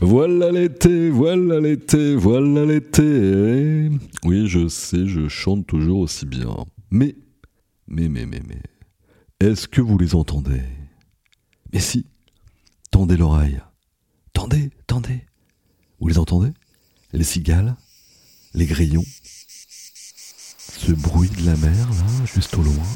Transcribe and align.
Voilà 0.00 0.52
l'été, 0.52 1.10
voilà 1.10 1.58
l'été, 1.58 2.14
voilà 2.14 2.64
l'été. 2.64 3.90
Oui, 4.24 4.46
je 4.46 4.68
sais, 4.68 5.08
je 5.08 5.26
chante 5.26 5.66
toujours 5.66 5.98
aussi 5.98 6.24
bien. 6.24 6.54
Mais, 6.90 7.16
mais, 7.88 8.08
mais, 8.08 8.24
mais, 8.24 8.40
mais, 8.46 8.62
est-ce 9.40 9.66
que 9.66 9.80
vous 9.80 9.98
les 9.98 10.14
entendez? 10.14 10.62
Mais 11.72 11.80
si, 11.80 12.06
tendez 12.92 13.16
l'oreille. 13.16 13.60
Tendez, 14.32 14.70
tendez. 14.86 15.20
Vous 15.98 16.06
les 16.06 16.18
entendez? 16.18 16.52
Les 17.12 17.24
cigales? 17.24 17.76
Les 18.54 18.66
grillons? 18.66 19.04
Ce 20.78 20.92
bruit 20.92 21.30
de 21.30 21.44
la 21.44 21.56
mer, 21.56 21.74
là, 21.74 22.24
juste 22.32 22.56
au 22.56 22.62
loin? 22.62 22.86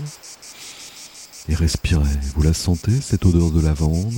Et 1.48 1.56
respirez. 1.56 2.16
Vous 2.36 2.42
la 2.42 2.54
sentez, 2.54 3.00
cette 3.00 3.26
odeur 3.26 3.50
de 3.50 3.60
lavande? 3.60 4.14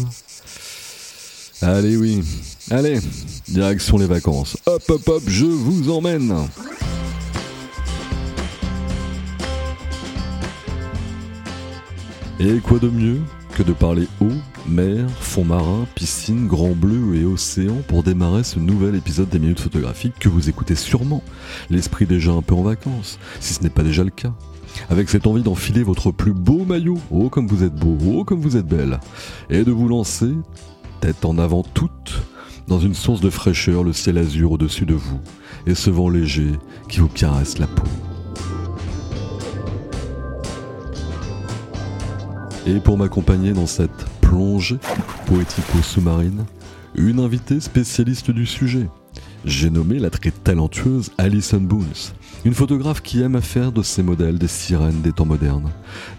Allez, 1.62 1.96
oui. 1.96 2.22
Allez, 2.70 2.98
direction 3.48 3.98
les 3.98 4.06
vacances. 4.06 4.56
Hop, 4.66 4.82
hop, 4.88 5.08
hop, 5.08 5.22
je 5.26 5.44
vous 5.44 5.90
emmène. 5.90 6.34
Et 12.40 12.58
quoi 12.58 12.78
de 12.78 12.88
mieux 12.88 13.20
que 13.54 13.62
de 13.62 13.72
parler 13.72 14.08
eau, 14.20 14.32
mer, 14.68 15.08
fond 15.20 15.44
marin, 15.44 15.86
piscine, 15.94 16.48
grand 16.48 16.72
bleu 16.72 17.14
et 17.14 17.24
océan 17.24 17.76
pour 17.86 18.02
démarrer 18.02 18.42
ce 18.42 18.58
nouvel 18.58 18.96
épisode 18.96 19.28
des 19.28 19.38
minutes 19.38 19.60
photographiques 19.60 20.18
que 20.18 20.28
vous 20.28 20.48
écoutez 20.48 20.74
sûrement, 20.74 21.22
l'esprit 21.70 22.06
déjà 22.06 22.32
un 22.32 22.42
peu 22.42 22.54
en 22.54 22.62
vacances, 22.62 23.18
si 23.38 23.54
ce 23.54 23.62
n'est 23.62 23.70
pas 23.70 23.84
déjà 23.84 24.02
le 24.02 24.10
cas. 24.10 24.32
Avec 24.90 25.08
cette 25.08 25.28
envie 25.28 25.42
d'enfiler 25.42 25.84
votre 25.84 26.10
plus 26.10 26.32
beau 26.32 26.64
maillot, 26.64 26.98
oh 27.12 27.28
comme 27.28 27.46
vous 27.46 27.62
êtes 27.62 27.76
beau, 27.76 27.96
oh 28.12 28.24
comme 28.24 28.40
vous 28.40 28.56
êtes 28.56 28.66
belle, 28.66 28.98
et 29.48 29.62
de 29.62 29.70
vous 29.70 29.86
lancer, 29.86 30.32
tête 31.04 31.26
en 31.26 31.36
avant 31.36 31.62
toute, 31.62 32.22
dans 32.66 32.80
une 32.80 32.94
source 32.94 33.20
de 33.20 33.28
fraîcheur, 33.28 33.84
le 33.84 33.92
ciel 33.92 34.16
azur 34.16 34.52
au-dessus 34.52 34.86
de 34.86 34.94
vous, 34.94 35.20
et 35.66 35.74
ce 35.74 35.90
vent 35.90 36.08
léger 36.08 36.52
qui 36.88 37.00
vous 37.00 37.08
caresse 37.08 37.58
la 37.58 37.66
peau. 37.66 37.82
Et 42.66 42.80
pour 42.80 42.96
m'accompagner 42.96 43.52
dans 43.52 43.66
cette 43.66 44.06
plongée 44.22 44.78
poético-sous-marine, 45.26 46.46
une 46.94 47.20
invitée 47.20 47.60
spécialiste 47.60 48.30
du 48.30 48.46
sujet. 48.46 48.88
J'ai 49.44 49.68
nommé 49.68 49.98
la 49.98 50.08
très 50.08 50.30
talentueuse 50.30 51.10
Alison 51.18 51.60
Boons, 51.60 52.14
une 52.46 52.54
photographe 52.54 53.02
qui 53.02 53.20
aime 53.20 53.36
à 53.36 53.42
faire 53.42 53.72
de 53.72 53.82
ses 53.82 54.02
modèles 54.02 54.38
des 54.38 54.48
sirènes 54.48 55.02
des 55.02 55.12
temps 55.12 55.26
modernes, 55.26 55.70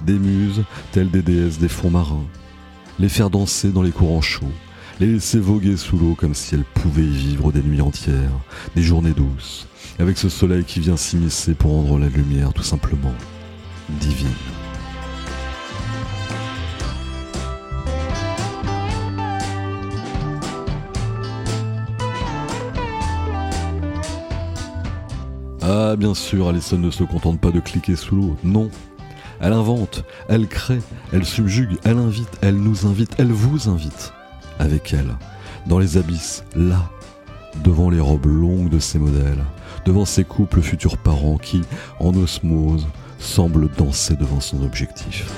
des 0.05 0.19
muses 0.19 0.63
telles 0.91 1.09
des 1.09 1.23
déesses 1.23 1.57
des 1.57 1.69
fonds 1.69 1.89
marins, 1.89 2.27
les 2.99 3.09
faire 3.09 3.31
danser 3.31 3.69
dans 3.69 3.81
les 3.81 3.91
courants 3.91 4.21
chauds, 4.21 4.45
les 4.99 5.07
laisser 5.07 5.39
voguer 5.39 5.77
sous 5.77 5.97
l'eau 5.97 6.15
comme 6.15 6.33
si 6.33 6.55
elles 6.55 6.63
pouvaient 6.63 7.03
y 7.03 7.15
vivre 7.15 7.51
des 7.51 7.61
nuits 7.61 7.81
entières, 7.81 8.39
des 8.75 8.81
journées 8.81 9.13
douces, 9.13 9.67
avec 9.99 10.17
ce 10.17 10.29
soleil 10.29 10.63
qui 10.63 10.79
vient 10.79 10.97
s'immiscer 10.97 11.53
pour 11.53 11.71
rendre 11.71 11.99
la 11.99 12.07
lumière 12.07 12.53
tout 12.53 12.63
simplement 12.63 13.13
divine. 13.89 14.27
Ah 25.61 25.95
bien 25.97 26.13
sûr, 26.13 26.47
Alison 26.47 26.77
ne 26.77 26.91
se 26.91 27.03
contente 27.03 27.41
pas 27.41 27.51
de 27.51 27.59
cliquer 27.59 27.95
sous 27.95 28.15
l'eau, 28.15 28.37
non. 28.43 28.69
Elle 29.41 29.51
invente, 29.51 30.05
elle 30.29 30.47
crée, 30.47 30.79
elle 31.11 31.25
subjugue, 31.25 31.77
elle 31.83 31.97
invite, 31.97 32.37
elle 32.41 32.55
nous 32.55 32.85
invite, 32.85 33.15
elle 33.17 33.31
vous 33.31 33.67
invite. 33.67 34.14
Avec 34.59 34.93
elle, 34.93 35.15
dans 35.65 35.79
les 35.79 35.97
abysses, 35.97 36.43
là, 36.55 36.89
devant 37.63 37.89
les 37.89 37.99
robes 37.99 38.25
longues 38.25 38.69
de 38.69 38.79
ses 38.79 38.99
modèles, 38.99 39.43
devant 39.85 40.05
ses 40.05 40.23
couples 40.23 40.61
futurs 40.61 40.97
parents 40.97 41.37
qui, 41.37 41.61
en 41.99 42.13
osmose, 42.15 42.87
semblent 43.19 43.69
danser 43.77 44.15
devant 44.15 44.39
son 44.39 44.63
objectif. 44.63 45.31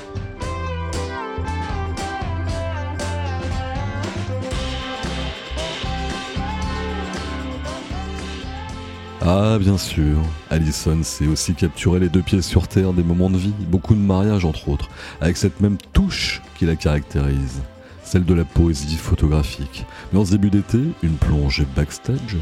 Ah 9.29 9.57
bien 9.59 9.77
sûr, 9.77 10.19
Allison 10.49 11.03
sait 11.03 11.27
aussi 11.27 11.53
capturer 11.53 11.99
les 11.99 12.07
deux 12.07 12.21
pieds 12.21 12.41
sur 12.41 12.69
terre 12.69 12.93
des 12.93 13.03
moments 13.03 13.29
de 13.29 13.37
vie, 13.37 13.53
beaucoup 13.67 13.93
de 13.93 13.99
mariages 13.99 14.45
entre 14.45 14.69
autres, 14.69 14.87
avec 15.19 15.35
cette 15.35 15.59
même 15.59 15.77
touche 15.91 16.41
qui 16.55 16.65
la 16.65 16.77
caractérise, 16.77 17.61
celle 18.07 18.23
de 18.23 18.33
la 18.33 18.45
poésie 18.45 18.95
photographique. 18.95 19.85
Mais 20.11 20.19
en 20.19 20.23
début 20.23 20.49
d'été, 20.49 20.79
une 21.03 21.17
plongée 21.17 21.67
backstage, 21.75 22.37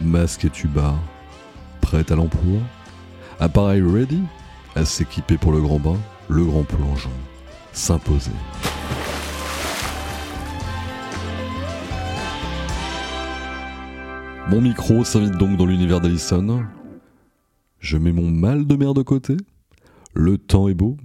masque 0.00 0.44
et 0.44 0.50
tuba, 0.50 0.96
prête 1.80 2.10
à 2.10 2.16
l'emploi, 2.16 2.58
appareil 3.38 3.80
ready, 3.80 4.22
à 4.74 4.84
s'équiper 4.84 5.38
pour 5.38 5.52
le 5.52 5.60
grand 5.60 5.78
bain, 5.78 5.96
le 6.28 6.44
grand 6.44 6.64
plongeon, 6.64 7.12
s'imposer. 7.72 8.32
Mon 14.48 14.60
micro 14.60 15.04
s'invite 15.04 15.38
donc 15.38 15.56
dans 15.56 15.66
l'univers 15.66 16.00
d'Alison. 16.00 16.64
Je 17.78 17.98
mets 17.98 18.12
mon 18.12 18.30
mal 18.32 18.66
de 18.66 18.74
mer 18.74 18.94
de 18.94 19.02
côté. 19.02 19.36
Le 20.12 20.38
temps 20.38 20.68
est 20.68 20.74
beau. 20.74 20.96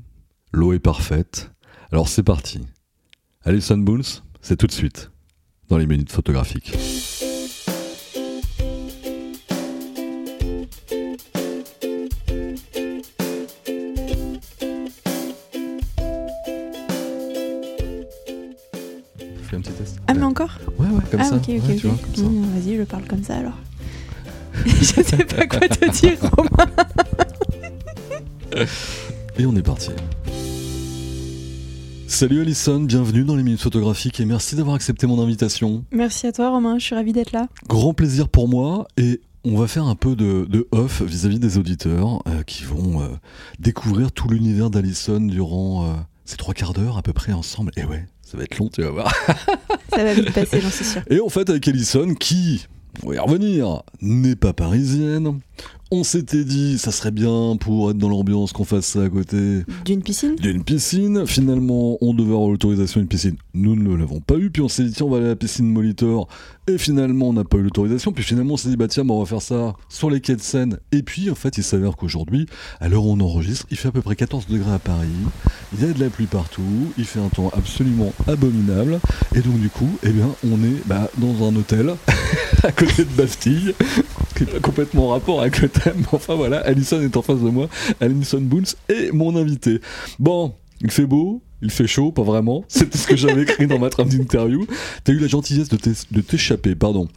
L'eau 0.52 0.74
est 0.74 0.80
parfaite. 0.80 1.52
Alors 1.92 2.08
c'est 2.08 2.24
parti. 2.24 2.62
Alison 3.46 3.78
Boons, 3.78 4.22
c'est 4.42 4.58
tout 4.58 4.68
de 4.68 4.72
suite 4.72 5.12
dans 5.70 5.78
les 5.78 5.86
minutes 5.88 6.12
photographiques. 6.12 6.74
Fais 19.44 19.56
un 19.56 19.62
petit 19.62 19.72
test. 19.74 19.98
Ah, 20.08 20.14
mais 20.14 20.24
encore 20.24 20.58
Ouais, 20.78 20.88
ouais, 20.88 21.02
comme 21.10 21.20
Ah, 21.22 21.26
ça. 21.26 21.36
ok, 21.36 21.44
ok, 21.50 21.84
Ouais. 21.84 22.24
Mmh, 22.24 22.46
Vas-y, 22.56 22.78
je 22.78 22.84
parle 22.84 23.04
comme 23.06 23.24
ça 23.24 23.38
alors. 23.38 23.58
je 24.66 24.84
sais 24.84 25.26
pas 25.26 25.48
quoi 25.48 25.68
te 25.68 25.90
dire, 25.92 26.18
Romain. 26.36 26.66
Et 29.38 29.46
on 29.46 29.56
est 29.56 29.62
parti. 29.62 29.92
Salut 32.10 32.42
Alison, 32.42 32.80
bienvenue 32.80 33.24
dans 33.24 33.36
les 33.36 33.44
minutes 33.44 33.62
photographiques 33.62 34.20
et 34.20 34.26
merci 34.26 34.56
d'avoir 34.56 34.76
accepté 34.76 35.06
mon 35.06 35.22
invitation. 35.22 35.86
Merci 35.92 36.26
à 36.26 36.32
toi, 36.32 36.50
Romain, 36.50 36.80
je 36.80 36.86
suis 36.86 36.96
ravie 36.96 37.14
d'être 37.14 37.32
là. 37.32 37.48
Grand 37.68 37.94
plaisir 37.94 38.30
pour 38.30 38.48
moi 38.48 38.88
et 38.98 39.22
on 39.46 39.56
va 39.56 39.68
faire 39.68 39.86
un 39.86 39.94
peu 39.94 40.16
de, 40.16 40.46
de 40.50 40.68
off 40.72 41.04
vis-à-vis 41.04 41.38
des 41.38 41.60
auditeurs 41.60 42.24
euh, 42.28 42.42
qui 42.42 42.64
vont 42.64 43.04
euh, 43.04 43.10
découvrir 43.60 44.12
tout 44.12 44.28
l'univers 44.28 44.72
d'Alison 44.72 45.22
durant 45.22 45.86
euh, 45.86 45.94
ces 46.26 46.36
trois 46.36 46.56
quarts 46.56 46.74
d'heure 46.74 46.98
à 46.98 47.04
peu 47.04 47.14
près 47.14 47.32
ensemble. 47.32 47.72
Et 47.78 47.86
ouais, 47.86 48.08
ça 48.24 48.38
va 48.38 48.44
être 48.44 48.58
long, 48.58 48.70
tu 48.70 48.82
vas 48.82 48.90
voir. 48.90 49.14
Ça 49.96 50.04
va 50.04 50.14
vite 50.14 50.34
passer, 50.34 50.62
j'en 50.62 50.70
suis 50.72 50.86
sûre. 50.86 51.04
Et 51.12 51.20
en 51.20 51.30
fait 51.30 51.48
avec 51.50 51.68
Alison 51.68 52.16
qui, 52.16 52.66
on 53.04 53.10
va 53.10 53.16
y 53.16 53.20
revenir, 53.20 53.84
n'est 54.02 54.36
pas 54.36 54.54
parisienne. 54.54 55.40
On 55.92 56.04
s'était 56.04 56.44
dit 56.44 56.78
ça 56.78 56.92
serait 56.92 57.10
bien 57.10 57.58
pour 57.60 57.90
être 57.90 57.98
dans 57.98 58.10
l'ambiance 58.10 58.54
qu'on 58.54 58.64
fasse 58.64 58.86
ça 58.86 59.02
à 59.06 59.10
côté 59.10 59.64
D'une 59.86 60.04
piscine? 60.04 60.36
D'une 60.36 60.64
piscine. 60.64 61.26
Finalement, 61.26 61.98
on 62.02 62.14
devait 62.14 62.30
avoir 62.30 62.48
l'autorisation 62.52 63.00
d'une 63.00 63.08
piscine. 63.08 63.38
Nous 63.56 63.76
ne 63.76 63.96
l'avons 63.96 64.20
pas 64.20 64.36
eu. 64.36 64.52
Puis 64.52 64.62
on 64.62 64.70
s'est 64.70 64.84
dit, 64.84 64.92
tiens, 64.92 65.08
on 65.08 65.10
va 65.10 65.18
aller 65.18 65.26
à 65.26 65.30
la 65.30 65.36
piscine 65.36 65.66
Molitor. 65.66 66.28
Et 66.68 66.78
finalement, 66.78 67.30
on 67.30 67.34
n'a 67.34 67.44
pas 67.44 67.58
eu 67.58 67.64
l'autorisation. 67.64 68.12
Puis 68.12 68.24
finalement, 68.24 68.54
on 68.54 68.58
s'est 68.58 68.70
dit, 68.70 68.78
bah 68.78 68.88
tiens, 68.88 69.04
bah, 69.04 69.16
on 69.16 69.20
va 69.20 69.26
faire 69.26 69.42
ça 69.42 69.76
sur 69.90 70.12
les 70.12 70.22
quais 70.22 70.36
de 70.36 70.42
Seine. 70.42 70.78
Et 70.92 71.02
puis, 71.02 71.32
en 71.32 71.36
fait, 71.36 71.58
il 71.58 71.64
s'avère 71.64 71.96
qu'aujourd'hui, 71.96 72.46
à 72.80 72.88
l'heure 72.88 73.06
où 73.06 73.12
on 73.12 73.20
enregistre, 73.20 73.66
il 73.72 73.78
fait 73.78 73.88
à 73.88 73.92
peu 73.92 74.04
près 74.04 74.16
14 74.16 74.46
degrés 74.46 74.74
à 74.74 74.78
Paris. 74.78 75.08
Il 75.74 75.84
y 75.84 75.90
a 75.90 75.92
de 75.92 76.00
la 76.00 76.12
pluie 76.12 76.28
partout. 76.28 76.62
Il 77.00 77.06
fait 77.06 77.20
un 77.20 77.30
temps 77.30 77.50
absolument 77.58 78.14
abominable. 78.28 79.00
Et 79.34 79.40
donc, 79.40 79.60
du 79.60 79.72
coup, 79.72 79.90
eh 80.04 80.12
bien, 80.12 80.30
on 80.46 80.64
est 80.64 80.86
bah, 80.86 81.10
dans 81.18 81.48
un 81.48 81.56
hôtel 81.56 81.96
à 82.64 82.72
côté 82.72 83.06
de 83.06 83.12
Bastille. 83.18 83.74
Qui 84.40 84.46
pas 84.46 84.60
complètement 84.60 85.08
en 85.08 85.10
rapport 85.10 85.42
avec 85.42 85.60
le 85.62 85.70
thème. 85.70 85.96
Mais 85.98 86.06
enfin, 86.14 86.36
voilà, 86.36 86.60
Alison 86.60 87.02
est 87.02 87.16
en 87.18 87.22
face 87.22 87.40
de 87.40 87.50
moi. 87.50 87.68
Alison 88.00 88.40
Boons 88.42 88.76
est 88.88 89.12
mon 89.12 89.36
invité. 89.36 89.82
Bon, 90.18 90.54
il 90.82 90.92
fait 90.92 91.06
beau, 91.06 91.42
Il 91.62 91.72
fait 91.72 91.88
chaud, 91.88 92.12
pas 92.12 92.24
vraiment. 92.24 92.64
C'est 92.70 92.96
ce 92.96 93.06
que 93.08 93.18
j'avais 93.18 93.44
écrit 93.44 93.68
dans 93.68 93.80
ma 93.80 93.90
trame 93.90 94.08
d'interview. 94.10 94.66
T'as 95.04 95.12
eu 95.14 95.20
la 95.20 95.28
gentillesse 95.28 95.68
de 95.70 96.22
t'échapper, 96.22 96.74
pardon, 96.76 97.08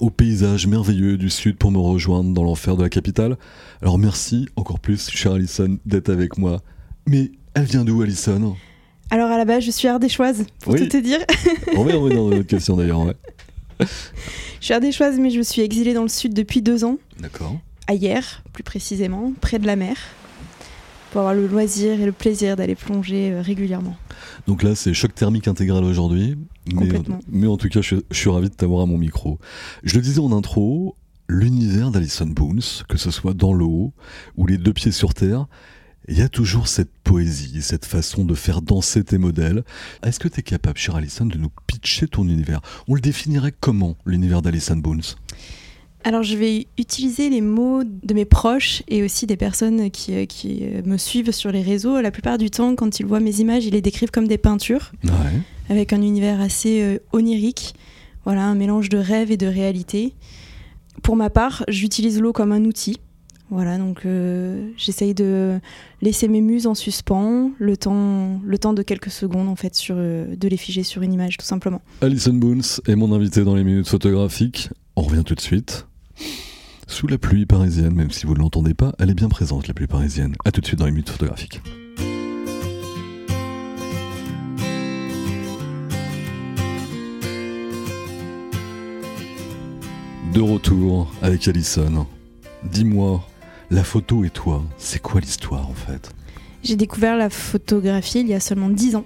au 0.00 0.10
paysage 0.10 0.66
merveilleux 0.66 1.16
du 1.16 1.30
sud 1.30 1.56
pour 1.56 1.70
me 1.72 1.78
rejoindre 1.78 2.32
dans 2.34 2.44
l'enfer 2.44 2.76
de 2.76 2.82
la 2.82 2.88
capitale. 2.90 3.38
Alors 3.80 3.98
merci 3.98 4.46
encore 4.56 4.80
plus, 4.80 5.08
chère 5.10 5.32
Alison, 5.32 5.78
d'être 5.86 6.10
avec 6.10 6.36
moi. 6.36 6.60
Mais 7.08 7.32
elle 7.54 7.64
vient 7.64 7.84
d'où, 7.84 8.02
Alison? 8.02 8.54
Alors 9.10 9.30
à 9.30 9.38
la 9.38 9.44
base, 9.44 9.64
je 9.64 9.70
suis 9.70 9.88
ardéchoise, 9.88 10.44
pour 10.60 10.74
Oui. 10.74 10.80
tout 10.80 10.86
te 10.88 10.96
dire. 11.02 11.18
On 11.76 11.84
va 11.84 11.90
y 11.92 11.96
revenir 11.96 12.22
dans 12.22 12.28
notre 12.30 12.46
question 12.46 12.76
d'ailleurs, 12.76 13.00
ouais. 13.00 13.14
Je 13.80 14.64
suis 14.64 14.74
ardéchoise, 14.74 15.18
mais 15.18 15.30
je 15.30 15.40
suis 15.40 15.62
exilée 15.62 15.94
dans 15.94 16.02
le 16.02 16.08
sud 16.08 16.34
depuis 16.34 16.62
deux 16.62 16.84
ans, 16.84 16.98
D'accord. 17.18 17.58
hier, 17.90 18.42
plus 18.52 18.62
précisément, 18.62 19.32
près 19.40 19.58
de 19.58 19.66
la 19.66 19.76
mer, 19.76 19.96
pour 21.10 21.22
avoir 21.22 21.34
le 21.34 21.46
loisir 21.46 22.00
et 22.00 22.06
le 22.06 22.12
plaisir 22.12 22.56
d'aller 22.56 22.74
plonger 22.74 23.32
euh, 23.32 23.42
régulièrement. 23.42 23.96
Donc 24.46 24.62
là, 24.62 24.74
c'est 24.74 24.94
choc 24.94 25.14
thermique 25.14 25.48
intégral 25.48 25.84
aujourd'hui. 25.84 26.36
Mais, 26.72 26.88
mais 27.28 27.46
en 27.46 27.56
tout 27.56 27.68
cas, 27.68 27.80
je, 27.80 27.96
je 28.10 28.16
suis 28.16 28.30
ravi 28.30 28.48
de 28.48 28.54
t'avoir 28.54 28.82
à 28.82 28.86
mon 28.86 28.98
micro. 28.98 29.38
Je 29.82 29.96
le 29.96 30.02
disais 30.02 30.20
en 30.20 30.30
intro, 30.32 30.96
l'univers 31.28 31.90
d'Alison 31.90 32.26
Boons, 32.26 32.84
que 32.88 32.96
ce 32.96 33.10
soit 33.10 33.34
dans 33.34 33.52
l'eau 33.52 33.92
ou 34.36 34.46
les 34.46 34.58
deux 34.58 34.72
pieds 34.72 34.92
sur 34.92 35.14
terre, 35.14 35.46
il 36.08 36.18
y 36.18 36.22
a 36.22 36.28
toujours 36.28 36.66
cette 36.68 36.90
poésie, 37.04 37.62
cette 37.62 37.84
façon 37.84 38.24
de 38.24 38.34
faire 38.34 38.62
danser 38.62 39.04
tes 39.04 39.18
modèles. 39.18 39.62
Est-ce 40.04 40.18
que 40.18 40.28
tu 40.28 40.40
es 40.40 40.42
capable, 40.42 40.78
chère 40.78 40.96
Alison, 40.96 41.26
de 41.26 41.38
nous 41.38 41.50
pitcher 41.66 42.08
ton 42.08 42.24
univers? 42.28 42.60
On 42.88 42.94
le 42.94 43.00
définirait 43.00 43.52
comment, 43.58 43.96
l'univers 44.06 44.42
d'Alison 44.42 44.76
Boons 44.76 45.16
Alors 46.02 46.22
je 46.22 46.36
vais 46.36 46.66
utiliser 46.78 47.28
les 47.30 47.40
mots 47.42 47.84
de 47.84 48.14
mes 48.14 48.24
proches 48.24 48.82
et 48.88 49.02
aussi 49.02 49.26
des 49.26 49.36
personnes 49.36 49.90
qui, 49.90 50.14
euh, 50.14 50.24
qui 50.26 50.60
euh, 50.62 50.82
me 50.84 50.96
suivent 50.96 51.30
sur 51.32 51.52
les 51.52 51.62
réseaux. 51.62 52.00
La 52.00 52.10
plupart 52.10 52.38
du 52.38 52.50
temps, 52.50 52.74
quand 52.74 52.98
ils 52.98 53.06
voient 53.06 53.20
mes 53.20 53.38
images, 53.40 53.66
ils 53.66 53.72
les 53.74 53.82
décrivent 53.82 54.10
comme 54.10 54.26
des 54.28 54.38
peintures, 54.38 54.92
Ouais. 55.04 55.10
avec 55.68 55.92
un 55.92 56.02
univers 56.02 56.40
assez 56.40 56.80
euh, 56.82 56.98
onirique, 57.12 57.74
voilà, 58.24 58.44
un 58.44 58.54
mélange 58.54 58.88
de 58.88 58.98
rêve 58.98 59.30
et 59.30 59.36
de 59.36 59.46
réalité. 59.46 60.14
Pour 61.02 61.14
ma 61.16 61.30
part, 61.30 61.64
j'utilise 61.68 62.18
l'eau 62.20 62.32
comme 62.32 62.52
un 62.52 62.64
outil. 62.64 62.98
Voilà, 63.50 63.78
donc 63.78 64.06
euh, 64.06 64.70
j'essaye 64.76 65.12
de 65.12 65.58
laisser 66.02 66.28
mes 66.28 66.40
muses 66.40 66.68
en 66.68 66.76
suspens, 66.76 67.50
le 67.58 67.76
temps, 67.76 68.40
de 68.40 68.82
quelques 68.82 69.10
secondes 69.10 69.48
en 69.48 69.56
fait, 69.56 69.76
euh, 69.90 70.36
de 70.36 70.48
les 70.48 70.56
figer 70.56 70.84
sur 70.84 71.02
une 71.02 71.12
image 71.12 71.36
tout 71.36 71.44
simplement. 71.44 71.82
Alison 72.00 72.32
Boons 72.32 72.80
est 72.86 72.94
mon 72.94 73.12
invité 73.12 73.42
dans 73.42 73.56
les 73.56 73.64
minutes 73.64 73.88
photographiques. 73.88 74.70
On 74.94 75.02
revient 75.02 75.24
tout 75.24 75.34
de 75.34 75.40
suite. 75.40 75.88
Sous 76.86 77.08
la 77.08 77.18
pluie 77.18 77.44
parisienne, 77.44 77.92
même 77.92 78.12
si 78.12 78.24
vous 78.24 78.34
ne 78.34 78.38
l'entendez 78.38 78.74
pas, 78.74 78.92
elle 79.00 79.10
est 79.10 79.14
bien 79.14 79.28
présente, 79.28 79.66
la 79.66 79.74
pluie 79.74 79.88
parisienne. 79.88 80.36
A 80.44 80.52
tout 80.52 80.60
de 80.60 80.66
suite 80.66 80.78
dans 80.78 80.86
les 80.86 80.92
minutes 80.92 81.10
photographiques. 81.10 81.60
De 90.32 90.40
retour 90.40 91.12
avec 91.20 91.48
Alison. 91.48 92.06
Dis-moi, 92.62 93.24
la 93.70 93.84
photo 93.84 94.24
et 94.24 94.30
toi, 94.30 94.62
c'est 94.76 95.00
quoi 95.00 95.20
l'histoire 95.20 95.68
en 95.68 95.74
fait? 95.74 96.10
J'ai 96.62 96.76
découvert 96.76 97.16
la 97.16 97.30
photographie 97.30 98.20
il 98.20 98.28
y 98.28 98.34
a 98.34 98.40
seulement 98.40 98.68
10 98.68 98.96
ans, 98.96 99.04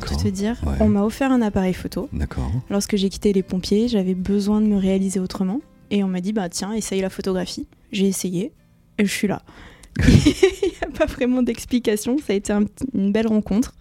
pour 0.00 0.16
te 0.16 0.28
dire. 0.28 0.56
Ouais. 0.66 0.76
On 0.80 0.88
m'a 0.88 1.04
offert 1.04 1.30
un 1.30 1.42
appareil 1.42 1.74
photo. 1.74 2.08
D'accord. 2.12 2.50
Lorsque 2.70 2.96
j'ai 2.96 3.08
quitté 3.08 3.32
les 3.32 3.42
pompiers, 3.42 3.88
j'avais 3.88 4.14
besoin 4.14 4.60
de 4.60 4.66
me 4.66 4.76
réaliser 4.76 5.20
autrement. 5.20 5.60
Et 5.90 6.02
on 6.02 6.08
m'a 6.08 6.20
dit, 6.20 6.32
bah 6.32 6.48
tiens, 6.48 6.72
essaye 6.72 7.00
la 7.00 7.10
photographie. 7.10 7.68
J'ai 7.92 8.08
essayé 8.08 8.52
et 8.98 9.04
je 9.04 9.12
suis 9.12 9.28
là. 9.28 9.42
Il 9.98 10.12
n'y 10.14 10.82
a 10.82 10.90
pas 10.98 11.06
vraiment 11.06 11.42
d'explication, 11.42 12.18
ça 12.18 12.32
a 12.32 12.36
été 12.36 12.52
un 12.52 12.64
une 12.94 13.12
belle 13.12 13.28
rencontre. 13.28 13.74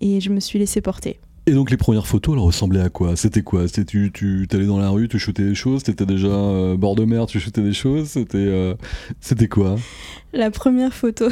Et 0.00 0.20
je 0.20 0.30
me 0.30 0.40
suis 0.40 0.58
laissée 0.58 0.80
porter. 0.80 1.20
Et 1.48 1.52
donc 1.52 1.70
les 1.70 1.76
premières 1.76 2.08
photos, 2.08 2.34
elles 2.34 2.42
ressemblaient 2.42 2.80
à 2.80 2.88
quoi? 2.88 3.14
C'était 3.14 3.42
quoi? 3.42 3.68
C'était 3.68 3.84
tu, 3.84 4.10
tu 4.12 4.48
allais 4.52 4.66
dans 4.66 4.80
la 4.80 4.88
rue, 4.88 5.06
tu 5.08 5.20
shootais 5.20 5.44
des 5.44 5.54
choses, 5.54 5.84
t'étais 5.84 6.04
déjà 6.04 6.26
euh, 6.26 6.76
bord 6.76 6.96
de 6.96 7.04
mer, 7.04 7.26
tu 7.26 7.38
shootais 7.38 7.62
des 7.62 7.72
choses, 7.72 8.08
c'était 8.08 8.38
euh, 8.38 8.74
c'était 9.20 9.46
quoi? 9.46 9.76
La 10.32 10.50
première 10.50 10.92
photo, 10.92 11.28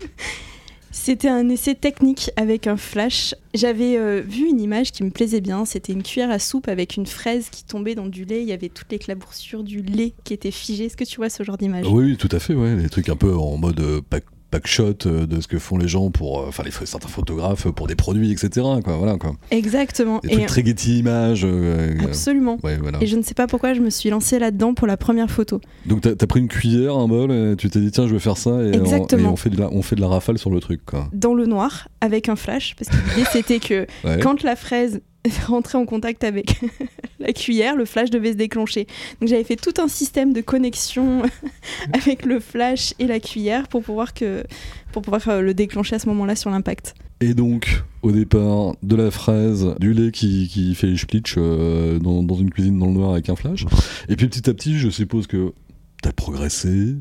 c'était 0.90 1.28
un 1.28 1.46
essai 1.50 1.74
technique 1.74 2.30
avec 2.36 2.66
un 2.66 2.78
flash. 2.78 3.34
J'avais 3.52 3.98
euh, 3.98 4.22
vu 4.26 4.48
une 4.48 4.62
image 4.62 4.92
qui 4.92 5.04
me 5.04 5.10
plaisait 5.10 5.42
bien. 5.42 5.66
C'était 5.66 5.92
une 5.92 6.02
cuillère 6.02 6.30
à 6.30 6.38
soupe 6.38 6.66
avec 6.66 6.96
une 6.96 7.06
fraise 7.06 7.50
qui 7.50 7.64
tombait 7.64 7.94
dans 7.94 8.06
du 8.06 8.24
lait. 8.24 8.40
Il 8.40 8.48
y 8.48 8.52
avait 8.52 8.70
toute 8.70 8.90
l'éclaboursure 8.90 9.62
du 9.62 9.82
lait 9.82 10.14
qui 10.24 10.32
était 10.32 10.50
figée. 10.50 10.86
Est-ce 10.86 10.96
que 10.96 11.04
tu 11.04 11.16
vois 11.18 11.28
ce 11.28 11.42
genre 11.42 11.58
d'image? 11.58 11.84
Oui, 11.86 12.04
oui, 12.04 12.16
tout 12.16 12.30
à 12.32 12.38
fait, 12.38 12.54
ouais, 12.54 12.76
des 12.76 12.88
trucs 12.88 13.10
un 13.10 13.16
peu 13.16 13.36
en 13.36 13.58
mode 13.58 14.00
pack, 14.50 14.62
pack 14.62 14.66
shot 14.66 14.94
euh, 15.06 15.26
de 15.26 15.40
ce 15.40 15.48
que 15.48 15.58
font 15.58 15.78
les 15.78 15.88
gens 15.88 16.10
pour, 16.10 16.40
euh, 16.40 16.46
enfin 16.48 16.62
les 16.64 16.70
certains 16.70 17.08
photographes 17.08 17.68
pour 17.70 17.86
des 17.86 17.94
produits, 17.96 18.30
etc. 18.32 18.66
Quoi, 18.84 18.96
voilà 18.96 19.16
quoi. 19.16 19.32
Exactement. 19.50 20.20
Des 20.22 20.34
Et 20.34 20.46
très 20.46 20.64
Getty 20.64 20.98
Images. 21.00 21.42
euh, 21.44 21.94
absolument. 22.04 22.58
ouais, 22.62 22.76
voilà. 22.76 22.98
Et 23.00 23.06
je 23.06 23.16
ne 23.16 23.22
sais 23.22 23.34
pas 23.34 23.46
pourquoi 23.46 23.74
je 23.74 23.80
me 23.80 23.90
suis 23.90 24.10
lancée 24.10 24.38
là-dedans 24.38 24.74
pour 24.74 24.86
la 24.86 24.96
première 24.96 25.30
photo. 25.30 25.60
Donc 25.86 26.00
t'as 26.02 26.10
as 26.10 26.26
pris 26.26 26.40
une 26.40 26.48
cuillère, 26.48 26.96
un 26.96 27.08
bol, 27.08 27.30
et 27.32 27.56
tu 27.56 27.68
t'es 27.70 27.80
dit 27.80 27.90
tiens 27.90 28.06
je 28.06 28.12
vais 28.14 28.18
faire 28.20 28.36
ça 28.36 28.50
et, 28.50 28.54
on, 28.54 28.72
et 28.72 28.76
Exactement. 28.76 29.32
on 29.32 29.36
fait 29.36 29.50
de 29.50 29.58
la, 29.58 29.68
on 29.72 29.82
fait 29.82 29.96
de 29.96 30.00
la 30.00 30.08
rafale 30.08 30.38
sur 30.38 30.50
le 30.50 30.60
truc 30.60 30.84
quoi. 30.86 31.08
Dans 31.12 31.34
le 31.34 31.46
noir, 31.46 31.88
avec 32.00 32.28
un 32.28 32.36
flash, 32.36 32.74
parce 32.76 32.90
que 32.90 32.96
l'idée 33.16 33.28
c'était 33.32 33.58
que 33.60 33.86
Ouais. 34.04 34.18
quand 34.20 34.42
la 34.42 34.54
fraise 34.56 35.00
rentrait 35.46 35.78
en 35.78 35.84
contact 35.84 36.24
avec 36.24 36.60
la 37.18 37.32
cuillère, 37.32 37.76
le 37.76 37.84
flash 37.84 38.10
devait 38.10 38.32
se 38.32 38.36
déclencher. 38.36 38.86
Donc 39.20 39.28
j'avais 39.28 39.44
fait 39.44 39.56
tout 39.56 39.74
un 39.80 39.88
système 39.88 40.32
de 40.32 40.40
connexion 40.40 41.22
avec 41.92 42.24
le 42.24 42.40
flash 42.40 42.94
et 42.98 43.06
la 43.06 43.20
cuillère 43.20 43.68
pour 43.68 43.82
pouvoir, 43.82 44.14
que, 44.14 44.44
pour 44.92 45.02
pouvoir 45.02 45.28
euh, 45.28 45.40
le 45.40 45.54
déclencher 45.54 45.96
à 45.96 45.98
ce 45.98 46.08
moment-là 46.08 46.36
sur 46.36 46.50
l'impact. 46.50 46.94
Et 47.20 47.34
donc, 47.34 47.82
au 48.02 48.12
départ, 48.12 48.74
de 48.82 48.94
la 48.94 49.10
fraise, 49.10 49.74
du 49.80 49.92
lait 49.92 50.12
qui, 50.12 50.48
qui 50.48 50.74
fait 50.74 50.96
splitch 50.96 51.34
euh, 51.36 51.98
dans, 51.98 52.22
dans 52.22 52.36
une 52.36 52.50
cuisine 52.50 52.78
dans 52.78 52.86
le 52.86 52.92
noir 52.92 53.12
avec 53.12 53.28
un 53.28 53.36
flash. 53.36 53.66
Et 54.08 54.14
puis 54.14 54.28
petit 54.28 54.48
à 54.48 54.54
petit, 54.54 54.78
je 54.78 54.88
suppose 54.88 55.26
que 55.26 55.52
t'as 56.00 56.12
progressé, 56.12 56.94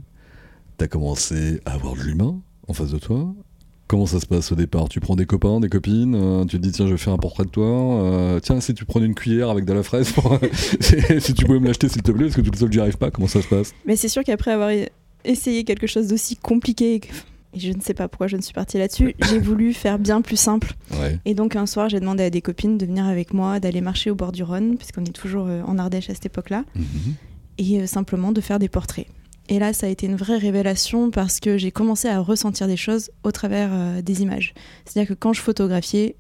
t'as 0.78 0.88
commencé 0.88 1.62
à 1.66 1.74
avoir 1.74 1.96
de 1.96 2.02
l'humain 2.02 2.40
en 2.68 2.74
face 2.74 2.92
de 2.92 2.98
toi. 2.98 3.34
Comment 3.88 4.06
ça 4.06 4.20
se 4.20 4.26
passe 4.26 4.52
au 4.52 4.56
départ? 4.56 4.90
Tu 4.90 5.00
prends 5.00 5.16
des 5.16 5.26
copains, 5.26 5.60
des 5.62 5.70
copines, 5.70 6.14
euh, 6.16 6.44
tu 6.46 6.58
te 6.58 6.62
dis 6.62 6.72
tiens 6.74 6.88
je 6.88 6.92
vais 6.92 6.98
faire 6.98 7.14
un 7.14 7.18
portrait 7.18 7.46
de 7.46 7.50
toi, 7.50 7.66
euh, 7.66 8.40
tiens 8.42 8.60
si 8.60 8.74
tu 8.74 8.84
prenais 8.84 9.06
une 9.06 9.16
cuillère 9.16 9.50
avec 9.50 9.64
de 9.64 9.72
la 9.72 9.82
fraise, 9.84 10.12
pour- 10.12 10.38
si 10.82 11.34
tu 11.34 11.46
pouvais 11.46 11.60
me 11.60 11.68
l'acheter 11.68 11.88
s'il 11.88 12.02
te 12.02 12.12
plaît, 12.12 12.26
parce 12.26 12.36
que 12.36 12.42
tout 12.42 12.52
seul 12.58 12.72
j'y 12.72 12.80
arrive 12.82 12.98
pas, 12.98 13.12
comment 13.12 13.28
ça 13.28 13.42
se 13.42 13.48
passe? 13.48 13.74
Mais 13.86 13.96
c'est 13.96 14.10
sûr 14.10 14.24
qu'après 14.26 14.52
avoir 14.52 14.70
e- 14.72 14.88
essayé 15.24 15.64
quelque 15.64 15.88
chose 15.88 16.08
d'aussi 16.08 16.36
compliqué, 16.36 16.96
et 16.96 17.60
je 17.60 17.72
ne 17.72 17.80
sais 17.80 17.94
pas 17.94 18.10
pourquoi 18.10 18.28
je 18.28 18.36
ne 18.36 18.42
suis 18.42 18.54
partie 18.54 18.78
là-dessus, 18.78 19.16
j'ai 19.30 19.40
voulu 19.40 19.74
faire 19.74 20.00
bien 20.00 20.22
plus 20.22 20.36
simple. 20.38 20.74
Ouais. 21.00 21.18
Et 21.24 21.34
donc 21.34 21.56
un 21.56 21.66
soir, 21.66 21.88
j'ai 21.88 22.02
demandé 22.02 22.24
à 22.24 22.30
des 22.30 22.42
copines 22.42 22.78
de 22.78 22.86
venir 22.86 23.06
avec 23.06 23.34
moi, 23.34 23.62
d'aller 23.62 23.80
marcher 23.80 24.12
au 24.12 24.16
bord 24.16 24.34
du 24.34 24.44
Rhône, 24.44 24.76
puisqu'on 24.76 25.06
est 25.06 25.16
toujours 25.16 25.46
euh, 25.48 25.62
en 25.66 25.78
Ardèche 25.80 26.10
à 26.10 26.14
cette 26.14 26.26
époque-là. 26.26 26.66
Mhm. 26.76 27.14
et 27.60 27.82
euh, 27.82 27.88
simplement 27.88 28.34
de 28.34 28.42
faire 28.42 28.60
des 28.60 28.68
portraits. 28.70 29.08
Et 29.50 29.60
là, 29.60 29.72
ça 29.74 29.88
a 29.88 29.90
été 29.90 30.08
une 30.08 30.16
vraie 30.16 30.38
révélation 30.38 31.10
parce 31.12 31.40
que 31.40 31.58
j'ai 31.58 31.72
commencé 31.72 32.08
à 32.08 32.20
ressentir 32.20 32.68
des 32.68 32.76
choses 32.78 33.10
au 33.24 33.32
travers 33.32 33.70
euh, 33.72 34.02
des 34.02 34.22
images. 34.22 34.54
C'est-à-dire 34.86 35.08
que 35.10 35.14
quand 35.20 35.32
je 35.34 35.42
photographiais, 35.42 36.16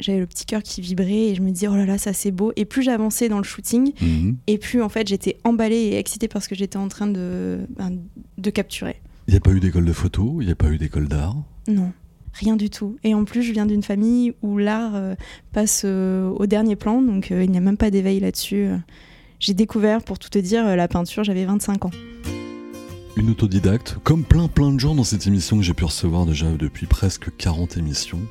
j'avais 0.00 0.18
le 0.18 0.26
petit 0.26 0.44
cœur 0.44 0.62
qui 0.62 0.80
vibrait 0.80 1.28
et 1.30 1.34
je 1.34 1.40
me 1.42 1.50
disais 1.50 1.68
oh 1.68 1.76
là 1.76 1.86
là 1.86 1.96
ça 1.96 2.12
c'est 2.12 2.30
beau. 2.30 2.52
Et 2.56 2.64
plus 2.64 2.82
j'avançais 2.82 3.28
dans 3.28 3.38
le 3.38 3.44
shooting, 3.44 3.92
Mhm. 4.02 4.36
et 4.48 4.58
plus 4.58 4.82
en 4.82 4.88
fait 4.88 5.06
j'étais 5.08 5.38
emballée 5.44 5.76
et 5.76 5.98
excitée 5.98 6.28
par 6.28 6.42
ce 6.42 6.48
que 6.48 6.54
j'étais 6.54 6.76
en 6.76 6.88
train 6.88 7.06
de, 7.06 7.60
ben, 7.76 7.92
de 8.38 8.50
capturer. 8.50 8.96
Il 9.28 9.30
n'y 9.32 9.36
a 9.36 9.40
pas 9.40 9.52
eu 9.52 9.60
d'école 9.60 9.84
de 9.84 9.92
photo, 9.92 10.38
il 10.40 10.46
n'y 10.46 10.52
a 10.52 10.56
pas 10.56 10.68
eu 10.68 10.76
d'école 10.78 11.06
d'art? 11.08 11.36
Non, 11.68 11.92
rien 12.34 12.56
du 12.56 12.68
tout. 12.68 12.96
Et 13.04 13.14
en 13.14 13.24
plus, 13.24 13.42
je 13.44 13.52
viens 13.52 13.64
d'une 13.66 13.84
famille 13.84 14.34
où 14.42 14.58
l'art 14.58 14.96
euh, 14.96 15.14
passe 15.52 15.82
euh, 15.84 16.28
au 16.30 16.46
dernier 16.46 16.74
plan, 16.76 17.00
donc 17.00 17.30
euh, 17.30 17.44
il 17.44 17.50
n'y 17.50 17.56
a 17.58 17.60
même 17.60 17.76
pas 17.76 17.90
d'éveil 17.90 18.18
là-dessus. 18.20 18.68
J'ai 19.38 19.54
découvert, 19.54 20.02
pour 20.02 20.18
tout 20.18 20.28
te 20.28 20.38
dire, 20.38 20.76
la 20.76 20.88
peinture, 20.88 21.22
j'avais 21.24 21.44
25 21.44 21.84
ans. 21.86 21.90
Une 23.14 23.28
autodidacte, 23.28 23.98
comme 24.04 24.24
plein 24.24 24.48
plein 24.48 24.72
de 24.72 24.80
gens 24.80 24.94
dans 24.94 25.04
cette 25.04 25.26
émission 25.26 25.58
que 25.58 25.62
j'ai 25.62 25.74
pu 25.74 25.84
recevoir 25.84 26.24
déjà 26.24 26.50
depuis 26.50 26.86
presque 26.86 27.28
40 27.36 27.76
émissions. 27.76 28.22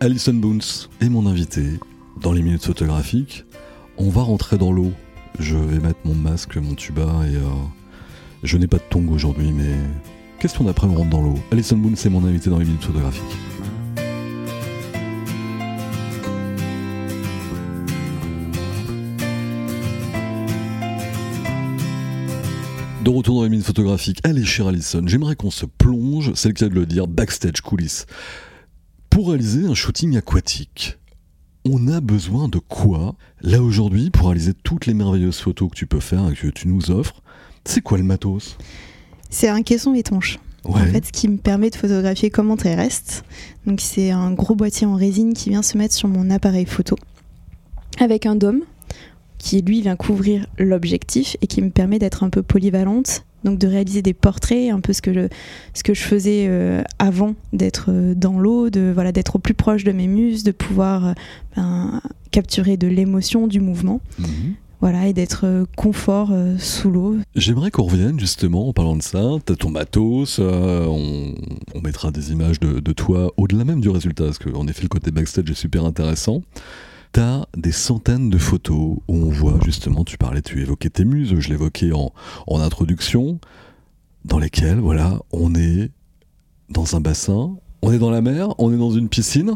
Alison 0.00 0.34
Boons 0.34 0.88
est 1.00 1.08
mon 1.08 1.26
invité 1.26 1.62
dans 2.20 2.32
les 2.32 2.42
minutes 2.42 2.64
photographiques. 2.64 3.44
On 3.96 4.10
va 4.10 4.22
rentrer 4.22 4.58
dans 4.58 4.72
l'eau. 4.72 4.90
Je 5.38 5.56
vais 5.56 5.78
mettre 5.78 6.00
mon 6.04 6.14
masque, 6.14 6.56
mon 6.56 6.74
tuba 6.74 7.22
et 7.30 7.36
euh, 7.36 7.42
je 8.42 8.58
n'ai 8.58 8.66
pas 8.66 8.78
de 8.78 8.82
tongs 8.90 9.08
aujourd'hui, 9.12 9.52
mais 9.52 9.72
question 10.40 10.64
d'après 10.64 10.88
on 10.88 10.94
rentre 10.94 11.10
dans 11.10 11.22
l'eau? 11.22 11.38
Alison 11.52 11.76
Boons 11.76 11.94
est 11.94 12.10
mon 12.10 12.24
invité 12.24 12.50
dans 12.50 12.58
les 12.58 12.64
minutes 12.64 12.84
photographiques. 12.84 13.38
De 23.04 23.10
retour 23.10 23.34
dans 23.34 23.42
les 23.42 23.50
minutes 23.50 23.66
photographiques, 23.66 24.20
allez 24.24 24.46
chère 24.46 24.68
Alison, 24.68 25.02
j'aimerais 25.06 25.36
qu'on 25.36 25.50
se 25.50 25.66
plonge, 25.66 26.32
c'est 26.32 26.48
le 26.48 26.54
cas 26.54 26.70
de 26.70 26.74
le 26.74 26.86
dire, 26.86 27.06
backstage 27.06 27.60
coulisses. 27.60 28.06
Pour 29.10 29.28
réaliser 29.28 29.66
un 29.66 29.74
shooting 29.74 30.16
aquatique, 30.16 30.96
on 31.66 31.86
a 31.88 32.00
besoin 32.00 32.48
de 32.48 32.58
quoi? 32.58 33.14
Là 33.42 33.62
aujourd'hui, 33.62 34.08
pour 34.08 34.28
réaliser 34.28 34.54
toutes 34.54 34.86
les 34.86 34.94
merveilleuses 34.94 35.38
photos 35.38 35.68
que 35.68 35.74
tu 35.74 35.86
peux 35.86 36.00
faire 36.00 36.30
et 36.30 36.34
que 36.34 36.46
tu 36.46 36.66
nous 36.66 36.90
offres, 36.90 37.20
c'est 37.66 37.82
quoi 37.82 37.98
le 37.98 38.04
matos? 38.04 38.56
C'est 39.28 39.48
un 39.48 39.60
caisson 39.60 39.92
étanche. 39.92 40.38
En 40.64 40.72
fait, 40.72 41.04
ce 41.04 41.12
qui 41.12 41.28
me 41.28 41.36
permet 41.36 41.68
de 41.68 41.76
photographier 41.76 42.30
comme 42.30 42.50
en 42.50 42.56
terrestre. 42.56 43.22
Donc 43.66 43.82
c'est 43.82 44.12
un 44.12 44.32
gros 44.32 44.54
boîtier 44.54 44.86
en 44.86 44.94
résine 44.94 45.34
qui 45.34 45.50
vient 45.50 45.62
se 45.62 45.76
mettre 45.76 45.94
sur 45.94 46.08
mon 46.08 46.30
appareil 46.30 46.64
photo 46.64 46.96
avec 48.00 48.24
un 48.24 48.34
dôme 48.34 48.62
qui 49.44 49.60
lui 49.60 49.82
vient 49.82 49.94
couvrir 49.94 50.46
l'objectif 50.58 51.36
et 51.42 51.46
qui 51.46 51.60
me 51.60 51.68
permet 51.68 51.98
d'être 51.98 52.24
un 52.24 52.30
peu 52.30 52.42
polyvalente, 52.42 53.26
donc 53.44 53.58
de 53.58 53.66
réaliser 53.66 54.00
des 54.00 54.14
portraits, 54.14 54.72
un 54.72 54.80
peu 54.80 54.94
ce 54.94 55.02
que 55.02 55.12
je, 55.12 55.28
ce 55.74 55.82
que 55.82 55.92
je 55.92 56.00
faisais 56.00 56.46
euh, 56.48 56.82
avant 56.98 57.34
d'être 57.52 57.90
euh, 57.90 58.14
dans 58.14 58.38
l'eau, 58.38 58.70
de 58.70 58.90
voilà 58.94 59.12
d'être 59.12 59.36
au 59.36 59.38
plus 59.38 59.52
proche 59.52 59.84
de 59.84 59.92
mes 59.92 60.06
muses, 60.06 60.44
de 60.44 60.50
pouvoir 60.50 61.08
euh, 61.08 61.12
ben, 61.56 62.00
capturer 62.30 62.78
de 62.78 62.86
l'émotion, 62.86 63.46
du 63.46 63.60
mouvement. 63.60 64.00
Mhm. 64.18 64.54
Voilà, 64.80 65.08
et 65.08 65.14
d'être 65.14 65.66
confort 65.76 66.30
sous 66.58 66.90
l'eau. 66.90 67.16
J'aimerais 67.34 67.70
qu'on 67.70 67.84
revienne 67.84 68.20
justement 68.20 68.68
en 68.68 68.74
parlant 68.74 68.96
de 68.96 69.02
ça. 69.02 69.22
T'as 69.46 69.54
ton 69.54 69.70
matos, 69.70 70.38
on, 70.38 71.32
on, 71.74 71.80
mettra 71.80 72.10
des 72.10 72.32
images 72.32 72.60
de, 72.60 72.80
de 72.80 72.92
toi 72.92 73.32
au-delà 73.38 73.64
même 73.64 73.80
du 73.80 73.88
résultat, 73.88 74.24
parce 74.24 74.38
qu'en 74.38 74.66
effet 74.66 74.82
le 74.82 74.88
côté 74.88 75.10
backstage 75.10 75.50
est 75.50 75.54
super 75.54 75.86
intéressant. 75.86 76.42
T'as 77.14 77.44
des 77.56 77.70
centaines 77.70 78.28
de 78.28 78.38
photos 78.38 78.96
où 79.06 79.14
on 79.14 79.30
voit 79.30 79.60
justement, 79.64 80.02
tu 80.02 80.18
parlais, 80.18 80.42
tu 80.42 80.60
évoquais 80.60 80.90
tes 80.90 81.04
muses, 81.04 81.38
je 81.38 81.48
l'évoquais 81.48 81.92
en, 81.92 82.12
en 82.48 82.60
introduction, 82.60 83.38
dans 84.24 84.40
lesquelles, 84.40 84.80
voilà, 84.80 85.20
on 85.30 85.54
est 85.54 85.92
dans 86.70 86.96
un 86.96 87.00
bassin, 87.00 87.54
on 87.82 87.92
est 87.92 88.00
dans 88.00 88.10
la 88.10 88.20
mer, 88.20 88.48
on 88.58 88.74
est 88.74 88.76
dans 88.76 88.90
une 88.90 89.08
piscine. 89.08 89.52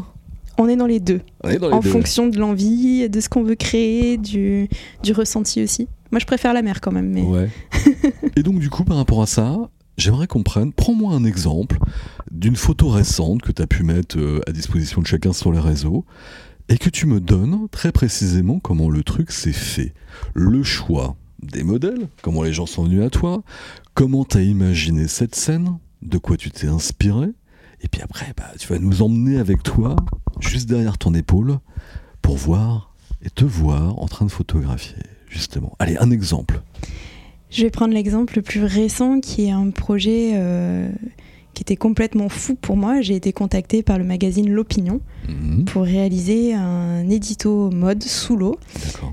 On 0.57 0.69
est 0.69 0.77
dans 0.77 0.85
les 0.85 1.01
deux. 1.01 1.19
On 1.43 1.49
est 1.49 1.57
dans 1.57 1.67
les 1.67 1.73
en 1.73 1.81
deux. 1.81 1.89
fonction 1.89 2.29
de 2.29 2.39
l'envie, 2.39 3.09
de 3.09 3.19
ce 3.19 3.27
qu'on 3.27 3.43
veut 3.43 3.55
créer, 3.55 4.15
du, 4.15 4.69
du 5.03 5.11
ressenti 5.11 5.61
aussi. 5.61 5.89
Moi, 6.13 6.19
je 6.19 6.25
préfère 6.25 6.53
la 6.53 6.61
mer 6.61 6.79
quand 6.79 6.93
même. 6.93 7.09
Mais... 7.09 7.23
Ouais. 7.23 7.49
Et 8.37 8.41
donc, 8.43 8.59
du 8.59 8.69
coup, 8.69 8.85
par 8.85 8.95
rapport 8.95 9.21
à 9.21 9.27
ça, 9.27 9.57
j'aimerais 9.97 10.27
qu'on 10.27 10.43
prenne, 10.43 10.71
prends-moi 10.71 11.13
un 11.13 11.25
exemple 11.25 11.77
d'une 12.31 12.55
photo 12.55 12.87
récente 12.87 13.41
que 13.41 13.51
tu 13.51 13.61
as 13.61 13.67
pu 13.67 13.83
mettre 13.83 14.17
euh, 14.17 14.39
à 14.47 14.53
disposition 14.53 15.01
de 15.01 15.07
chacun 15.07 15.33
sur 15.33 15.51
les 15.51 15.59
réseaux 15.59 16.05
et 16.69 16.77
que 16.77 16.89
tu 16.89 17.07
me 17.07 17.19
donnes 17.19 17.67
très 17.69 17.91
précisément 17.91 18.59
comment 18.59 18.89
le 18.89 19.03
truc 19.03 19.31
s'est 19.31 19.51
fait. 19.51 19.93
Le 20.33 20.63
choix 20.63 21.15
des 21.41 21.63
modèles, 21.63 22.07
comment 22.21 22.43
les 22.43 22.53
gens 22.53 22.65
sont 22.65 22.83
venus 22.83 23.03
à 23.03 23.09
toi, 23.09 23.43
comment 23.93 24.23
tu 24.23 24.37
as 24.37 24.41
imaginé 24.41 25.07
cette 25.07 25.35
scène, 25.35 25.77
de 26.01 26.17
quoi 26.17 26.37
tu 26.37 26.51
t'es 26.51 26.67
inspiré, 26.67 27.29
et 27.81 27.87
puis 27.87 28.01
après, 28.01 28.33
bah, 28.37 28.51
tu 28.57 28.67
vas 28.67 28.77
nous 28.77 29.01
emmener 29.01 29.39
avec 29.39 29.63
toi, 29.63 29.95
juste 30.39 30.69
derrière 30.69 30.97
ton 30.97 31.13
épaule, 31.13 31.59
pour 32.21 32.35
voir 32.35 32.93
et 33.23 33.29
te 33.29 33.45
voir 33.45 33.97
en 33.99 34.07
train 34.07 34.25
de 34.25 34.31
photographier, 34.31 34.97
justement. 35.29 35.75
Allez, 35.79 35.97
un 35.97 36.11
exemple. 36.11 36.61
Je 37.49 37.63
vais 37.63 37.71
prendre 37.71 37.93
l'exemple 37.93 38.35
le 38.35 38.41
plus 38.41 38.63
récent 38.63 39.21
qui 39.21 39.45
est 39.45 39.51
un 39.51 39.71
projet 39.71 40.31
euh, 40.35 40.89
qui 41.53 41.63
était 41.63 41.75
complètement 41.75 42.29
fou 42.29 42.55
pour 42.55 42.77
moi. 42.77 43.01
J'ai 43.01 43.15
été 43.15 43.33
contactée 43.33 43.83
par 43.83 43.97
le 43.97 44.03
magazine 44.03 44.49
L'Opinion 44.49 45.01
Mhm, 45.29 45.65
pour 45.65 45.83
réaliser 45.83 46.53
un 46.53 47.07
édito 47.09 47.69
mode 47.71 48.03
sous 48.03 48.35
l'eau, 48.35 48.57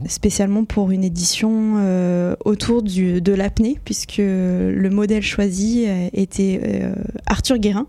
spécialement 0.07 0.65
pour 0.65 0.91
une 0.91 1.05
édition 1.05 1.75
euh, 1.79 2.37
autour 2.45 2.83
du, 2.83 3.21
de 3.21 3.33
l'apnée, 3.33 3.79
puisque 3.85 4.19
le 4.19 4.89
modèle 4.91 5.23
choisi 5.23 5.85
euh, 5.87 6.09
était 6.13 6.61
euh, 6.65 6.95
Arthur 7.27 7.59
Guérin, 7.59 7.87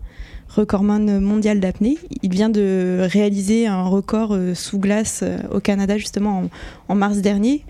recordman 0.48 1.20
mondial 1.20 1.60
d'apnée. 1.60 1.96
Il 2.22 2.32
vient 2.32 2.50
de 2.50 3.06
réaliser 3.10 3.66
un 3.66 3.84
record 3.84 4.32
euh, 4.32 4.54
sous 4.54 4.78
glace 4.78 5.24
au 5.50 5.60
Canada 5.60 5.96
justement 5.96 6.40
en, 6.40 6.50
en 6.92 6.94
mars 6.94 7.18
dernier. 7.18 7.64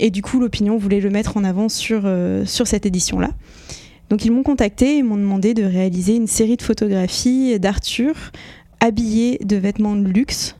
Et 0.00 0.10
du 0.10 0.22
coup, 0.22 0.38
l'opinion 0.38 0.76
voulait 0.76 1.00
le 1.00 1.10
mettre 1.10 1.36
en 1.36 1.44
avant 1.44 1.68
sur, 1.68 2.08
sur 2.44 2.68
cette 2.68 2.86
édition-là. 2.86 3.30
Donc 4.10 4.24
ils 4.24 4.32
m'ont 4.32 4.42
contacté 4.42 4.98
et 4.98 5.02
m'ont 5.02 5.16
demandé 5.16 5.54
de 5.54 5.62
réaliser 5.64 6.16
une 6.16 6.26
série 6.26 6.56
de 6.56 6.62
photographies 6.62 7.58
d'Arthur 7.60 8.14
habillé 8.80 9.38
de 9.44 9.56
vêtements 9.56 9.96
de 9.96 10.06
luxe, 10.08 10.56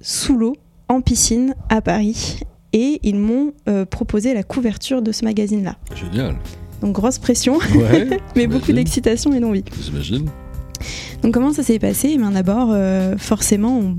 sous 0.00 0.36
l'eau, 0.36 0.54
en 0.88 1.00
piscine, 1.00 1.54
à 1.68 1.80
Paris. 1.80 2.40
Et 2.72 3.00
ils 3.02 3.16
m'ont 3.16 3.52
euh, 3.68 3.84
proposé 3.84 4.32
la 4.34 4.42
couverture 4.42 5.02
de 5.02 5.12
ce 5.12 5.24
magazine-là. 5.24 5.76
Génial. 5.94 6.36
Donc 6.80 6.92
grosse 6.94 7.18
pression, 7.18 7.58
Ouais. 7.74 8.20
mais 8.36 8.46
beaucoup 8.46 8.72
d'excitation 8.72 9.32
et 9.32 9.40
d'envie. 9.40 9.64
J'imagine. 9.82 10.28
Donc 11.22 11.34
comment 11.34 11.52
ça 11.52 11.62
s'est 11.64 11.78
passé? 11.80 12.16
Eh 12.16 12.32
D'abord, 12.32 12.68
euh, 12.72 13.16
forcément, 13.18 13.78
on, 13.78 13.96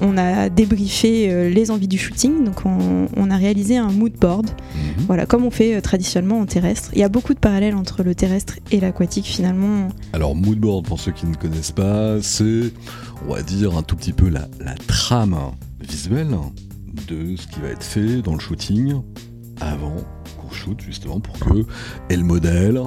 on 0.00 0.16
a 0.16 0.48
débriefé 0.48 1.30
euh, 1.32 1.48
les 1.50 1.70
envies 1.72 1.88
du 1.88 1.98
shooting. 1.98 2.44
Donc 2.44 2.64
on, 2.64 3.06
on 3.16 3.30
a 3.30 3.36
réalisé 3.36 3.76
un 3.76 3.90
mood 3.90 4.12
board, 4.20 4.46
Mhm. 4.46 5.04
voilà, 5.06 5.26
comme 5.26 5.44
on 5.44 5.50
fait 5.50 5.74
euh, 5.74 5.80
traditionnellement 5.80 6.38
en 6.40 6.46
terrestre. 6.46 6.90
Il 6.92 6.98
y 7.00 7.02
a 7.02 7.08
beaucoup 7.08 7.34
de 7.34 7.38
parallèles 7.40 7.74
entre 7.74 8.02
le 8.04 8.14
terrestre 8.14 8.54
et 8.70 8.78
l'aquatique 8.80 9.26
finalement. 9.26 9.88
Alors, 10.12 10.34
moodboard, 10.36 10.84
pour 10.86 11.00
ceux 11.00 11.12
qui 11.12 11.26
ne 11.26 11.34
connaissent 11.34 11.72
pas, 11.72 12.22
c'est, 12.22 12.72
on 13.28 13.34
va 13.34 13.42
dire, 13.42 13.76
un 13.76 13.82
tout 13.82 13.96
petit 13.96 14.12
peu 14.12 14.28
la, 14.28 14.48
la 14.60 14.74
trame 14.86 15.36
visuelle 15.80 16.28
de 17.08 17.34
ce 17.36 17.46
qui 17.48 17.60
va 17.60 17.68
être 17.68 17.82
fait 17.82 18.22
dans 18.22 18.34
le 18.34 18.40
shooting 18.40 18.94
avant 19.60 19.96
qu'on 20.40 20.50
shoot, 20.54 20.80
justement, 20.80 21.18
pour 21.20 21.38
que 21.38 21.64
et 22.10 22.16
le 22.16 22.24
modèle 22.24 22.80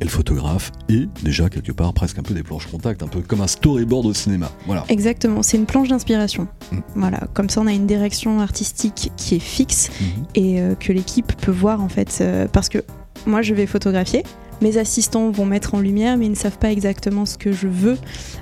et 0.00 0.04
le 0.04 0.10
photographe 0.10 0.72
aient 0.88 1.08
déjà 1.22 1.48
quelque 1.48 1.72
part 1.72 1.92
presque 1.94 2.18
un 2.18 2.22
peu 2.22 2.34
des 2.34 2.42
planches 2.42 2.66
contact, 2.66 3.02
un 3.02 3.08
peu 3.08 3.20
comme 3.20 3.40
un 3.40 3.46
storyboard 3.46 4.06
au 4.06 4.14
cinéma. 4.14 4.50
Voilà. 4.66 4.84
Exactement, 4.88 5.42
c'est 5.42 5.56
une 5.56 5.66
planche 5.66 5.88
d'inspiration. 5.88 6.48
Mm. 6.72 6.78
Voilà, 6.96 7.20
comme 7.34 7.48
ça 7.48 7.60
on 7.60 7.66
a 7.66 7.72
une 7.72 7.86
direction 7.86 8.40
artistique 8.40 9.10
qui 9.16 9.34
est 9.36 9.40
fixe 9.40 9.90
Mhm. 10.00 10.24
et 10.34 10.60
euh, 10.60 10.74
que 10.74 10.92
l'équipe 10.92 11.32
peut 11.40 11.50
voir 11.52 11.80
en 11.82 11.88
fait 11.88 12.18
euh, 12.20 12.46
parce 12.50 12.68
que 12.68 12.78
moi 13.26 13.42
je 13.42 13.54
vais 13.54 13.66
photographier 13.66 14.22
mes 14.62 14.78
assistants 14.78 15.30
vont 15.30 15.44
mettre 15.46 15.74
en 15.74 15.80
lumière 15.80 16.16
mais 16.16 16.26
ils 16.26 16.30
ne 16.30 16.34
savent 16.36 16.58
pas 16.58 16.70
exactement 16.72 17.26
ce 17.26 17.36
que 17.38 17.52
je 17.52 17.68
veux 17.68 17.96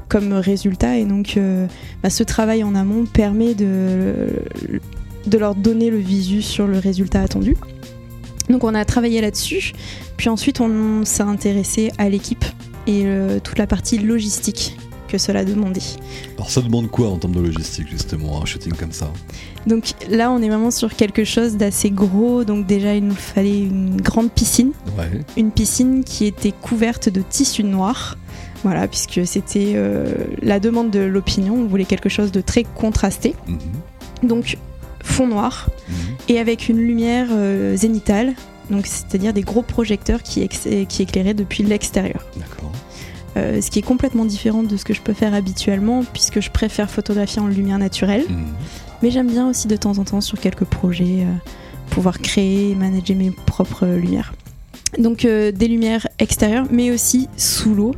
comme 0.09 0.33
résultat 0.33 0.97
et 0.99 1.05
donc 1.05 1.37
euh, 1.37 1.67
bah, 2.03 2.11
ce 2.11 2.23
travail 2.23 2.63
en 2.65 2.75
amont 2.75 3.05
permet 3.05 3.55
de, 3.55 4.29
de 5.27 5.39
leur 5.39 5.55
donner 5.55 5.91
le 5.91 5.99
visu 5.99 6.43
sur 6.43 6.67
le 6.67 6.79
résultat 6.79 7.21
attendu 7.23 7.57
donc 8.49 8.65
on 8.65 8.75
a 8.75 8.85
travaillé 8.85 9.21
là-dessus 9.21 9.73
puis 10.17 10.29
ensuite 10.29 10.61
on 10.61 11.05
s'est 11.05 11.23
intéressé 11.23 11.91
à 11.99 12.09
l'équipe 12.09 12.45
et 12.87 13.03
euh, 13.07 13.39
toute 13.41 13.59
la 13.59 13.67
partie 13.67 13.99
logistique 13.99 14.77
que 15.09 15.19
cela 15.19 15.45
demandait 15.45 15.81
Alors, 16.37 16.51
ça 16.51 16.61
demande 16.61 16.91
quoi 16.91 17.09
en 17.09 17.19
termes 17.19 17.35
de 17.35 17.41
logistique, 17.41 17.87
justement, 17.89 18.43
un 18.43 18.47
shooting 18.47 18.73
comme 18.73 18.91
ça? 18.91 19.13
Donc 19.67 19.93
là, 20.11 20.31
on 20.33 20.43
est 20.43 20.49
vraiment 20.49 20.71
sur 20.73 20.95
quelque 20.97 21.25
chose 21.25 21.57
d'assez 21.57 21.91
gros. 21.91 22.43
Donc 22.43 22.67
déjà, 22.67 22.95
il 22.97 23.05
nous 23.07 23.15
fallait 23.15 23.61
une 23.61 24.01
grande 24.01 24.31
piscine, 24.33 24.73
Ouais. 24.99 25.21
une 25.37 25.53
piscine 25.53 26.03
qui 26.05 26.25
était 26.27 26.53
couverte 26.53 27.11
de 27.11 27.21
tissu 27.23 27.63
noir. 27.65 28.17
Voilà, 28.65 28.89
puisque 28.89 29.25
c'était 29.27 29.75
euh, 29.77 30.07
la 30.43 30.59
demande 30.59 30.91
de 30.91 31.01
l'opinion. 31.01 31.55
On 31.55 31.67
voulait 31.67 31.85
quelque 31.85 32.09
chose 32.09 32.33
de 32.33 32.41
très 32.41 32.65
contrasté. 32.65 33.35
Mhm. 33.47 34.29
Donc 34.29 34.57
fond 35.05 35.29
noir 35.29 35.69
Mhm. 35.89 35.95
et 36.29 36.39
avec 36.41 36.69
une 36.69 36.79
lumière 36.79 37.29
euh, 37.31 37.77
zénitale. 37.77 38.35
Donc 38.71 38.87
c'est-à-dire 38.87 39.33
des 39.33 39.43
gros 39.43 39.63
projecteurs 39.63 40.23
qui, 40.23 40.49
qui 40.49 41.03
éclairaient 41.03 41.35
depuis 41.35 41.63
l'extérieur. 41.63 42.25
Euh, 43.37 43.61
ce 43.61 43.71
qui 43.71 43.81
est 43.81 43.83
complètement 43.83 44.25
différent 44.25 44.63
de 44.63 44.77
ce 44.77 44.85
que 44.85 44.95
je 44.95 45.01
peux 45.03 45.13
faire 45.13 45.35
habituellement, 45.35 46.05
puisque 46.13 46.41
je 46.41 46.51
préfère 46.51 46.89
photographier 46.89 47.43
en 47.43 47.47
lumière 47.49 47.79
naturelle. 47.79 48.25
Mhm. 48.29 48.45
Mais 49.03 49.11
j'aime 49.11 49.27
bien 49.31 49.49
aussi 49.51 49.67
de 49.69 49.77
temps 49.77 49.99
en 49.99 50.05
temps 50.05 50.21
sur 50.21 50.39
quelques 50.41 50.65
projets 50.65 51.21
euh, 51.23 51.33
pouvoir 51.91 52.19
créer 52.21 52.71
et 52.71 52.75
manager 52.75 53.17
mes 53.17 53.31
propres 53.31 53.85
euh, 53.87 53.99
lumières. 53.99 54.33
Donc 54.99 55.25
euh, 55.25 55.51
des 55.53 55.67
lumières 55.69 56.07
extérieures 56.21 56.67
mais 56.71 56.91
aussi 56.93 57.29
sous 57.37 57.75
l'eau. 57.75 57.95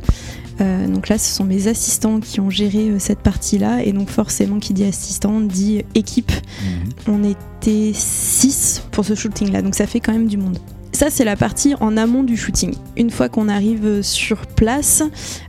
Euh, 0.61 0.87
donc 0.87 1.07
là 1.09 1.17
ce 1.17 1.33
sont 1.33 1.43
mes 1.43 1.67
assistants 1.67 2.19
qui 2.19 2.39
ont 2.39 2.49
géré 2.49 2.89
euh, 2.89 2.99
cette 2.99 3.19
partie-là 3.19 3.83
et 3.83 3.91
donc 3.93 4.09
forcément 4.09 4.59
qui 4.59 4.73
dit 4.73 4.83
assistant 4.85 5.39
dit 5.39 5.83
équipe. 5.95 6.31
Mhm. 6.31 7.13
On 7.13 7.23
était 7.23 7.91
6 7.93 8.83
pour 8.91 9.05
ce 9.05 9.13
shooting-là 9.15 9.61
donc 9.61 9.75
ça 9.75 9.85
fait 9.87 9.99
quand 9.99 10.13
même 10.13 10.27
du 10.27 10.37
monde. 10.37 10.57
Ça, 10.93 11.11
c'est 11.11 11.25
la 11.25 11.35
partie 11.35 11.75
en 11.79 11.95
amont 11.95 12.23
du 12.23 12.35
shooting. 12.35 12.73
Une 12.95 13.11
fois 13.11 13.29
qu'on 13.29 13.49
arrive 13.49 14.01
sur 14.01 14.47
place, 14.47 15.03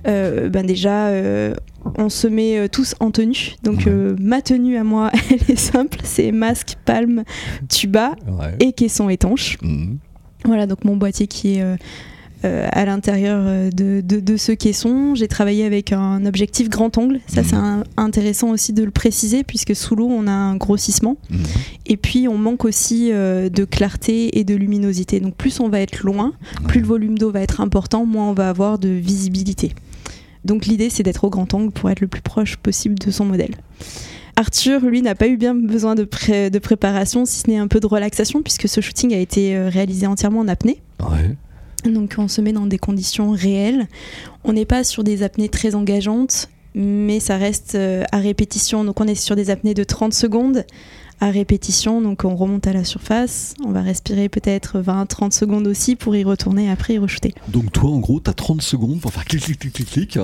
euh, 0.06 0.50
ben 0.50 0.66
déjà, 0.66 1.06
euh, 1.06 1.54
on 1.96 2.10
se 2.10 2.26
met 2.26 2.58
euh, 2.58 2.68
tous 2.68 2.94
en 3.00 3.10
tenue. 3.10 3.54
Donc, 3.62 3.86
euh, 3.86 4.14
ma 4.20 4.42
tenue 4.42 4.76
à 4.76 4.84
moi, 4.84 5.10
elle 5.30 5.50
est 5.50 5.56
simple 5.58 6.00
c'est 6.04 6.32
masque, 6.32 6.74
palme, 6.84 7.22
tuba 7.70 8.14
Ouais. 8.28 8.56
et 8.60 8.72
caisson 8.74 9.08
étanche. 9.08 9.56
Mhm. 9.62 9.96
Voilà, 10.44 10.66
donc 10.66 10.84
mon 10.84 10.96
boîtier 10.98 11.26
qui 11.28 11.54
est 11.54 11.62
euh, 11.62 11.76
euh, 12.44 12.68
à 12.70 12.84
l'intérieur 12.84 13.40
euh, 13.44 13.70
de, 13.70 14.00
de- 14.00 14.20
de 14.20 14.36
ce 14.36 14.52
caisson. 14.52 15.14
J'ai 15.14 15.28
travaillé 15.28 15.64
avec 15.64 15.92
un 15.92 16.24
objectif 16.26 16.68
grand 16.68 16.96
angle. 16.98 17.20
Ça, 17.26 17.42
c'est 17.42 17.56
Mhm. 17.56 17.82
un- 17.96 18.02
intéressant 18.04 18.50
aussi 18.50 18.72
de 18.72 18.84
le 18.84 18.90
préciser, 18.90 19.42
puisque 19.44 19.74
sous 19.74 19.96
l'eau, 19.96 20.08
on 20.08 20.26
a 20.26 20.32
un 20.32 20.56
grossissement. 20.56 21.16
Mhm. 21.30 21.38
Et 21.86 21.96
puis, 21.96 22.28
on 22.28 22.38
manque 22.38 22.64
aussi 22.64 23.10
euh, 23.12 23.48
de 23.48 23.64
clarté 23.64 24.38
et 24.38 24.44
de 24.44 24.54
luminosité. 24.54 25.20
Donc, 25.20 25.34
plus 25.34 25.58
on 25.60 25.68
va 25.68 25.80
être 25.80 26.02
loin, 26.04 26.32
plus 26.68 26.80
le 26.80 26.86
volume 26.86 27.18
d'eau 27.18 27.30
va 27.30 27.40
être 27.40 27.60
important, 27.60 28.06
moins 28.06 28.28
on 28.30 28.34
va 28.34 28.48
avoir 28.48 28.78
de 28.78 28.88
visibilité. 28.88 29.72
Donc, 30.44 30.66
l'idée, 30.66 30.88
c'est 30.90 31.02
d'être 31.02 31.24
au 31.24 31.30
grand 31.30 31.52
angle 31.54 31.72
pour 31.72 31.90
être 31.90 32.00
le 32.00 32.06
plus 32.06 32.22
proche 32.22 32.56
possible 32.56 32.94
de 32.94 33.10
son 33.10 33.24
modèle. 33.24 33.54
Arthur, 34.36 34.80
lui, 34.82 35.02
n'a 35.02 35.16
pas 35.16 35.26
eu 35.26 35.36
bien 35.36 35.54
besoin 35.54 35.96
de, 35.96 36.04
pré- 36.04 36.48
de 36.50 36.58
préparation, 36.60 37.24
si 37.24 37.40
ce 37.40 37.50
n'est 37.50 37.56
un 37.58 37.66
peu 37.66 37.80
de 37.80 37.86
relaxation, 37.88 38.40
puisque 38.42 38.68
ce 38.68 38.80
shooting 38.80 39.12
a 39.12 39.18
été 39.18 39.58
réalisé 39.68 40.06
entièrement 40.06 40.38
en 40.40 40.48
apnée. 40.48 40.80
Ouais. 41.00 41.34
Donc 41.84 42.16
on 42.18 42.28
se 42.28 42.40
met 42.40 42.52
dans 42.52 42.66
des 42.66 42.78
conditions 42.78 43.30
réelles. 43.30 43.86
On 44.44 44.52
n'est 44.52 44.64
pas 44.64 44.84
sur 44.84 45.04
des 45.04 45.22
apnées 45.22 45.48
très 45.48 45.74
engageantes, 45.74 46.48
mais 46.74 47.20
ça 47.20 47.36
reste 47.36 47.74
euh, 47.74 48.04
à 48.12 48.18
répétition. 48.18 48.84
Donc 48.84 49.00
on 49.00 49.06
est 49.06 49.14
sur 49.14 49.36
des 49.36 49.50
apnées 49.50 49.74
de 49.74 49.84
30 49.84 50.12
secondes 50.12 50.64
à 51.20 51.30
répétition. 51.30 52.00
Donc 52.00 52.24
on 52.24 52.34
remonte 52.36 52.66
à 52.66 52.72
la 52.72 52.84
surface, 52.84 53.54
on 53.64 53.70
va 53.70 53.82
respirer 53.82 54.28
peut-être 54.28 54.80
20-30 54.80 55.32
secondes 55.32 55.66
aussi 55.66 55.96
pour 55.96 56.16
y 56.16 56.24
retourner 56.24 56.70
après 56.70 56.94
y 56.94 56.98
re-shooter. 56.98 57.34
Donc 57.48 57.72
toi, 57.72 57.90
en 57.90 57.98
gros, 57.98 58.20
tu 58.20 58.30
as 58.30 58.34
30 58.34 58.62
secondes 58.62 59.00
pour 59.00 59.12
faire 59.12 59.24
clic, 59.24 59.42
clic, 59.42 59.58
clic, 59.58 59.72
clic, 59.74 59.90
clic. 59.90 60.18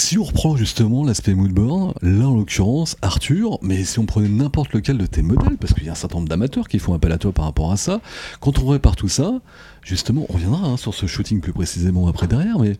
Si 0.00 0.16
on 0.16 0.24
reprend 0.24 0.56
justement 0.56 1.04
l'aspect 1.04 1.34
moodboard, 1.34 1.92
là 2.00 2.26
en 2.26 2.34
l'occurrence 2.34 2.96
Arthur, 3.02 3.58
mais 3.60 3.84
si 3.84 3.98
on 3.98 4.06
prenait 4.06 4.30
n'importe 4.30 4.72
lequel 4.72 4.96
de 4.96 5.04
tes 5.04 5.20
modèles, 5.20 5.58
parce 5.58 5.74
qu'il 5.74 5.84
y 5.84 5.90
a 5.90 5.92
un 5.92 5.94
certain 5.94 6.16
nombre 6.16 6.28
d'amateurs 6.30 6.68
qui 6.68 6.78
font 6.78 6.94
appel 6.94 7.12
à 7.12 7.18
toi 7.18 7.32
par 7.32 7.44
rapport 7.44 7.70
à 7.70 7.76
ça, 7.76 8.00
quand 8.40 8.58
on 8.60 8.66
répare 8.66 8.96
tout 8.96 9.10
ça, 9.10 9.42
justement, 9.82 10.24
on 10.30 10.32
reviendra 10.32 10.66
hein, 10.66 10.78
sur 10.78 10.94
ce 10.94 11.04
shooting 11.04 11.42
plus 11.42 11.52
précisément 11.52 12.08
après 12.08 12.26
derrière, 12.26 12.58
mais 12.58 12.78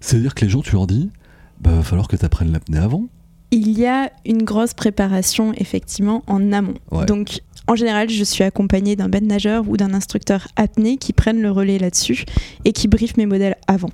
c'est-à-dire 0.00 0.34
que 0.34 0.46
les 0.46 0.50
gens, 0.50 0.62
tu 0.62 0.72
leur 0.72 0.86
dis, 0.86 1.10
bah 1.60 1.72
va 1.72 1.82
falloir 1.82 2.08
que 2.08 2.16
tu 2.16 2.24
apprennes 2.24 2.52
l'apnée 2.52 2.78
avant. 2.78 3.04
Il 3.50 3.78
y 3.78 3.84
a 3.84 4.10
une 4.24 4.42
grosse 4.42 4.72
préparation 4.72 5.52
effectivement 5.58 6.24
en 6.26 6.52
amont. 6.54 6.78
Ouais. 6.90 7.04
Donc 7.04 7.42
en 7.66 7.76
général, 7.76 8.08
je 8.08 8.24
suis 8.24 8.44
accompagnée 8.44 8.96
d'un 8.96 9.10
bed 9.10 9.24
nageur 9.24 9.68
ou 9.68 9.76
d'un 9.76 9.92
instructeur 9.92 10.48
apnée 10.56 10.96
qui 10.96 11.12
prennent 11.12 11.42
le 11.42 11.50
relais 11.50 11.78
là-dessus 11.78 12.24
et 12.64 12.72
qui 12.72 12.88
briefent 12.88 13.18
mes 13.18 13.26
modèles 13.26 13.56
avant. 13.66 13.90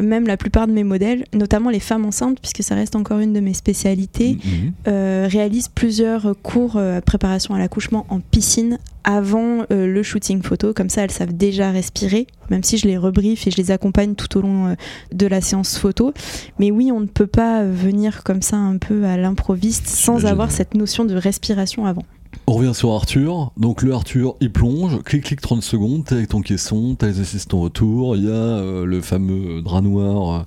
Même 0.00 0.26
la 0.26 0.36
plupart 0.36 0.66
de 0.66 0.72
mes 0.72 0.84
modèles, 0.84 1.24
notamment 1.34 1.70
les 1.70 1.80
femmes 1.80 2.04
enceintes, 2.04 2.38
puisque 2.40 2.62
ça 2.62 2.74
reste 2.74 2.94
encore 2.96 3.18
une 3.18 3.32
de 3.32 3.40
mes 3.40 3.54
spécialités, 3.54 4.34
Mhm. 4.44 4.72
euh, 4.88 5.28
réalisent 5.30 5.68
plusieurs 5.68 6.34
cours 6.42 6.76
euh, 6.76 7.00
préparation 7.00 7.54
à 7.54 7.58
l'accouchement 7.58 8.06
en 8.08 8.20
piscine 8.20 8.78
avant 9.04 9.64
euh, 9.72 9.86
le 9.86 10.02
shooting 10.02 10.42
photo. 10.42 10.72
Comme 10.74 10.90
ça, 10.90 11.02
elles 11.02 11.10
savent 11.10 11.32
déjà 11.34 11.70
respirer, 11.70 12.26
même 12.50 12.62
si 12.62 12.76
je 12.78 12.86
les 12.86 12.96
rebriefe 12.98 13.46
et 13.46 13.50
je 13.50 13.56
les 13.56 13.70
accompagne 13.70 14.14
tout 14.14 14.36
au 14.36 14.42
long 14.42 14.66
euh, 14.68 14.74
de 15.12 15.26
la 15.26 15.40
séance 15.40 15.78
photo. 15.78 16.12
Mais 16.58 16.70
oui, 16.70 16.90
on 16.92 17.00
ne 17.00 17.06
peut 17.06 17.26
pas 17.26 17.62
euh, 17.62 17.72
venir 17.72 18.22
comme 18.24 18.42
ça 18.42 18.56
un 18.56 18.76
peu 18.76 19.04
à 19.04 19.16
l'improviste 19.16 19.86
sans 19.86 20.26
avoir 20.26 20.50
cette 20.50 20.74
notion 20.74 21.04
de 21.04 21.14
respiration 21.14 21.86
avant. 21.86 22.04
On 22.48 22.52
revient 22.52 22.74
sur 22.74 22.92
Arthur. 22.92 23.52
Donc 23.58 23.82
le 23.82 23.92
Arthur, 23.92 24.34
il 24.40 24.50
plonge, 24.50 25.02
clic 25.02 25.22
clic 25.22 25.38
30 25.38 25.62
secondes, 25.62 26.06
t'es 26.06 26.14
avec 26.14 26.28
ton 26.28 26.40
caisson, 26.40 26.94
t'as 26.98 27.08
les 27.08 27.20
assistants 27.20 27.60
autour, 27.60 28.16
il 28.16 28.24
y 28.24 28.28
a 28.28 28.30
euh, 28.30 28.86
le 28.86 29.02
fameux 29.02 29.60
drap 29.60 29.82
noir 29.82 30.32
euh, 30.32 30.42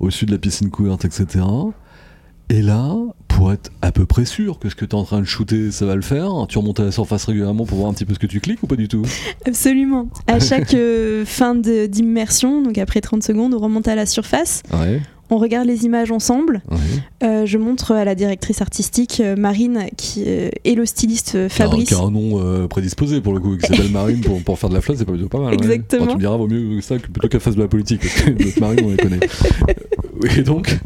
au-dessus 0.00 0.26
de 0.26 0.32
la 0.32 0.36
piscine 0.36 0.68
couverte, 0.68 1.06
etc. 1.06 1.46
Et 2.50 2.60
là, 2.60 2.94
pour 3.26 3.54
être 3.54 3.72
à 3.80 3.90
peu 3.90 4.04
près 4.04 4.26
sûr 4.26 4.58
que 4.58 4.68
ce 4.68 4.74
que 4.74 4.84
t'es 4.84 4.94
en 4.94 5.04
train 5.04 5.20
de 5.20 5.24
shooter, 5.24 5.70
ça 5.70 5.86
va 5.86 5.96
le 5.96 6.02
faire, 6.02 6.30
tu 6.46 6.58
remontes 6.58 6.78
à 6.78 6.84
la 6.84 6.92
surface 6.92 7.24
régulièrement 7.24 7.64
pour 7.64 7.78
voir 7.78 7.88
un 7.88 7.94
petit 7.94 8.04
peu 8.04 8.12
ce 8.12 8.18
que 8.18 8.26
tu 8.26 8.40
cliques 8.40 8.62
ou 8.62 8.66
pas 8.66 8.76
du 8.76 8.88
tout? 8.88 9.06
Absolument. 9.46 10.10
À 10.26 10.40
chaque 10.40 10.74
euh, 10.74 11.24
fin 11.24 11.54
d'immersion, 11.54 12.60
donc 12.60 12.76
après 12.76 13.00
30 13.00 13.22
secondes, 13.22 13.54
on 13.54 13.60
remonte 13.60 13.88
à 13.88 13.94
la 13.94 14.04
surface, 14.04 14.62
Ouais, 14.74 15.00
on 15.30 15.38
regarde 15.38 15.66
les 15.66 15.84
images 15.84 16.10
ensemble. 16.12 16.62
ouais. 16.70 16.76
Euh, 17.22 17.46
je 17.46 17.58
montre 17.58 17.92
à 17.92 18.04
la 18.04 18.14
directrice 18.14 18.60
artistique 18.60 19.20
euh, 19.20 19.36
Marine 19.36 19.86
qui 19.96 20.24
euh, 20.26 20.50
et 20.64 20.74
le 20.74 20.84
styliste 20.86 21.34
euh, 21.34 21.48
Fabrice. 21.48 21.88
Qui 21.88 21.94
a 21.94 21.98
un 22.00 22.10
nom 22.10 22.40
euh, 22.40 22.66
prédisposé 22.68 23.20
pour 23.20 23.32
le 23.32 23.40
coup, 23.40 23.56
qui 23.56 23.66
s'appelle 23.66 23.90
Marine 23.90 24.20
pour, 24.20 24.42
pour 24.42 24.58
faire 24.58 24.68
de 24.68 24.74
la 24.74 24.80
flotte, 24.80 24.98
c'est 24.98 25.04
pas 25.04 25.12
plutôt 25.12 25.28
pas 25.28 25.38
mal. 25.38 25.48
ouais. 25.48 25.54
Exactement. 25.54 26.04
Bon, 26.04 26.10
tu 26.10 26.16
me 26.16 26.20
diras, 26.20 26.36
vaut 26.36 26.46
mieux 26.48 26.80
ça 26.82 26.98
que 26.98 27.06
plutôt 27.08 27.28
qu'elle 27.28 27.40
fasse 27.40 27.56
de 27.56 27.62
la 27.62 27.68
politique, 27.68 28.00
parce 28.02 28.12
que 28.14 28.30
notre 28.30 28.60
Marine, 28.60 28.80
on 28.84 28.90
les 28.90 28.96
connaît. 28.96 29.20
Et 30.38 30.42
donc, 30.42 30.78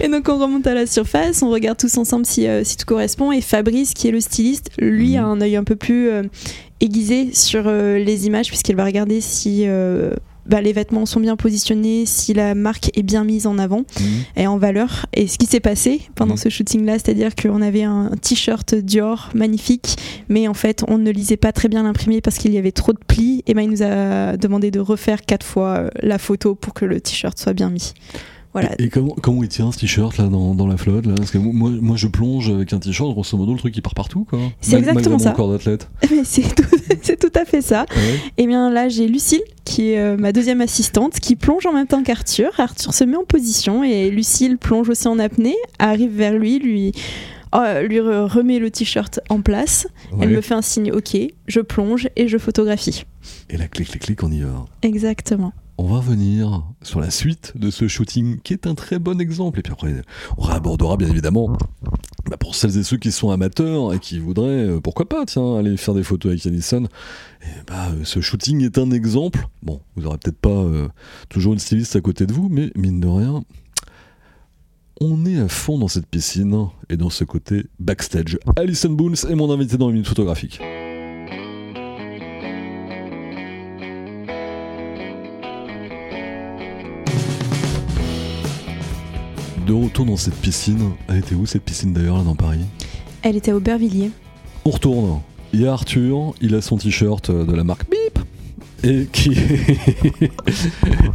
Et 0.00 0.06
donc 0.08 0.28
on 0.28 0.38
remonte 0.38 0.66
à 0.68 0.74
la 0.74 0.86
surface, 0.86 1.42
on 1.42 1.50
regarde 1.50 1.76
tous 1.78 1.98
ensemble 1.98 2.24
si, 2.26 2.46
euh, 2.46 2.62
si 2.64 2.76
tout 2.76 2.86
correspond. 2.86 3.32
Et 3.32 3.40
Fabrice, 3.40 3.94
qui 3.94 4.06
est 4.08 4.12
le 4.12 4.20
styliste, 4.20 4.70
lui 4.78 5.16
a 5.16 5.22
Mhm. 5.22 5.28
un 5.28 5.40
œil 5.40 5.56
un 5.56 5.64
peu 5.64 5.74
plus 5.76 6.08
euh, 6.10 6.22
aiguisé 6.80 7.30
sur 7.34 7.64
euh, 7.66 7.98
les 7.98 8.26
images 8.26 8.46
puisqu'il 8.48 8.76
va 8.76 8.84
regarder 8.84 9.20
si 9.20 9.64
bah, 10.50 10.60
les 10.60 10.72
vêtements 10.72 11.06
sont 11.06 11.20
bien 11.20 11.36
positionnés, 11.36 12.04
si 12.06 12.34
la 12.34 12.54
marque 12.54 12.90
est 12.98 13.02
bien 13.02 13.24
mise 13.24 13.46
en 13.46 13.56
avant 13.58 13.84
et 14.36 14.46
en 14.46 14.58
valeur. 14.58 15.06
Et 15.14 15.26
ce 15.28 15.38
qui 15.38 15.46
s'est 15.46 15.60
passé 15.60 16.02
pendant 16.16 16.34
Mhm. 16.34 16.38
ce 16.40 16.48
shooting-là, 16.50 16.94
c'est-à-dire 16.94 17.34
qu'on 17.34 17.62
avait 17.62 17.84
un 17.84 18.10
t-shirt 18.20 18.74
Dior 18.74 19.30
magnifique, 19.34 19.96
mais 20.28 20.48
en 20.48 20.54
fait 20.54 20.84
on 20.88 20.98
ne 20.98 21.10
lisait 21.10 21.36
pas 21.36 21.52
très 21.52 21.68
bien 21.68 21.84
l'imprimé 21.84 22.20
parce 22.20 22.36
qu'il 22.38 22.52
y 22.52 22.58
avait 22.58 22.72
trop 22.72 22.92
de 22.92 22.98
plis. 23.06 23.42
Et 23.46 23.54
ben 23.54 23.62
il 23.62 23.70
nous 23.70 23.82
a 23.82 24.36
demandé 24.36 24.70
de 24.70 24.80
refaire 24.80 25.22
quatre 25.22 25.46
fois 25.46 25.68
euh, 25.78 25.88
la 26.02 26.18
photo 26.18 26.54
pour 26.54 26.74
que 26.74 26.84
le 26.84 27.00
t-shirt 27.00 27.38
soit 27.38 27.52
bien 27.52 27.70
mis. 27.70 27.94
Voilà. 28.52 28.70
Et, 28.78 28.84
et 28.84 28.88
comment, 28.88 29.14
comment 29.22 29.42
il 29.44 29.48
tient 29.48 29.70
ce 29.70 29.78
t-shirt 29.78 30.16
là 30.18 30.26
dans, 30.26 30.54
dans 30.54 30.66
la 30.66 30.76
flotte 30.76 31.06
là? 31.06 31.14
Parce 31.16 31.30
que 31.30 31.38
moi, 31.38 31.70
moi 31.70 31.96
je 31.96 32.08
plonge 32.08 32.50
avec 32.50 32.72
un 32.72 32.78
t-shirt, 32.80 33.12
grosso 33.12 33.36
modo 33.36 33.52
le 33.52 33.58
truc 33.58 33.76
il 33.76 33.80
part 33.82 33.94
partout 33.94 34.24
quoi. 34.28 34.38
C'est 34.60 34.76
exactement 34.76 35.18
ça. 35.18 35.30
corps 35.32 35.50
d'athlète. 35.50 35.88
C'est 36.24 37.16
tout, 37.18 37.32
à 37.38 37.44
fait 37.44 37.62
ça. 37.62 37.86
Ouais. 37.94 38.14
Et 38.36 38.46
bien 38.46 38.70
là, 38.70 38.88
j'ai 38.88 39.06
Lucille, 39.06 39.42
qui 39.64 39.90
est 39.92 39.98
euh, 39.98 40.16
ma 40.16 40.32
deuxième 40.32 40.60
assistante, 40.60 41.20
qui 41.20 41.36
plonge 41.36 41.64
en 41.66 41.72
même 41.72 41.86
temps 41.86 42.02
qu'Arthur. 42.02 42.50
Arthur 42.58 42.92
se 42.92 43.04
met 43.04 43.16
en 43.16 43.24
position 43.24 43.84
et 43.84 44.10
Lucille 44.10 44.58
plonge 44.58 44.88
aussi 44.88 45.06
en 45.08 45.18
apnée, 45.18 45.56
arrive 45.78 46.10
vers 46.16 46.32
lui, 46.32 46.58
lui, 46.58 46.92
oh, 47.52 47.62
lui 47.86 47.98
re- 47.98 48.26
remet 48.26 48.58
le 48.58 48.70
t-shirt 48.70 49.20
en 49.28 49.40
place. 49.40 49.86
Elle 50.20 50.30
me 50.30 50.40
fait 50.40 50.54
un 50.54 50.62
signe 50.62 50.92
OK, 50.92 51.16
je 51.46 51.60
plonge 51.60 52.08
et 52.16 52.26
je 52.28 52.38
photographie. 52.38 53.04
Et 53.48 53.56
là, 53.56 53.68
clic, 53.68 53.88
clic, 53.88 54.02
clic, 54.02 54.22
on 54.22 54.30
y 54.32 54.40
va. 54.40 54.64
Exactement. 54.82 55.52
On 55.82 55.86
va 55.86 55.96
revenir 55.96 56.62
sur 56.82 57.00
la 57.00 57.10
suite 57.10 57.54
de 57.54 57.70
ce 57.70 57.88
shooting 57.88 58.38
qui 58.42 58.52
est 58.52 58.66
un 58.66 58.74
très 58.74 58.98
bon 58.98 59.18
exemple. 59.18 59.60
Et 59.60 59.62
puis 59.62 59.72
après, 59.72 59.94
on 60.36 60.42
réabordera 60.42 60.98
bien 60.98 61.08
évidemment 61.08 61.56
bah, 62.28 62.36
pour 62.36 62.54
celles 62.54 62.76
et 62.76 62.82
ceux 62.82 62.98
qui 62.98 63.10
sont 63.10 63.30
amateurs 63.30 63.94
et 63.94 63.98
qui 63.98 64.18
voudraient, 64.18 64.50
euh, 64.50 64.80
pourquoi 64.80 65.08
pas, 65.08 65.24
tiens, 65.24 65.56
aller 65.56 65.78
faire 65.78 65.94
des 65.94 66.02
photos 66.02 66.32
avec 66.32 66.44
Addison. 66.44 66.84
Et 67.40 67.62
bah, 67.66 67.92
euh, 67.92 68.04
ce 68.04 68.20
shooting 68.20 68.62
est 68.62 68.76
un 68.76 68.90
exemple. 68.90 69.48
Bon, 69.62 69.80
vous 69.96 70.04
aurez 70.04 70.18
peut-être 70.18 70.38
pas 70.38 70.50
euh, 70.50 70.88
toujours 71.30 71.54
une 71.54 71.58
styliste 71.58 71.96
à 71.96 72.02
côté 72.02 72.26
de 72.26 72.34
vous, 72.34 72.50
mais 72.50 72.70
mine 72.76 73.00
de 73.00 73.08
rien, 73.08 73.42
on 75.00 75.24
est 75.24 75.40
à 75.40 75.48
fond 75.48 75.78
dans 75.78 75.88
cette 75.88 76.08
piscine 76.08 76.66
et 76.90 76.98
dans 76.98 77.08
ce 77.08 77.24
côté 77.24 77.64
backstage. 77.78 78.38
Alison 78.56 78.90
Boons 78.90 79.24
est 79.26 79.34
mon 79.34 79.50
invité 79.50 79.78
dans 79.78 79.86
les 79.86 79.94
minutes 79.94 80.08
photographiques. 80.08 80.60
De 89.70 89.74
retour 89.74 90.04
dans 90.04 90.16
cette 90.16 90.34
piscine, 90.34 90.90
elle 91.06 91.18
était 91.18 91.36
où 91.36 91.46
cette 91.46 91.62
piscine 91.62 91.92
d'ailleurs 91.92 92.18
là 92.18 92.24
dans 92.24 92.34
Paris? 92.34 92.58
Elle 93.22 93.36
était 93.36 93.52
à 93.52 93.56
Aubervilliers. 93.56 94.10
On 94.64 94.70
retourne. 94.70 95.20
Il 95.52 95.60
y 95.60 95.66
a 95.68 95.72
Arthur, 95.72 96.34
il 96.40 96.56
a 96.56 96.60
son 96.60 96.76
t-shirt 96.76 97.30
euh, 97.30 97.44
de 97.44 97.54
la 97.54 97.62
marque 97.62 97.88
Bip 97.88 98.18
et 98.82 99.06
qui. 99.12 99.28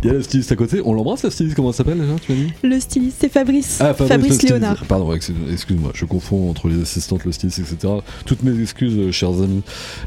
il 0.03 0.07
y 0.07 0.09
a 0.09 0.13
la 0.13 0.23
styliste 0.23 0.53
à 0.53 0.55
côté. 0.55 0.81
On 0.85 0.93
l'embrasse 0.93 1.23
la 1.23 1.31
styliste, 1.31 1.57
comment 1.57 1.71
elle 1.71 1.75
s'appelle 1.75 1.99
déjà 1.99 2.15
Tu 2.25 2.31
m'as 2.31 2.37
dit? 2.37 2.53
Le 2.63 2.79
styliste, 2.79 3.17
c'est 3.19 3.27
Fabrice. 3.27 3.79
Ah, 3.81 3.93
Fabrice, 3.93 4.29
le 4.29 4.33
styliste. 4.35 4.43
Léonard. 4.51 4.85
Pardon, 4.85 5.13
excuse- 5.13 5.35
excuse-moi, 5.51 5.91
je 5.93 6.05
confonds 6.05 6.49
entre 6.49 6.69
les 6.69 6.81
assistantes, 6.81 7.25
le 7.25 7.33
styliste, 7.33 7.59
etc. 7.59 7.95
Toutes 8.25 8.41
mes 8.43 8.57
excuses, 8.61 8.97
euh, 8.97 9.11
chers 9.11 9.41
amis, 9.41 9.63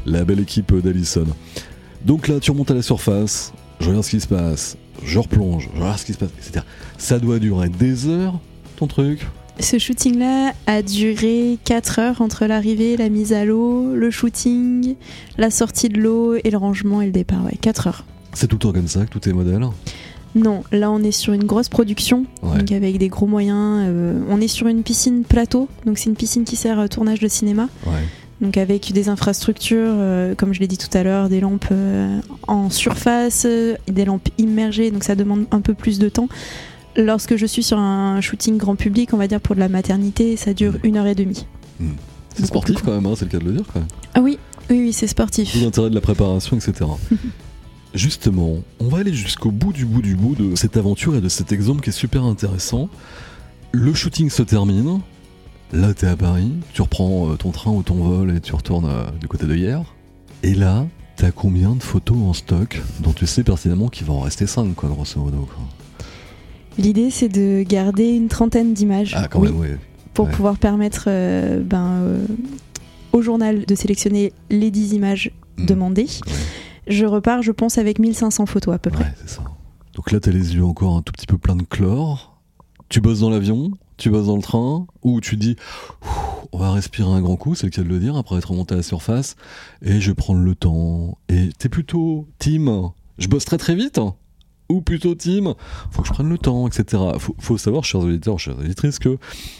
la 0.07 0.25
belle 0.25 0.39
équipe 0.39 0.73
d'Alison. 0.73 1.27
Donc 2.03 2.27
là, 2.27 2.39
tu 2.39 2.49
remontes 2.49 2.71
à 2.71 2.73
la 2.73 2.81
surface, 2.81 3.53
je 3.79 3.87
regarde 3.87 4.03
ce 4.03 4.09
qui 4.11 4.19
se 4.19 4.27
passe, 4.27 4.77
je 5.03 5.19
replonge, 5.19 5.69
je 5.73 5.79
regarde 5.79 5.97
ce 5.99 6.05
qui 6.05 6.13
se 6.13 6.17
passe, 6.17 6.29
etc. 6.37 6.65
Ça 6.97 7.19
doit 7.19 7.39
durer 7.39 7.69
des 7.69 8.07
heures, 8.07 8.39
ton 8.77 8.87
truc 8.87 9.25
Ce 9.59 9.77
shooting-là 9.77 10.53
a 10.67 10.81
duré 10.81 11.57
4 11.65 11.99
heures 11.99 12.21
entre 12.21 12.45
l'arrivée, 12.45 12.97
la 12.97 13.09
mise 13.09 13.33
à 13.33 13.45
l'eau, 13.45 13.93
le 13.95 14.11
shooting, 14.11 14.95
la 15.37 15.49
sortie 15.49 15.89
de 15.89 15.99
l'eau 15.99 16.35
et 16.43 16.49
le 16.49 16.57
rangement 16.57 17.01
et 17.01 17.05
le 17.05 17.11
départ. 17.11 17.43
Ouais, 17.45 17.57
4 17.59 17.87
heures. 17.87 18.05
C'est 18.33 18.47
tout 18.47 18.55
le 18.55 18.59
temps 18.59 18.73
comme 18.73 18.87
ça 18.87 19.05
que 19.05 19.09
tous 19.11 19.19
tes 19.19 19.33
modèles? 19.33 19.65
Non, 20.35 20.63
là 20.71 20.91
on 20.91 21.01
est 21.01 21.11
sur 21.11 21.33
une 21.33 21.43
grosse 21.45 21.69
production, 21.69 22.25
Ouais. 22.43 22.59
donc 22.59 22.71
avec 22.71 22.99
des 22.99 23.07
gros 23.07 23.25
moyens. 23.25 23.85
euh, 23.87 24.21
on 24.29 24.39
est 24.39 24.47
sur 24.47 24.67
une 24.67 24.83
piscine 24.83 25.23
plateau, 25.23 25.67
donc 25.87 25.97
c'est 25.97 26.07
une 26.09 26.15
piscine 26.15 26.43
qui 26.43 26.55
sert 26.55 26.77
à 26.77 26.87
tournage 26.87 27.19
de 27.19 27.27
cinéma, 27.27 27.67
Ouais. 27.87 27.93
Donc 28.41 28.57
avec 28.57 28.93
des 28.93 29.09
infrastructures, 29.09 29.91
euh, 29.91 30.35
comme 30.35 30.53
je 30.53 30.59
l'ai 30.59 30.67
dit 30.67 30.77
tout 30.77 30.95
à 30.97 31.03
l'heure, 31.03 31.29
des 31.29 31.41
lampes 31.41 31.67
euh, 31.71 32.19
en 32.47 32.69
surface, 32.69 33.45
euh, 33.45 33.75
des 33.87 34.05
lampes 34.05 34.29
immergées, 34.37 34.91
donc 34.91 35.03
ça 35.03 35.15
demande 35.15 35.45
un 35.51 35.61
peu 35.61 35.73
plus 35.73 35.99
de 35.99 36.09
temps. 36.09 36.29
Lorsque 36.95 37.35
je 37.35 37.45
suis 37.45 37.63
sur 37.63 37.77
un 37.77 38.21
shooting 38.21 38.57
grand 38.57 38.75
public, 38.75 39.13
on 39.13 39.17
va 39.17 39.27
dire 39.27 39.41
pour 39.41 39.55
de 39.55 39.59
la 39.59 39.69
maternité, 39.69 40.37
ça 40.37 40.53
dure 40.53 40.75
une 40.83 40.97
heure 40.97 41.07
et 41.07 41.15
demie. 41.15 41.45
C'est 41.79 42.41
Beaucoup 42.41 42.47
sportif 42.47 42.75
plus 42.75 42.85
quand 42.85 42.93
même, 42.93 43.05
hein, 43.05 43.13
c'est 43.15 43.25
le 43.25 43.31
cas 43.31 43.39
de 43.39 43.45
le 43.45 43.53
dire 43.53 43.65
quand 43.73 43.79
même. 43.79 43.87
Ah 44.15 44.21
oui, 44.21 44.39
oui, 44.69 44.79
oui, 44.79 44.93
c'est 44.93 45.07
sportif. 45.07 45.53
L'intérêt 45.61 45.89
de 45.89 45.95
la 45.95 46.01
préparation, 46.01 46.57
etc. 46.57 46.89
Justement, 47.93 48.57
on 48.79 48.87
va 48.87 48.99
aller 48.99 49.13
jusqu'au 49.13 49.49
bout 49.49 49.73
du 49.73 49.83
bout 49.83 50.03
du 50.03 50.15
bout 50.15 50.35
de 50.35 50.55
cette 50.55 50.77
aventure 50.77 51.15
et 51.15 51.21
de 51.21 51.29
cet 51.29 51.51
exemple 51.51 51.81
qui 51.81 51.89
est 51.89 51.93
super 51.93 52.23
intéressant. 52.23 52.87
Le 53.71 53.95
shooting 53.95 54.29
se 54.29 54.43
termine. 54.43 54.99
Là, 55.71 55.93
t'es 55.93 56.07
à 56.07 56.15
Paris, 56.15 56.51
tu 56.73 56.81
reprends 56.81 57.29
euh, 57.31 57.35
ton 57.35 57.51
train 57.51 57.71
ou 57.71 57.83
ton 57.83 57.95
vol 57.95 58.35
et 58.35 58.39
tu 58.41 58.55
retournes 58.55 58.85
euh, 58.89 59.05
du 59.19 59.27
côté 59.27 59.45
de 59.45 59.55
hier. 59.55 59.83
Et 60.41 60.55
là, 60.55 60.87
t'as 61.15 61.31
combien 61.31 61.75
de 61.75 61.83
photos 61.83 62.17
en 62.17 62.33
stock 62.33 62.81
dont 63.01 63.13
tu 63.13 63.27
sais 63.27 63.43
pertinemment 63.43 63.87
qu'il 63.89 64.07
va 64.07 64.13
en 64.13 64.21
rester 64.21 64.47
5, 64.47 64.73
quoi, 64.73 64.89
grosso 64.89 65.19
modo 65.19 65.47
quoi. 65.53 65.63
L'idée, 66.77 67.11
c'est 67.11 67.29
de 67.29 67.63
garder 67.67 68.09
une 68.09 68.29
trentaine 68.29 68.73
d'images 68.73 69.13
Ah, 69.15 69.27
quand 69.27 69.39
oui, 69.41 69.49
même, 69.49 69.59
oui. 69.59 69.67
pour 70.13 70.25
ouais. 70.27 70.31
pouvoir 70.31 70.57
permettre 70.57 71.05
euh, 71.07 71.61
ben, 71.61 71.87
euh, 72.03 72.25
au 73.11 73.21
journal 73.21 73.65
de 73.65 73.75
sélectionner 73.75 74.33
les 74.49 74.71
10 74.71 74.93
images 74.93 75.31
Mm. 75.57 75.65
demandées. 75.65 76.03
Ouais. 76.25 76.33
je 76.87 77.05
repars, 77.05 77.41
je 77.41 77.51
pense, 77.51 77.77
avec 77.77 77.99
1500 77.99 78.45
photos 78.45 78.73
à 78.73 78.79
peu 78.79 78.89
près. 78.91 79.03
Ouais, 79.03 79.13
c'est 79.21 79.29
ça. 79.29 79.43
Donc 79.93 80.09
là, 80.13 80.21
t'as 80.21 80.31
les 80.31 80.55
yeux 80.55 80.63
encore 80.63 80.95
un 80.95 81.01
tout 81.01 81.11
petit 81.11 81.25
peu 81.27 81.37
pleins 81.37 81.57
de 81.57 81.63
chlore. 81.63 82.39
Tu 82.87 83.01
bosses 83.01 83.19
dans 83.19 83.29
l'avion, 83.29 83.71
tu 83.99 84.09
bosses 84.09 84.27
dans 84.27 84.35
le 84.35 84.41
train, 84.41 84.87
ou 85.03 85.21
tu 85.21 85.37
dis, 85.37 85.55
on 86.51 86.57
va 86.57 86.71
respirer 86.71 87.11
un 87.11 87.21
grand 87.21 87.35
coup, 87.35 87.55
c'est 87.55 87.67
le 87.67 87.71
cas 87.71 87.83
de 87.83 87.87
le 87.87 87.99
dire, 87.99 88.17
après 88.17 88.37
être 88.37 88.51
remonté 88.51 88.73
à 88.73 88.77
la 88.77 88.83
surface, 88.83 89.35
et 89.83 90.01
je 90.01 90.11
vais 90.11 90.15
prendre 90.15 90.41
le 90.41 90.55
temps. 90.55 91.17
Et 91.29 91.49
t'es 91.57 91.69
plutôt 91.69 92.27
team, 92.39 92.89
je 93.17 93.27
bosse 93.27 93.45
très 93.45 93.57
très 93.57 93.75
vite, 93.75 93.99
ou 94.69 94.81
plutôt 94.81 95.15
team, 95.15 95.55
faut 95.91 96.03
que 96.03 96.07
je 96.07 96.13
prenne 96.13 96.29
le 96.29 96.37
temps, 96.37 96.67
etc. 96.67 97.01
Faut, 97.17 97.35
faut 97.39 97.57
savoir, 97.57 97.83
chers 97.83 98.01
auditeurs, 98.01 98.39
chères 98.39 98.57
auditrices, 98.57 98.99
que 98.99 99.17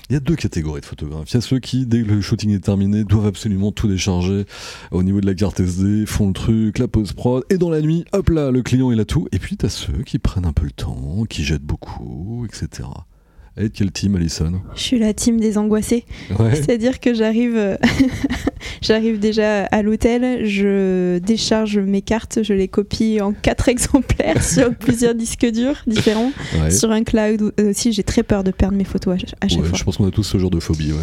il 0.10 0.13
y 0.13 0.15
a 0.15 0.19
deux 0.19 0.36
catégories 0.36 0.82
de 0.82 0.86
photographes. 0.86 1.32
Il 1.32 1.34
y 1.34 1.38
a 1.38 1.41
ceux 1.41 1.60
qui, 1.60 1.86
dès 1.86 2.04
que 2.04 2.12
le 2.12 2.21
shooting 2.21 2.52
est 2.52 2.63
terminé, 2.63 3.04
doivent 3.04 3.25
absolument 3.25 3.71
tout 3.71 3.88
décharger 3.88 4.45
au 4.91 5.02
niveau 5.02 5.19
de 5.19 5.25
la 5.25 5.34
carte 5.34 5.60
SD, 5.60 6.06
font 6.06 6.28
le 6.28 6.34
truc, 6.34 6.78
la 6.78 6.88
pose 6.88 7.13
prod, 7.13 7.43
et 7.49 7.58
dans 7.58 7.71
la 7.71 7.82
nuit, 7.82 8.06
hop 8.13 8.30
là, 8.30 8.52
le 8.52 8.62
client 8.62 8.91
il 8.91 8.99
a 8.99 9.06
tout. 9.06 9.28
Et 9.32 9.39
puis 9.39 9.58
t'as 9.58 9.69
ceux 9.69 10.04
qui 10.04 10.19
prennent 10.19 10.45
un 10.45 10.54
peu 10.54 10.65
le 10.65 10.71
temps, 10.71 11.25
qui 11.28 11.43
jettent 11.43 11.63
beaucoup, 11.63 12.45
etc. 12.45 12.88
Et 13.58 13.64
de 13.64 13.68
quel 13.70 13.92
team, 13.92 14.16
Alison 14.16 14.62
Je 14.76 14.82
suis 14.82 15.00
la 15.00 15.14
team 15.14 15.40
des 15.40 15.58
angoissés. 15.58 16.06
Ouais. 16.40 16.56
C'est-à-dire 16.56 17.00
que 17.00 17.14
j'arrive, 17.14 17.56
euh, 17.58 17.76
j'arrive 18.82 19.20
déjà 19.20 19.66
à 19.66 19.82
l'hôtel, 19.82 20.46
je 20.46 21.18
décharge 21.20 21.78
mes 21.78 22.02
cartes, 22.02 22.40
je 22.44 22.54
les 22.54 22.68
copie 22.68 23.20
en 23.22 23.34
quatre 23.34 23.68
exemplaires 23.70 24.44
sur 24.44 24.74
plusieurs 24.76 25.16
disques 25.16 25.46
durs 25.52 25.82
différents. 25.88 26.32
ouais. 26.62 26.72
Sur 26.72 26.92
un 26.92 27.04
cloud 27.04 27.54
aussi, 27.60 27.92
j'ai 27.92 28.04
très 28.04 28.24
peur 28.24 28.44
de 28.44 28.52
perdre 28.52 28.78
mes 28.78 28.84
photos 28.86 29.16
à, 29.16 29.18
ch- 29.18 29.36
à 29.42 29.48
chaque 29.48 29.60
Ouais, 29.62 29.68
fois. 29.68 29.78
je 29.78 29.84
pense 29.84 29.98
qu'on 29.98 30.08
a 30.08 30.12
tous 30.12 30.24
ce 30.24 30.38
genre 30.38 30.52
de 30.52 30.60
phobie, 30.60 30.92
ouais. 30.94 31.00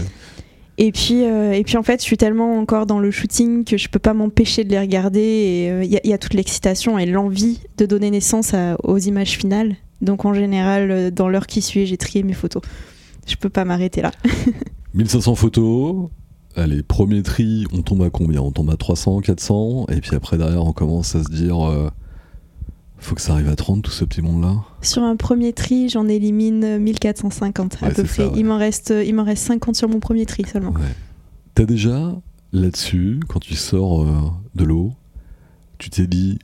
Et 0.79 0.93
puis, 0.93 1.25
euh, 1.25 1.53
et 1.53 1.63
puis 1.65 1.79
en 1.79 1.83
fait, 1.83 2.01
je 2.01 2.05
suis 2.05 2.19
tellement 2.19 2.59
encore 2.59 2.85
dans 2.85 2.99
le 2.99 3.11
shooting 3.11 3.65
que 3.65 3.79
je 3.79 3.89
peux 3.89 3.99
pas 3.99 4.13
m'empêcher 4.13 4.63
de 4.63 4.71
les 4.71 4.79
regarder. 4.79 5.21
Et 5.21 5.71
euh, 5.71 5.85
il 5.85 5.91
y, 5.91 5.97
a- 5.97 6.01
il 6.05 6.11
y 6.11 6.13
a 6.13 6.19
toute 6.19 6.35
l'excitation 6.35 6.99
et 6.99 7.07
l'envie 7.07 7.61
de 7.79 7.87
donner 7.87 8.11
naissance 8.11 8.53
à- 8.53 8.77
aux 8.85 8.99
images 8.99 9.39
finales. 9.39 9.77
Donc 10.03 10.25
en 10.25 10.35
général, 10.35 10.91
euh, 10.91 11.11
dans 11.11 11.29
l'heure 11.29 11.47
qui 11.47 11.63
suit, 11.63 11.87
j'ai 11.87 11.97
trié 11.97 12.23
mes 12.23 12.33
photos. 12.33 12.63
Je 13.27 13.37
peux 13.37 13.49
pas 13.49 13.65
m'arrêter 13.65 14.03
là. 14.03 14.11
1500 14.95 15.35
photos. 15.35 16.09
Allez, 16.55 16.83
premier 16.83 17.23
tri, 17.23 17.67
on 17.73 17.83
tombe 17.83 18.03
à 18.03 18.11
combien? 18.11 18.41
On 18.41 18.51
tombe 18.51 18.71
à 18.71 18.77
300, 18.77 19.21
400, 19.21 19.87
et 19.91 20.01
puis 20.01 20.15
après 20.17 20.39
derrière 20.39 20.65
on 20.65 20.73
commence 20.73 21.15
à 21.15 21.23
se 21.23 21.29
dire, 21.31 21.69
euh, 21.69 21.91
faut 22.99 23.15
que 23.15 23.21
ça 23.21 23.35
arrive 23.35 23.49
à 23.49 23.57
30 23.57 23.83
tout 23.83 23.91
ce 23.91 24.05
petit 24.07 24.23
monde-là. 24.23 24.55
Sur 24.81 25.03
un 25.03 25.17
premier 25.17 25.53
tri, 25.53 25.91
j'en 25.91 26.09
élimine 26.09 26.79
1450 26.79 27.79
à 27.83 27.91
peu 27.91 28.05
près. 28.05 28.07
ça, 28.07 28.29
ouais. 28.29 28.33
Il 28.37 28.47
m'en 28.47 28.57
reste, 28.57 28.95
il 29.05 29.15
m'en 29.15 29.25
reste 29.25 29.45
50 29.45 29.77
sur 29.77 29.89
mon 29.89 30.01
premier 30.01 30.25
tri 30.25 30.45
seulement. 30.51 30.71
Ouais. 30.71 30.95
T'as 31.55 31.65
déjà 31.67 32.15
là-dessus, 32.53 33.21
quand 33.29 33.41
tu 33.41 33.55
sors 33.55 34.03
euh, 34.03 34.09
de 34.55 34.65
l'eau, 34.65 34.93
tu 35.79 35.91
t'es 35.91 36.07
dit, 36.07 36.39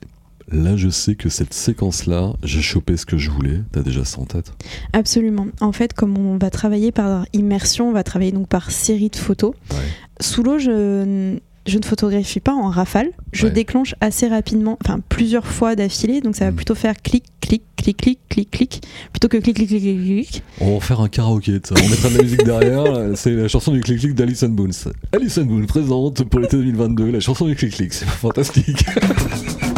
là 0.53 0.77
je 0.77 0.89
sais 0.89 1.15
que 1.15 1.29
cette 1.29 1.53
séquence-là, 1.53 2.33
j'ai 2.43 2.61
chopé 2.61 2.95
ce 2.97 3.05
que 3.05 3.17
je 3.17 3.29
voulais. 3.31 3.59
T'as 3.71 3.81
déjà 3.81 4.05
ça 4.05 4.19
en 4.21 4.25
tête? 4.25 4.53
Absolument. 4.93 5.47
En 5.59 5.71
fait, 5.71 5.93
comme 5.93 6.17
on 6.17 6.37
va 6.37 6.49
travailler 6.49 6.91
par 6.91 7.25
immersion, 7.33 7.89
on 7.89 7.93
va 7.93 8.03
travailler 8.03 8.31
donc 8.31 8.47
par 8.47 8.71
série 8.71 9.09
de 9.09 9.15
photos. 9.17 9.53
Ouais. 9.71 9.77
Sous 10.21 10.43
l'eau, 10.43 10.59
je, 10.59 11.37
je 11.65 11.77
ne 11.77 11.83
photographie 11.83 12.39
pas 12.39 12.53
en 12.53 12.69
rafale. 12.69 13.09
Je 13.31 13.47
Ouais. 13.47 13.51
déclenche 13.51 13.95
assez 14.01 14.27
rapidement, 14.27 14.77
enfin 14.83 14.99
plusieurs 15.09 15.45
fois 15.47 15.75
d'affilée. 15.75 16.21
Donc 16.21 16.35
ça 16.35 16.45
va 16.45 16.51
Mm. 16.51 16.55
plutôt 16.55 16.75
faire 16.75 17.01
clic, 17.01 17.23
clic, 17.41 17.63
clic, 17.75 17.97
clic, 17.97 18.19
clic, 18.29 18.49
clic, 18.51 18.81
plutôt 19.11 19.27
que 19.27 19.37
clic, 19.37 19.55
clic, 19.55 19.67
clic, 19.67 19.81
clic, 19.81 20.27
clic. 20.29 20.43
On 20.61 20.69
va 20.69 20.75
en 20.75 20.79
faire 20.79 21.01
un 21.01 21.09
karaoké, 21.09 21.59
ça. 21.63 21.75
on 21.83 21.89
mettra 21.89 22.09
de 22.09 22.17
la 22.17 22.23
musique 22.23 22.43
derrière, 22.43 22.85
c'est 23.15 23.31
la 23.31 23.47
chanson 23.47 23.71
du 23.71 23.81
clic-clic 23.81 24.13
d'Alison 24.13 24.49
Boone. 24.49 24.71
Alison 25.11 25.43
Boone 25.45 25.65
présente 25.65 26.23
pour 26.23 26.39
l'été 26.39 26.57
2022 26.57 27.11
la 27.11 27.19
chanson 27.19 27.45
du 27.47 27.55
clic-clic, 27.55 27.93
c'est 27.93 28.05
fantastique. 28.07 28.85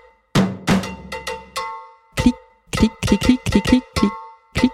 Clic, 2.16 2.36
clic, 2.72 2.92
clic, 3.02 3.40
clic, 3.44 3.44
clic, 3.44 3.84
clic, 3.96 4.12
clic. 4.56 4.72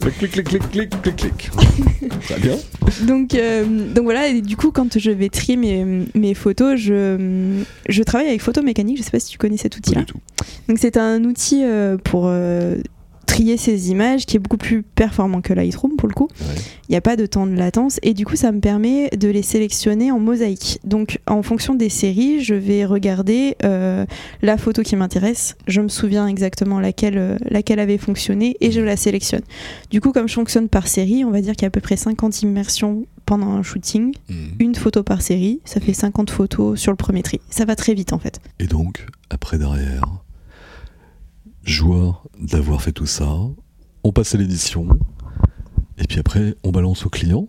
clic, 0.00 0.30
clic, 0.32 0.44
clic, 0.48 0.70
clic, 0.70 0.90
clic, 1.02 1.16
clic. 1.16 1.50
Très 2.22 2.38
bien. 2.40 2.56
Donc, 3.06 3.34
euh, 3.34 3.64
donc 3.94 4.04
voilà, 4.04 4.28
et 4.28 4.40
du 4.40 4.56
coup, 4.56 4.70
quand 4.72 4.98
je 4.98 5.10
vais 5.10 5.28
trier 5.28 5.56
mes, 5.56 6.06
mes 6.14 6.34
photos, 6.34 6.76
je, 6.78 7.62
je 7.88 8.02
travaille 8.02 8.28
avec 8.28 8.40
Photo 8.42 8.62
Mécanique. 8.62 8.98
Je 8.98 9.02
sais 9.02 9.10
pas 9.10 9.20
si 9.20 9.28
tu 9.30 9.38
connais 9.38 9.56
cet 9.56 9.72
Pas 9.74 9.78
outil-là. 9.78 10.00
du 10.00 10.06
tout. 10.06 10.18
Donc 10.68 10.78
c'est 10.80 10.96
un 10.96 11.22
outil 11.24 11.64
euh, 11.64 11.96
pour 11.98 12.24
euh, 12.26 12.76
trier 13.28 13.56
ces 13.56 13.90
images 13.90 14.26
qui 14.26 14.36
est 14.36 14.40
beaucoup 14.40 14.56
plus 14.56 14.82
performant 14.82 15.40
que 15.40 15.52
Lightroom 15.52 15.96
pour 15.96 16.08
le 16.08 16.14
coup. 16.14 16.28
Ouais. 16.40 16.54
Il 16.88 16.92
n'y 16.92 16.96
a 16.96 17.00
pas 17.00 17.16
de 17.16 17.26
temps 17.26 17.46
de 17.46 17.54
latence 17.54 18.00
et 18.02 18.14
du 18.14 18.24
coup 18.24 18.34
ça 18.34 18.50
me 18.50 18.60
permet 18.60 19.10
de 19.10 19.28
les 19.28 19.42
sélectionner 19.42 20.10
en 20.10 20.18
mosaïque. 20.18 20.80
Donc 20.84 21.20
en 21.26 21.42
fonction 21.42 21.74
des 21.74 21.90
séries, 21.90 22.42
je 22.42 22.54
vais 22.54 22.84
regarder 22.84 23.56
euh, 23.64 24.06
la 24.42 24.56
photo 24.56 24.82
qui 24.82 24.96
m'intéresse. 24.96 25.56
Je 25.66 25.80
me 25.80 25.88
souviens 25.88 26.26
exactement 26.26 26.80
laquelle, 26.80 27.18
euh, 27.18 27.36
laquelle 27.50 27.78
avait 27.78 27.98
fonctionné 27.98 28.56
et 28.60 28.72
je 28.72 28.80
la 28.80 28.96
sélectionne. 28.96 29.42
Du 29.90 30.00
coup 30.00 30.12
comme 30.12 30.28
je 30.28 30.34
fonctionne 30.34 30.68
par 30.68 30.88
série, 30.88 31.24
on 31.24 31.30
va 31.30 31.40
dire 31.42 31.52
qu'il 31.52 31.62
y 31.62 31.66
a 31.66 31.68
à 31.68 31.70
peu 31.70 31.80
près 31.80 31.96
50 31.96 32.42
immersions 32.42 33.04
pendant 33.26 33.50
un 33.50 33.62
shooting. 33.62 34.14
Mhm. 34.30 34.36
Une 34.58 34.74
photo 34.74 35.02
par 35.02 35.20
série, 35.20 35.60
ça 35.66 35.80
fait 35.80 35.92
50 35.92 36.30
photos 36.30 36.80
sur 36.80 36.90
le 36.90 36.96
premier 36.96 37.22
tri. 37.22 37.40
Ça 37.50 37.66
va 37.66 37.76
très 37.76 37.92
vite 37.92 38.14
en 38.14 38.18
fait. 38.18 38.40
Et 38.58 38.66
donc, 38.66 39.06
après 39.28 39.58
derrière, 39.58 40.06
joie 41.68 42.22
d'avoir 42.40 42.82
fait 42.82 42.92
tout 42.92 43.06
ça, 43.06 43.28
on 44.04 44.12
passe 44.12 44.34
à 44.34 44.38
l'édition, 44.38 44.88
et 45.98 46.04
puis 46.04 46.18
après, 46.18 46.54
on 46.64 46.70
balance 46.70 47.04
au 47.06 47.10
client. 47.10 47.48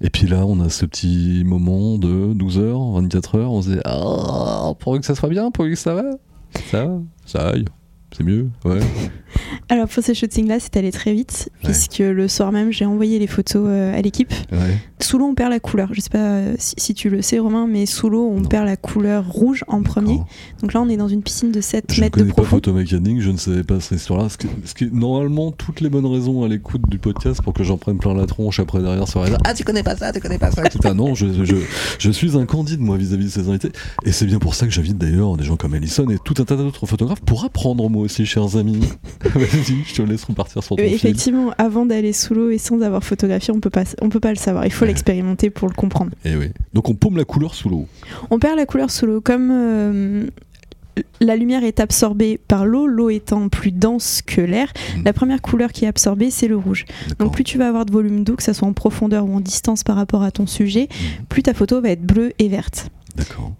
Et 0.00 0.10
puis 0.10 0.28
là, 0.28 0.46
on 0.46 0.60
a 0.60 0.68
ce 0.68 0.86
petit 0.86 1.42
moment 1.44 1.98
de 1.98 2.32
12 2.32 2.58
heures, 2.58 2.80
24 2.92 3.34
heures, 3.36 3.50
on 3.52 3.62
se 3.62 3.70
dit 3.70 3.78
Ah, 3.84 4.72
pourvu 4.78 5.00
que 5.00 5.06
ça 5.06 5.14
soit 5.16 5.28
bien, 5.28 5.50
pourvu 5.50 5.72
que 5.72 5.78
ça 5.78 5.94
va, 5.94 6.04
ça 6.70 6.84
va, 6.86 7.00
ça 7.26 7.48
aille, 7.48 7.64
c'est 8.16 8.22
mieux, 8.22 8.48
ouais. 8.64 8.78
Alors 9.68 9.88
pour 9.88 10.02
ces 10.04 10.14
shootings-là, 10.14 10.60
c'est 10.60 10.76
allé 10.76 10.92
très 10.92 11.12
vite, 11.14 11.50
Ouais. 11.64 11.70
puisque 11.70 11.98
le 11.98 12.28
soir 12.28 12.52
même, 12.52 12.70
j'ai 12.70 12.84
envoyé 12.86 13.18
les 13.18 13.26
photos 13.26 13.64
euh, 13.66 13.96
à 13.96 14.00
l'équipe. 14.00 14.32
ouais. 14.52 14.78
Sous 15.00 15.18
l'eau, 15.18 15.26
on 15.26 15.34
perd 15.34 15.50
la 15.50 15.60
couleur. 15.60 15.90
Je 15.92 16.00
sais 16.00 16.10
pas 16.10 16.18
euh, 16.18 16.54
si, 16.58 16.74
si 16.76 16.94
tu 16.94 17.08
le 17.10 17.22
sais, 17.22 17.38
Romain, 17.38 17.66
mais 17.68 17.86
sous 17.86 18.08
l'eau, 18.08 18.28
on 18.28 18.40
Non. 18.40 18.48
perd 18.48 18.66
la 18.66 18.76
couleur 18.76 19.26
rouge 19.28 19.64
en 19.68 19.82
premier. 19.82 20.18
Donc 20.60 20.72
là, 20.72 20.80
on 20.80 20.88
est 20.88 20.96
dans 20.96 21.08
une 21.08 21.22
piscine 21.22 21.52
de 21.52 21.60
7 21.60 21.84
Je 21.90 21.96
ne 22.00 22.00
mètres 22.06 22.16
de 22.18 22.22
connais 22.22 22.32
pas 22.32 22.42
profond. 22.42 22.56
photomécanique, 22.56 23.20
je 23.20 23.30
ne 23.30 23.36
savais 23.36 23.62
pas 23.62 23.80
cette 23.80 23.98
histoire-là. 23.98 24.28
Ce 24.28 24.36
qui, 24.38 24.48
ce 24.64 24.74
qui 24.74 24.88
normalement 24.92 25.52
toutes 25.52 25.80
les 25.80 25.88
bonnes 25.88 26.06
raisons 26.06 26.42
à 26.44 26.48
l'écoute 26.48 26.82
du 26.88 26.98
podcast 26.98 27.40
pour 27.42 27.52
que 27.52 27.62
j'en 27.64 27.76
prenne 27.78 27.98
plein 27.98 28.14
la 28.14 28.26
tronche 28.26 28.58
après 28.60 28.80
derrière 28.82 29.06
sur 29.06 29.24
Ah, 29.44 29.54
tu 29.54 29.64
connais 29.64 29.82
pas 29.82 29.96
ça, 29.96 30.12
tu 30.12 30.20
connais 30.20 30.38
pas 30.38 30.50
ça. 30.50 30.62
Non, 30.94 31.14
je, 31.14 31.44
je, 31.44 31.54
je 31.98 32.10
suis 32.10 32.36
un 32.36 32.46
candide, 32.46 32.80
moi, 32.80 32.96
vis-à-vis 32.96 33.26
de 33.26 33.30
ces 33.30 33.48
invités. 33.48 33.70
Et 34.04 34.12
c'est 34.12 34.26
bien 34.26 34.38
pour 34.38 34.54
ça 34.54 34.66
que 34.66 34.72
j'invite 34.72 34.98
d'ailleurs 34.98 35.36
des 35.36 35.44
gens 35.44 35.56
comme 35.56 35.74
Ellison 35.74 36.08
et 36.10 36.18
tout 36.24 36.34
un 36.38 36.44
tas 36.44 36.56
d'autres 36.56 36.86
photographes 36.86 37.20
pour 37.20 37.44
apprendre, 37.44 37.88
moi 37.88 38.02
aussi, 38.02 38.26
chers 38.26 38.56
amis. 38.56 38.80
Vas-y, 39.34 39.84
je 39.86 39.94
te 39.94 40.02
laisse 40.02 40.24
repartir 40.24 40.62
sur 40.64 40.76
ton 40.76 40.82
fil. 40.82 40.92
effectivement, 40.92 41.52
avant 41.58 41.86
d'aller 41.86 42.12
sous 42.12 42.34
l'eau 42.34 42.50
et 42.50 42.58
sans 42.58 42.80
avoir 42.82 43.04
photographié, 43.04 43.54
on 43.54 43.60
peut 43.60 43.70
pas, 43.70 43.84
on 44.02 44.08
peut 44.08 44.20
pas 44.20 44.30
le 44.30 44.36
savoir. 44.36 44.66
Il 44.66 44.72
faut. 44.72 44.87
L'expérimenter 44.88 45.50
pour 45.50 45.68
le 45.68 45.74
comprendre. 45.74 46.10
Et 46.24 46.30
Eh 46.32 46.36
oui. 46.36 46.46
Donc 46.74 46.88
on 46.88 46.94
paume 46.94 47.16
la 47.16 47.24
couleur 47.24 47.54
sous 47.54 47.68
l'eau. 47.68 47.86
On 48.30 48.38
perd 48.38 48.56
la 48.56 48.66
couleur 48.66 48.90
sous 48.90 49.06
l'eau. 49.06 49.20
Comme 49.20 49.50
euh, 49.52 50.26
la 51.20 51.36
lumière 51.36 51.62
est 51.62 51.78
absorbée 51.78 52.40
par 52.48 52.66
l'eau, 52.66 52.86
l'eau 52.88 53.08
étant 53.10 53.48
plus 53.48 53.70
dense 53.70 54.20
que 54.20 54.40
l'air, 54.40 54.72
Mhm. 54.96 55.04
la 55.04 55.12
première 55.12 55.40
couleur 55.40 55.70
qui 55.70 55.84
est 55.84 55.88
absorbée, 55.88 56.30
c'est 56.30 56.48
le 56.48 56.56
rouge. 56.56 56.86
Donc 57.20 57.32
plus 57.34 57.44
tu 57.44 57.56
vas 57.58 57.68
avoir 57.68 57.86
de 57.86 57.92
volume 57.92 58.24
d'eau, 58.24 58.34
que 58.34 58.42
ça 58.42 58.52
soit 58.54 58.66
en 58.66 58.72
profondeur 58.72 59.24
ou 59.24 59.34
en 59.34 59.40
distance 59.40 59.84
par 59.84 59.94
rapport 59.96 60.24
à 60.24 60.32
ton 60.32 60.46
sujet, 60.48 60.88
Mhm. 60.90 61.26
plus 61.28 61.42
ta 61.44 61.54
photo 61.54 61.80
va 61.80 61.90
être 61.90 62.02
bleue 62.02 62.32
et 62.40 62.48
verte. 62.48 62.88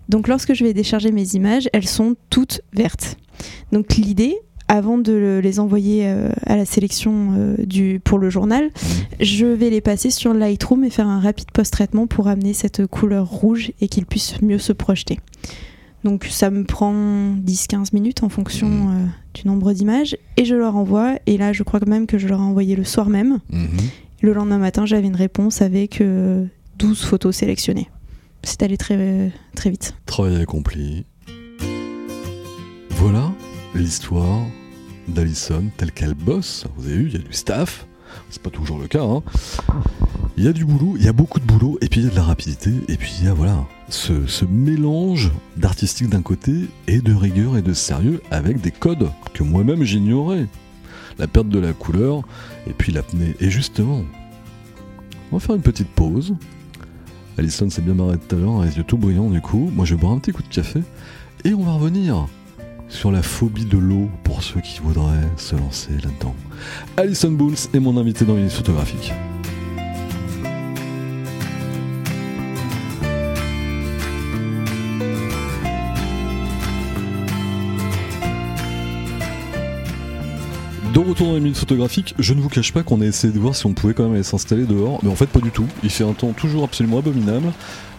Donc 0.08 0.28
lorsque 0.28 0.54
je 0.54 0.62
vais 0.64 0.72
décharger 0.72 1.10
mes 1.12 1.34
images, 1.34 1.68
elles 1.72 1.86
sont 1.88 2.14
toutes 2.30 2.60
vertes. 2.72 3.16
Donc 3.72 3.94
l'idée, 3.96 4.36
avant 4.68 4.98
de 4.98 5.12
le- 5.12 5.40
les 5.40 5.61
envoyer 5.61 6.07
euh, 6.07 6.28
à 6.46 6.57
la 6.57 6.64
sélection 6.66 7.33
euh, 7.37 7.57
du, 7.64 8.00
pour 8.04 8.18
le 8.18 8.28
journal, 8.31 8.64
Mhm. 8.64 8.70
je 9.24 9.46
vais 9.46 9.70
les 9.70 9.81
passer 9.81 10.11
sur 10.11 10.35
Lightroom 10.35 10.85
et 10.85 10.90
faire 10.90 11.09
un 11.09 11.20
rapide 11.20 11.50
post-traitement 11.52 12.07
pour 12.07 12.28
amener 12.28 12.52
cette 12.52 12.87
couleur 12.87 13.26
rouge 13.26 13.72
et 13.81 13.88
qu'ils 13.88 14.07
puissent 14.07 14.40
mieux 14.42 14.59
se 14.59 14.72
projeter. 14.72 15.18
Donc 16.04 16.26
ça 16.31 16.50
me 16.50 16.64
prend 16.64 16.92
10-15 17.37 17.92
minutes 17.92 18.22
en 18.22 18.28
fonction 18.28 18.68
Mhm. 18.68 18.88
euh, 18.88 19.07
du 19.35 19.48
nombre 19.48 19.72
d'images 19.72 20.16
et 20.37 20.44
je 20.44 20.54
leur 20.54 20.76
envoie. 20.76 21.16
Et 21.26 21.37
là, 21.38 21.52
je 21.52 21.62
crois 21.62 21.81
même 21.87 22.07
que 22.07 22.18
je 22.18 22.28
leur 22.28 22.38
ai 22.40 22.44
envoyé 22.44 22.76
le 22.76 22.85
soir 22.85 23.09
même. 23.09 23.38
Mhm. 23.50 23.68
Le 24.20 24.33
lendemain 24.33 24.59
matin, 24.59 24.85
j'avais 24.87 25.07
une 25.07 25.16
réponse 25.16 25.62
avec 25.62 26.00
euh, 26.00 26.44
12 26.78 27.02
photos 27.04 27.35
sélectionnées. 27.37 27.88
C'est 28.44 28.62
allé 28.62 28.76
très, 28.76 29.33
très 29.57 29.70
vite. 29.70 29.94
Travail 30.07 30.37
accompli. 30.40 31.04
Voilà 32.90 33.33
l'histoire 33.74 34.40
d'Alison 35.08 35.64
telle 35.76 35.92
qu'elle 35.92 36.14
bosse. 36.14 36.66
Vous 36.76 36.86
avez 36.86 36.96
vu, 36.96 37.06
il 37.08 37.12
y 37.12 37.16
a 37.16 37.24
du 37.26 37.32
staff. 37.32 37.86
C'est 38.30 38.42
pas 38.42 38.50
toujours 38.50 38.78
le 38.78 38.86
cas. 38.88 39.02
hein. 39.02 39.22
Il 40.36 40.44
y 40.44 40.48
a 40.48 40.52
du 40.52 40.64
boulot, 40.64 40.94
il 40.96 41.04
y 41.04 41.08
a 41.08 41.12
beaucoup 41.12 41.40
de 41.40 41.44
boulot, 41.44 41.78
et 41.80 41.88
puis 41.88 42.00
il 42.00 42.04
y 42.04 42.06
a 42.06 42.10
de 42.10 42.16
la 42.16 42.22
rapidité, 42.22 42.70
et 42.88 42.96
puis 42.96 43.12
il 43.18 43.26
y 43.26 43.28
a 43.28 43.34
voilà 43.34 43.66
ce, 43.88 44.26
ce 44.26 44.44
mélange 44.44 45.32
d'artistique 45.56 46.08
d'un 46.08 46.22
côté 46.22 46.52
et 46.86 47.00
de 47.00 47.12
rigueur 47.12 47.56
et 47.56 47.62
de 47.62 47.72
sérieux 47.72 48.22
avec 48.30 48.60
des 48.60 48.70
codes 48.70 49.10
que 49.34 49.42
moi-même 49.42 49.82
j'ignorais. 49.82 50.46
La 51.18 51.26
perte 51.26 51.48
de 51.48 51.58
la 51.58 51.72
couleur 51.72 52.22
et 52.68 52.72
puis 52.72 52.92
l'apnée. 52.92 53.34
Et 53.40 53.50
justement, 53.50 54.02
on 55.32 55.36
va 55.36 55.40
faire 55.40 55.56
une 55.56 55.62
petite 55.62 55.88
pause 55.88 56.34
Alison 57.36 57.68
s'est 57.70 57.82
bien 57.82 57.94
marrée 57.94 58.18
tout 58.18 58.34
à 58.36 58.38
l'heure, 58.38 58.62
les 58.62 58.76
yeux 58.76 58.84
tout 58.84 58.96
brillants 58.98 59.30
du 59.30 59.40
coup. 59.40 59.70
Moi 59.74 59.84
je 59.84 59.94
vais 59.94 60.00
boire 60.00 60.12
un 60.12 60.18
petit 60.18 60.32
coup 60.32 60.42
de 60.42 60.48
café 60.48 60.80
et 61.44 61.54
on 61.54 61.62
va 61.64 61.72
revenir 61.72 62.26
sur 62.88 63.12
la 63.12 63.22
phobie 63.22 63.64
de 63.64 63.79
l'eau 63.79 64.09
pour 64.24 64.42
ceux 64.42 64.61
qui 64.61 64.81
voudraient 64.81 65.29
se 65.37 65.57
lancer 65.57 65.92
là-dedans. 65.92 66.35
Alison 66.96 67.31
Bools 67.31 67.57
est 67.74 67.81
mon 67.81 67.96
invité 67.96 68.24
dans 68.24 68.37
une 68.37 68.51
photographique. 68.51 69.12
De 80.98 81.04
retour 81.04 81.28
dans 81.28 81.34
les 81.34 81.40
minutes 81.40 81.58
photographiques, 81.58 82.16
je 82.18 82.34
ne 82.34 82.40
vous 82.40 82.48
cache 82.48 82.72
pas 82.72 82.82
qu'on 82.82 83.00
a 83.00 83.04
essayé 83.04 83.32
de 83.32 83.38
voir 83.38 83.54
si 83.54 83.66
on 83.66 83.72
pouvait 83.72 83.94
quand 83.94 84.02
même 84.02 84.14
aller 84.14 84.24
s'installer 84.24 84.64
dehors, 84.64 84.98
mais 85.04 85.08
en 85.08 85.14
fait 85.14 85.28
pas 85.28 85.38
du 85.38 85.52
tout. 85.52 85.68
Il 85.84 85.90
fait 85.90 86.02
un 86.02 86.12
temps 86.12 86.32
toujours 86.32 86.64
absolument 86.64 86.98
abominable, 86.98 87.52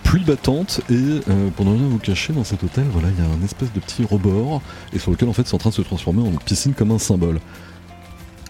pluie 0.03 0.25
battante, 0.25 0.81
et 0.89 0.95
euh, 1.29 1.49
pour 1.55 1.63
ne 1.63 1.77
rien 1.77 1.88
vous 1.88 1.97
cacher, 1.97 2.33
dans 2.33 2.43
cet 2.43 2.62
hôtel, 2.62 2.83
voilà, 2.91 3.07
il 3.07 3.23
y 3.23 3.25
a 3.25 3.31
un 3.31 3.41
espèce 3.41 3.71
de 3.71 3.79
petit 3.79 4.03
rebord, 4.03 4.62
et 4.91 4.99
sur 4.99 5.12
lequel 5.12 5.29
en 5.29 5.33
fait 5.33 5.47
c'est 5.47 5.53
en 5.53 5.59
train 5.59 5.69
de 5.69 5.75
se 5.75 5.81
transformer 5.81 6.27
en 6.27 6.31
piscine 6.43 6.73
comme 6.73 6.91
un 6.91 6.99
symbole. 6.99 7.39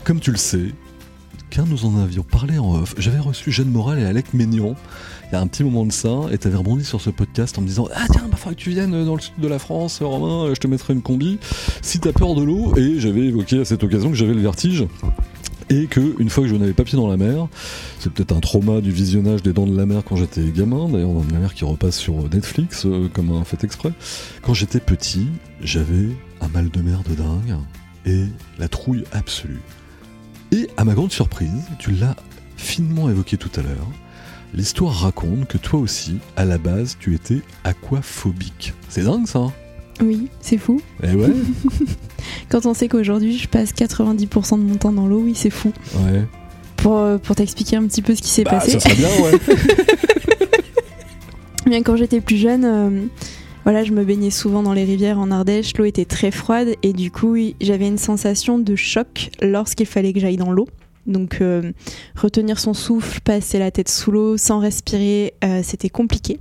Comme 0.03 0.19
tu 0.19 0.31
le 0.31 0.37
sais, 0.37 0.73
car 1.51 1.67
nous 1.67 1.85
en 1.85 2.01
avions 2.01 2.23
parlé 2.23 2.57
en 2.57 2.73
off, 2.73 2.95
j'avais 2.97 3.19
reçu 3.19 3.51
Jeanne 3.51 3.69
Moral 3.69 3.99
et 3.99 4.05
Alec 4.05 4.33
Ménion 4.33 4.75
il 5.29 5.35
y 5.35 5.37
a 5.37 5.41
un 5.41 5.47
petit 5.47 5.63
moment 5.63 5.85
de 5.85 5.91
ça, 5.91 6.09
et 6.31 6.37
t'avais 6.39 6.57
rebondi 6.57 6.83
sur 6.83 7.01
ce 7.01 7.11
podcast 7.11 7.57
en 7.57 7.61
me 7.61 7.67
disant 7.67 7.87
Ah 7.93 8.05
tiens, 8.11 8.27
bah 8.31 8.37
faudrait 8.37 8.55
que 8.55 8.61
tu 8.61 8.71
viennes 8.71 9.05
dans 9.05 9.15
le 9.15 9.21
sud 9.21 9.35
de 9.37 9.47
la 9.47 9.59
France, 9.59 10.01
Romain, 10.01 10.53
je 10.53 10.59
te 10.59 10.67
mettrai 10.67 10.93
une 10.93 11.03
combi 11.03 11.37
si 11.81 11.99
t'as 11.99 12.13
peur 12.13 12.33
de 12.33 12.41
l'eau. 12.41 12.75
Et 12.77 12.99
j'avais 12.99 13.21
évoqué 13.21 13.59
à 13.59 13.65
cette 13.65 13.83
occasion 13.83 14.09
que 14.09 14.15
j'avais 14.15 14.33
le 14.33 14.41
vertige. 14.41 14.85
Et 15.71 15.85
que 15.85 16.15
une 16.19 16.31
fois 16.31 16.45
que 16.45 16.49
je 16.49 16.55
n'avais 16.55 16.73
pas 16.73 16.83
pied 16.83 16.97
dans 16.97 17.07
la 17.07 17.17
mer, 17.17 17.47
c'est 17.99 18.11
peut-être 18.11 18.35
un 18.35 18.39
trauma 18.39 18.81
du 18.81 18.89
visionnage 18.89 19.43
des 19.43 19.53
Dents 19.53 19.67
de 19.67 19.77
la 19.77 19.85
Mer 19.85 20.01
quand 20.03 20.15
j'étais 20.15 20.41
gamin, 20.49 20.89
d'ailleurs 20.89 21.13
Dents 21.13 21.23
de 21.23 21.31
la 21.31 21.37
Mer 21.37 21.53
qui 21.53 21.63
repasse 21.63 21.95
sur 21.95 22.27
Netflix 22.27 22.87
euh, 22.87 23.07
comme 23.13 23.31
un 23.31 23.43
fait 23.43 23.63
exprès. 23.63 23.91
Quand 24.41 24.55
j'étais 24.55 24.79
petit, 24.79 25.27
j'avais 25.61 26.09
un 26.41 26.47
mal 26.47 26.71
de 26.71 26.81
mer 26.81 27.03
de 27.07 27.13
dingue 27.13 27.59
et 28.07 28.25
la 28.57 28.67
trouille 28.67 29.03
absolue. 29.11 29.61
Et 30.51 30.67
à 30.77 30.85
ma 30.85 30.95
grande 30.95 31.11
surprise, 31.11 31.61
tu 31.77 31.91
l'as 31.91 32.15
finement 32.57 33.07
évoqué 33.07 33.37
tout 33.37 33.51
à 33.55 33.61
l'heure, 33.61 33.87
l'histoire 34.53 34.93
raconte 34.93 35.47
que 35.47 35.57
toi 35.57 35.79
aussi, 35.79 36.17
à 36.35 36.45
la 36.45 36.57
base, 36.57 36.97
tu 36.99 37.13
étais 37.15 37.41
aquaphobique. 37.63 38.73
C'est 38.89 39.03
dingue 39.03 39.27
ça 39.27 39.39
hein? 39.39 39.53
Oui, 40.01 40.27
c'est 40.39 40.57
fou. 40.57 40.81
Eh 41.03 41.13
ouais 41.13 41.27
Quand 42.49 42.65
on 42.65 42.73
sait 42.73 42.87
qu'aujourd'hui 42.87 43.37
je 43.37 43.47
passe 43.49 43.73
90% 43.73 44.57
de 44.57 44.63
mon 44.63 44.75
temps 44.75 44.93
dans 44.93 45.07
l'eau, 45.07 45.19
oui, 45.23 45.33
c'est 45.35 45.49
fou. 45.49 45.73
Ouais. 45.95 46.23
Pour, 46.77 46.97
euh, 46.97 47.17
pour 47.17 47.35
t'expliquer 47.35 47.75
un 47.75 47.85
petit 47.85 48.01
peu 48.01 48.15
ce 48.15 48.21
qui 48.21 48.29
s'est 48.29 48.45
Bah, 48.45 48.51
passé. 48.51 48.71
ça 48.71 48.79
serait 48.79 48.95
bien, 48.95 49.09
ouais. 49.21 49.31
Bien 51.65 51.83
quand 51.83 51.95
j'étais 51.97 52.21
plus 52.21 52.37
jeune, 52.37 52.65
euh, 52.65 53.05
voilà, 53.63 53.83
je 53.83 53.91
me 53.91 54.03
baignais 54.03 54.31
souvent 54.31 54.63
dans 54.63 54.73
les 54.73 54.85
rivières 54.85 55.19
en 55.19 55.29
Ardèche. 55.29 55.77
L'eau 55.77 55.85
était 55.85 56.05
très 56.05 56.31
froide 56.31 56.69
et 56.81 56.93
du 56.93 57.11
coup, 57.11 57.35
j'avais 57.61 57.87
une 57.87 57.97
sensation 57.97 58.57
de 58.57 58.75
choc 58.75 59.29
lorsqu'il 59.41 59.85
fallait 59.85 60.13
que 60.13 60.19
j'aille 60.19 60.37
dans 60.37 60.51
l'eau. 60.51 60.67
Donc, 61.09 61.39
euh, 61.41 61.71
retenir 62.15 62.59
son 62.59 62.73
souffle, 62.73 63.19
passer 63.21 63.59
la 63.59 63.71
tête 63.71 63.89
sous 63.89 64.11
l'eau 64.11 64.37
sans 64.37 64.59
respirer, 64.59 65.33
euh, 65.43 65.61
c'était 65.63 65.89
compliqué. 65.89 66.39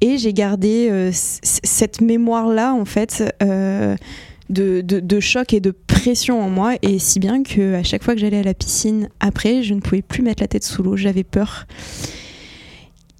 Et 0.00 0.18
j'ai 0.18 0.34
gardé 0.34 0.88
euh, 0.90 1.10
cette 1.12 2.00
mémoire-là, 2.02 2.74
en 2.74 2.84
fait, 2.84 3.24
de, 4.50 5.20
choc 5.20 5.54
et 5.54 5.60
de 5.60 5.70
pression 5.70 6.40
en 6.42 6.50
moi. 6.50 6.74
Et 6.82 6.98
si 6.98 7.18
bien 7.18 7.42
que 7.42 7.74
à 7.74 7.82
chaque 7.82 8.04
fois 8.04 8.14
que 8.14 8.20
j'allais 8.20 8.40
à 8.40 8.42
la 8.42 8.54
piscine 8.54 9.08
après, 9.20 9.62
je 9.62 9.72
ne 9.72 9.80
pouvais 9.80 10.02
plus 10.02 10.22
mettre 10.22 10.42
la 10.42 10.48
tête 10.48 10.64
sous 10.64 10.82
l'eau. 10.82 10.96
J'avais 10.96 11.24
peur. 11.24 11.66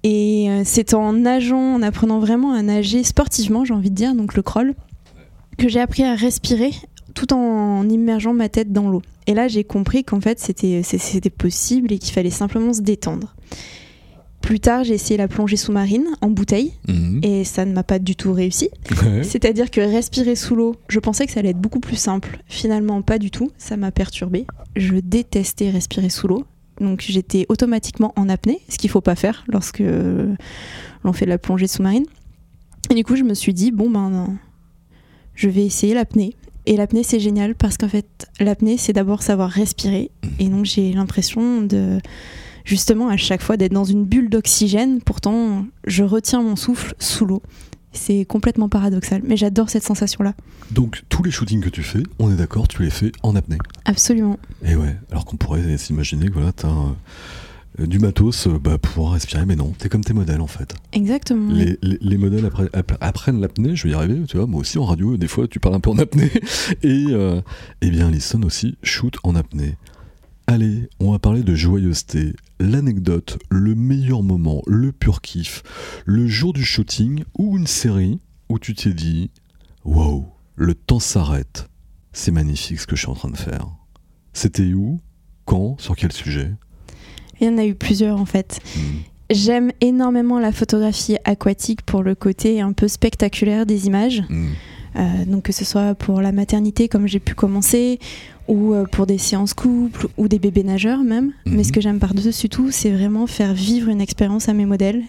Et 0.03 0.47
c'est 0.65 0.93
en 0.93 1.13
nageant, 1.13 1.73
en 1.73 1.81
apprenant 1.81 2.19
vraiment 2.19 2.53
à 2.53 2.61
nager 2.61 3.03
sportivement, 3.03 3.65
j'ai 3.65 3.73
envie 3.73 3.89
de 3.89 3.95
dire, 3.95 4.13
donc 4.13 4.35
le 4.35 4.43
crawl, 4.43 4.75
que 5.57 5.67
j'ai 5.67 5.79
appris 5.79 6.03
à 6.03 6.13
respirer 6.13 6.69
tout 7.15 7.33
en 7.33 7.89
immergeant 7.89 8.33
ma 8.33 8.49
tête 8.49 8.71
dans 8.71 8.87
l'eau. 8.87 9.01
Et 9.27 9.33
là, 9.33 9.47
j'ai 9.47 9.63
compris 9.63 10.03
qu'en 10.03 10.21
fait, 10.21 10.39
c'était 10.39 11.29
possible 11.29 11.91
et 11.91 11.99
qu'il 11.99 12.13
fallait 12.13 12.29
simplement 12.29 12.73
se 12.73 12.81
détendre. 12.81 13.35
Plus 14.41 14.59
tard, 14.59 14.83
j'ai 14.83 14.93
essayé 14.93 15.17
la 15.17 15.27
plongée 15.27 15.55
sous-marine 15.57 16.05
en 16.21 16.29
bouteille 16.29 16.73
Mhm. 16.87 17.21
et 17.23 17.43
ça 17.43 17.65
ne 17.65 17.73
m'a 17.73 17.81
pas 17.81 17.97
du 17.97 18.15
tout 18.15 18.31
réussi. 18.31 18.69
Ouais. 19.03 19.23
C'est-à-dire 19.23 19.71
que 19.71 19.81
respirer 19.81 20.35
sous 20.35 20.55
l'eau, 20.55 20.75
je 20.87 20.99
pensais 20.99 21.25
que 21.25 21.31
ça 21.31 21.39
allait 21.39 21.49
être 21.49 21.59
beaucoup 21.59 21.79
plus 21.79 21.95
simple. 21.95 22.39
Finalement, 22.45 23.01
pas 23.01 23.17
du 23.17 23.31
tout. 23.31 23.49
Ça 23.57 23.75
m'a 23.75 23.91
perturbée. 23.91 24.45
Je 24.75 24.97
détestais 24.97 25.71
respirer 25.71 26.09
sous 26.09 26.27
l'eau. 26.27 26.45
Donc 26.79 27.01
j'étais 27.07 27.47
automatiquement 27.49 28.13
en 28.17 28.29
apnée, 28.29 28.59
ce 28.69 28.77
qu'il 28.77 28.89
faut 28.91 29.01
pas 29.01 29.15
faire 29.15 29.45
lorsque 29.47 29.79
l'on 29.81 31.13
fait 31.13 31.25
de 31.25 31.29
la 31.31 31.37
plongée 31.39 31.67
sous-marine. 31.67 32.05
Et 32.91 32.93
du 32.93 33.03
coup, 33.03 33.15
je 33.15 33.23
me 33.23 33.33
suis 33.33 33.53
dit, 33.53 33.71
bon 33.71 33.89
ben, 33.89 34.37
je 35.33 35.49
vais 35.49 35.65
essayer 35.65 35.95
l'apnée. 35.95 36.35
Et 36.65 36.77
l'apnée, 36.77 37.03
c'est 37.03 37.19
génial 37.19 37.55
parce 37.55 37.77
qu'en 37.77 37.87
fait, 37.87 38.27
l'apnée, 38.39 38.77
c'est 38.77 38.93
d'abord 38.93 39.21
savoir 39.21 39.49
respirer. 39.49 40.11
Et 40.39 40.49
donc, 40.49 40.65
j'ai 40.65 40.91
l'impression 40.93 41.61
de, 41.61 41.99
justement, 42.63 43.09
à 43.09 43.17
chaque 43.17 43.41
fois 43.41 43.57
d'être 43.57 43.73
dans 43.73 43.83
une 43.83 44.05
bulle 44.05 44.29
d'oxygène. 44.29 45.01
Pourtant, 45.01 45.65
je 45.85 46.03
retiens 46.03 46.41
mon 46.41 46.55
souffle 46.55 46.95
sous 46.99 47.25
l'eau. 47.25 47.41
C'est 47.91 48.25
complètement 48.25 48.67
paradoxal, 48.67 49.21
mais 49.23 49.37
j'adore 49.37 49.69
cette 49.69 49.83
sensation-là. 49.83 50.33
Donc, 50.71 51.03
tous 51.07 51.23
les 51.23 51.31
shootings 51.31 51.61
que 51.61 51.69
tu 51.69 51.81
fais, 51.81 52.03
on 52.19 52.29
est 52.31 52.35
d'accord, 52.35 52.67
tu 52.67 52.81
les 52.81 52.89
fais 52.89 53.11
en 53.23 53.35
apnée. 53.35 53.57
Absolument. 53.85 54.37
Et 54.65 54.75
ouais, 54.75 54.97
alors 55.11 55.23
qu'on 55.23 55.37
pourrait 55.37 55.77
s'imaginer 55.77 56.27
que 56.27 56.33
voilà, 56.33 56.51
t'as 56.51 56.67
euh, 56.67 56.91
du 57.79 57.99
matos 57.99 58.47
euh, 58.47 58.57
bah, 58.59 58.77
pour 58.77 58.93
pouvoir 58.93 59.13
respirer, 59.13 59.45
mais 59.45 59.55
non, 59.55 59.73
t'es 59.77 59.89
comme 59.89 60.03
tes 60.03 60.13
modèles 60.13 60.41
en 60.41 60.47
fait. 60.47 60.73
Exactement. 60.93 61.51
Les, 61.51 61.77
les- 61.81 61.97
les 62.01 62.17
modèles 62.17 62.45
appre- 62.45 62.69
app- 62.73 62.97
apprennent 63.01 63.41
l'apnée, 63.41 63.75
je 63.75 63.83
vais 63.83 63.89
y 63.91 63.93
arriver, 63.93 64.23
tu 64.27 64.37
vois, 64.37 64.47
moi 64.47 64.61
aussi 64.61 64.77
en 64.77 64.85
radio, 64.85 65.17
des 65.17 65.27
fois 65.27 65.47
tu 65.47 65.59
parles 65.59 65.75
un 65.75 65.79
peu 65.79 65.89
en 65.89 65.97
apnée. 65.97 66.31
Et 66.83 67.05
euh, 67.09 67.41
eh 67.81 67.89
bien, 67.89 68.07
Alison 68.07 68.41
aussi 68.43 68.77
shoot 68.83 69.15
en 69.23 69.35
apnée. 69.35 69.75
Allez, 70.47 70.89
on 70.99 71.11
va 71.11 71.19
parler 71.19 71.41
de 71.41 71.55
joyeuseté, 71.55 72.33
l'anecdote, 72.59 73.39
le 73.49 73.73
meilleur 73.73 74.21
moment, 74.21 74.61
le 74.67 74.91
pur 74.91 75.21
kiff, 75.21 75.63
le 76.05 76.27
jour 76.27 76.53
du 76.53 76.63
shooting 76.63 77.23
ou 77.37 77.57
une 77.57 77.65
série 77.67 78.19
où 78.49 78.59
tu 78.59 78.75
t'es 78.75 78.93
dit 78.93 79.31
Wow, 79.85 80.27
le 80.55 80.75
temps 80.75 80.99
s'arrête, 80.99 81.67
c'est 82.13 82.31
magnifique 82.31 82.79
ce 82.79 82.85
que 82.87 82.95
je 82.95 83.01
suis 83.01 83.09
en 83.09 83.15
train 83.15 83.29
de 83.31 83.37
faire. 83.37 83.67
C'était 84.33 84.71
où? 84.73 85.01
Quand? 85.45 85.79
Sur 85.79 85.95
quel 85.95 86.11
sujet? 86.11 86.51
Il 87.45 87.51
y 87.51 87.53
en 87.53 87.57
a 87.59 87.65
eu 87.65 87.75
plusieurs 87.75 88.19
en 88.19 88.25
fait. 88.25 88.59
Hmm. 88.75 88.79
J'aime 89.29 89.71
énormément 89.79 90.39
la 90.39 90.51
photographie 90.51 91.17
aquatique 91.25 91.83
pour 91.83 92.01
le 92.01 92.15
côté 92.15 92.59
un 92.59 92.73
peu 92.73 92.87
spectaculaire 92.87 93.67
des 93.67 93.85
images. 93.85 94.23
Hmm. 94.29 94.47
Euh, 94.95 95.25
donc 95.27 95.43
que 95.43 95.51
ce 95.51 95.63
soit 95.63 95.93
pour 95.93 96.21
la 96.21 96.31
maternité 96.31 96.87
comme 96.87 97.05
j'ai 97.05 97.19
pu 97.19 97.35
commencer, 97.35 97.99
ou 98.47 98.73
euh, 98.73 98.85
pour 98.85 99.05
des 99.05 99.19
séances 99.19 99.53
couples, 99.53 100.07
ou 100.17 100.27
des 100.27 100.39
bébés 100.39 100.63
nageurs 100.63 101.03
même. 101.03 101.33
Mais 101.45 101.63
ce 101.63 101.71
que 101.71 101.81
j'aime 101.81 101.99
par-dessus 101.99 102.49
tout, 102.49 102.71
c'est 102.71 102.89
vraiment 102.89 103.27
faire 103.27 103.53
vivre 103.53 103.89
une 103.89 104.01
expérience 104.01 104.49
à 104.49 104.53
mes 104.53 104.65
modèles 104.65 105.03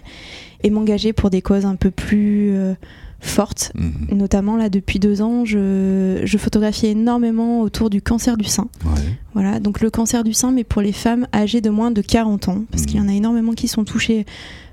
et 0.62 0.68
m'engager 0.68 1.14
pour 1.14 1.30
des 1.30 1.40
causes 1.40 1.64
un 1.64 1.76
peu 1.76 1.90
plus 1.90 2.50
euh, 2.50 2.74
fortes. 3.20 3.72
Mhm. 3.74 4.16
Notamment 4.18 4.56
là 4.56 4.68
depuis 4.68 4.98
deux 4.98 5.22
ans, 5.22 5.44
je, 5.44 6.20
je 6.24 6.38
photographie 6.38 6.86
énormément 6.86 7.60
autour 7.60 7.90
du 7.90 8.02
cancer 8.02 8.36
du 8.36 8.44
sein. 8.44 8.68
Ouais. 8.84 9.00
Voilà, 9.34 9.60
donc 9.60 9.80
le 9.80 9.90
cancer 9.90 10.22
du 10.24 10.32
sein, 10.32 10.52
mais 10.52 10.64
pour 10.64 10.82
les 10.82 10.92
femmes 10.92 11.26
âgées 11.34 11.60
de 11.60 11.70
moins 11.70 11.90
de 11.90 12.02
40 12.02 12.48
ans, 12.48 12.64
parce 12.70 12.82
Mhm. 12.82 12.86
qu'il 12.88 12.96
y 12.96 13.00
en 13.02 13.08
a 13.08 13.12
énormément 13.12 13.52
qui 13.52 13.68
sont 13.68 13.84
touchées 13.84 14.26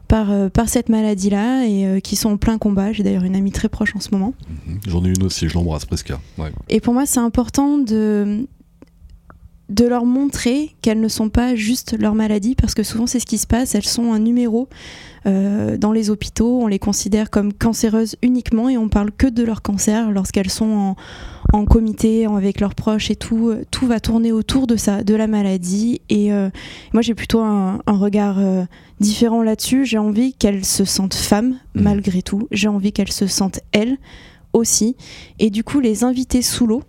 par, 0.08 0.32
euh, 0.32 0.50
par 0.50 0.70
cette 0.70 0.90
maladie-là 0.90 1.66
et 1.66 1.86
euh, 1.88 2.00
qui 2.00 2.16
sont 2.16 2.32
en 2.32 2.38
plein 2.38 2.58
combat. 2.58 2.92
J'ai 2.92 3.04
d'ailleurs 3.04 3.24
une 3.24 3.36
amie 3.36 3.52
très 3.52 3.70
proche 3.70 3.96
en 3.96 4.00
ce 4.00 4.10
moment. 4.12 4.34
Mhm. 4.68 4.80
J'en 4.88 5.04
ai 5.06 5.10
une 5.10 5.24
aussi, 5.24 5.48
je 5.48 5.54
l'embrasse 5.56 5.86
presque. 5.86 6.12
Ouais. 6.38 6.52
Et 6.70 6.80
pour 6.82 6.94
moi, 6.94 7.06
c'est 7.06 7.20
important 7.22 7.78
de, 7.78 8.46
de 9.74 9.86
leur 9.86 10.06
montrer 10.06 10.76
qu'elles 10.82 11.02
ne 11.02 11.08
sont 11.08 11.30
pas 11.30 11.56
juste 11.56 11.98
leur 12.00 12.14
maladie, 12.16 12.56
parce 12.56 12.74
que 12.76 12.84
souvent 12.84 13.08
c'est 13.08 13.20
ce 13.20 13.26
qui 13.26 13.38
se 13.38 13.48
passe, 13.48 13.74
elles 13.76 13.86
sont 13.86 14.14
un 14.14 14.20
numéro 14.20 14.70
euh, 15.26 15.78
dans 15.78 15.92
les 15.92 16.10
hôpitaux, 16.10 16.60
on 16.62 16.68
les 16.68 16.80
considère 16.80 17.30
comme 17.30 17.54
cancéreuses 17.54 18.16
uniquement 18.22 18.70
et 18.70 18.78
on 18.78 18.90
parle 18.90 19.12
que 19.12 19.26
de 19.28 19.42
leur 19.44 19.62
cancer 19.62 20.12
lorsqu'elles 20.12 20.50
sont 20.50 20.96
en, 21.52 21.58
en 21.58 21.66
comité 21.66 22.28
en- 22.28 22.36
avec 22.36 22.60
leurs 22.60 22.76
proches 22.76 23.10
et 23.10 23.16
tout, 23.16 23.50
euh, 23.50 23.64
tout 23.72 23.88
va 23.88 24.00
tourner 24.00 24.32
autour 24.32 24.68
de 24.68 24.76
ça, 24.76 25.04
de 25.04 25.16
la 25.16 25.28
maladie. 25.28 26.02
Et 26.10 26.32
euh, 26.34 26.50
moi 26.94 27.02
j'ai 27.02 27.16
plutôt 27.16 27.40
un, 27.40 27.80
un 27.88 27.98
regard 27.98 28.38
euh, 28.40 28.66
différent 29.00 29.42
là-dessus, 29.42 29.86
j'ai 29.86 29.98
envie 29.98 30.34
qu'elles 30.34 30.66
se 30.66 30.86
sentent 30.86 31.16
femmes 31.16 31.56
Mhm. 31.76 31.82
malgré 31.84 32.22
tout, 32.22 32.48
j'ai 32.52 32.68
envie 32.68 32.92
qu'elles 32.92 33.12
se 33.12 33.26
sentent 33.28 33.62
elles 33.72 33.98
aussi. 34.54 34.96
Et 35.40 35.50
du 35.50 35.64
coup, 35.64 35.80
les 35.80 36.04
inviter 36.04 36.44
sous 36.44 36.68
l'eau, 36.68 36.84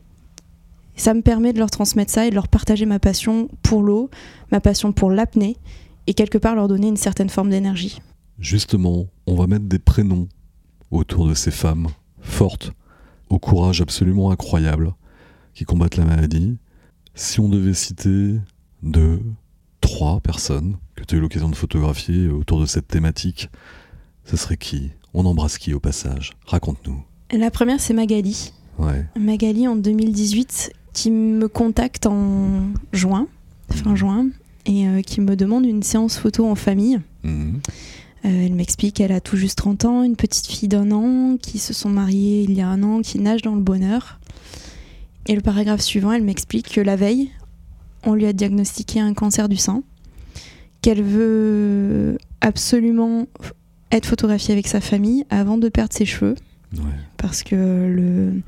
ça 0.97 1.15
me 1.15 1.23
permet 1.23 1.53
de 1.53 1.59
leur 1.59 1.71
transmettre 1.71 2.13
ça 2.13 2.27
et 2.27 2.31
de 2.31 2.35
leur 2.35 2.49
partager 2.49 2.87
ma 2.87 2.99
passion 2.99 3.49
pour 3.63 3.83
l'eau, 3.83 4.11
ma 4.53 4.61
passion 4.61 4.93
pour 4.93 5.11
l'apnée, 5.11 5.57
et 6.07 6.15
quelque 6.15 6.39
part 6.39 6.55
leur 6.55 6.69
donner 6.69 6.89
une 6.89 6.97
certaine 6.97 7.29
forme 7.29 7.51
d'énergie. 7.51 8.01
Justement, 8.39 9.07
on 9.27 9.37
va 9.37 9.47
mettre 9.47 9.65
des 9.65 9.79
prénoms 9.79 10.29
autour 10.91 11.27
de 11.29 11.35
ces 11.35 11.51
femmes 11.51 11.89
fortes, 12.21 12.73
au 13.29 13.39
courage 13.39 13.81
absolument 13.81 14.31
incroyable, 14.31 14.93
qui 15.55 15.65
combattent 15.65 15.97
la 15.97 16.05
maladie. 16.05 16.57
Si 17.15 17.41
on 17.41 17.49
devait 17.49 17.75
citer 17.75 18.37
deux, 18.83 19.21
trois 19.81 20.21
personnes 20.21 20.77
que 20.95 21.05
tu 21.05 21.15
as 21.15 21.19
eu 21.19 21.21
l'occasion 21.21 21.49
de 21.49 21.57
photographier 21.57 22.29
autour 22.29 22.61
de 22.61 22.67
cette 22.67 22.89
thématique 22.89 23.51
Ce 24.25 24.37
serait 24.37 24.57
qui? 24.57 24.91
On 25.13 25.27
embrasse 25.27 25.59
qui 25.59 25.75
au 25.75 25.81
passage? 25.81 26.33
Raconte-nous. 26.47 27.05
La 27.33 27.51
première, 27.51 27.81
c'est 27.81 27.95
Magali. 27.95 28.53
Ouais. 28.79 29.07
Magali 29.19 29.69
en 29.69 29.77
2018 29.77 30.73
qui 30.95 31.11
me 31.11 31.47
contacte 31.49 32.07
en 32.07 32.63
juin, 32.95 33.27
fin 33.71 33.95
juin, 33.95 34.29
et 34.65 34.89
euh, 34.89 35.03
qui 35.03 35.21
me 35.21 35.37
demande 35.37 35.67
une 35.67 35.83
séance 35.83 36.17
photo 36.17 36.47
en 36.49 36.55
famille. 36.55 37.01
Mhm. 37.25 37.61
Euh, 38.25 38.47
elle 38.47 38.55
m'explique 38.55 38.95
qu'elle 38.97 39.13
a 39.13 39.21
tout 39.21 39.37
juste 39.37 39.59
30 39.59 39.85
ans, 39.85 40.03
une 40.03 40.17
petite 40.17 40.47
fille 40.47 40.69
d'un 40.69 40.91
an, 40.93 41.37
qui 41.37 41.59
se 41.59 41.75
sont 41.75 41.91
mariés 41.91 42.45
il 42.45 42.55
y 42.55 42.63
a 42.63 42.69
un 42.69 42.83
an, 42.83 43.03
qui 43.03 43.19
nagent 43.19 43.43
dans 43.43 43.55
le 43.55 43.61
bonheur. 43.61 44.19
Et 45.27 45.35
le 45.35 45.43
paragraphe 45.43 45.83
suivant, 45.83 46.13
elle 46.13 46.23
m'explique 46.25 46.71
que 46.71 46.81
la 46.81 46.97
veille, 46.97 47.31
on 48.05 48.15
lui 48.15 48.25
a 48.27 48.33
diagnostiqué 48.33 49.01
un 49.01 49.13
cancer 49.13 49.49
du 49.51 49.57
sein, 49.57 49.83
qu'elle 50.81 51.03
veut 51.03 52.17
absolument 52.41 53.27
être 53.91 54.07
photographiée 54.07 54.53
avec 54.53 54.69
sa 54.69 54.81
famille 54.81 55.25
avant 55.31 55.59
de 55.59 55.69
perdre 55.69 55.93
ses 55.93 56.05
cheveux, 56.07 56.35
Ouais. 56.75 56.81
parce 57.17 57.43
que 57.43 57.55
le- 57.55 58.41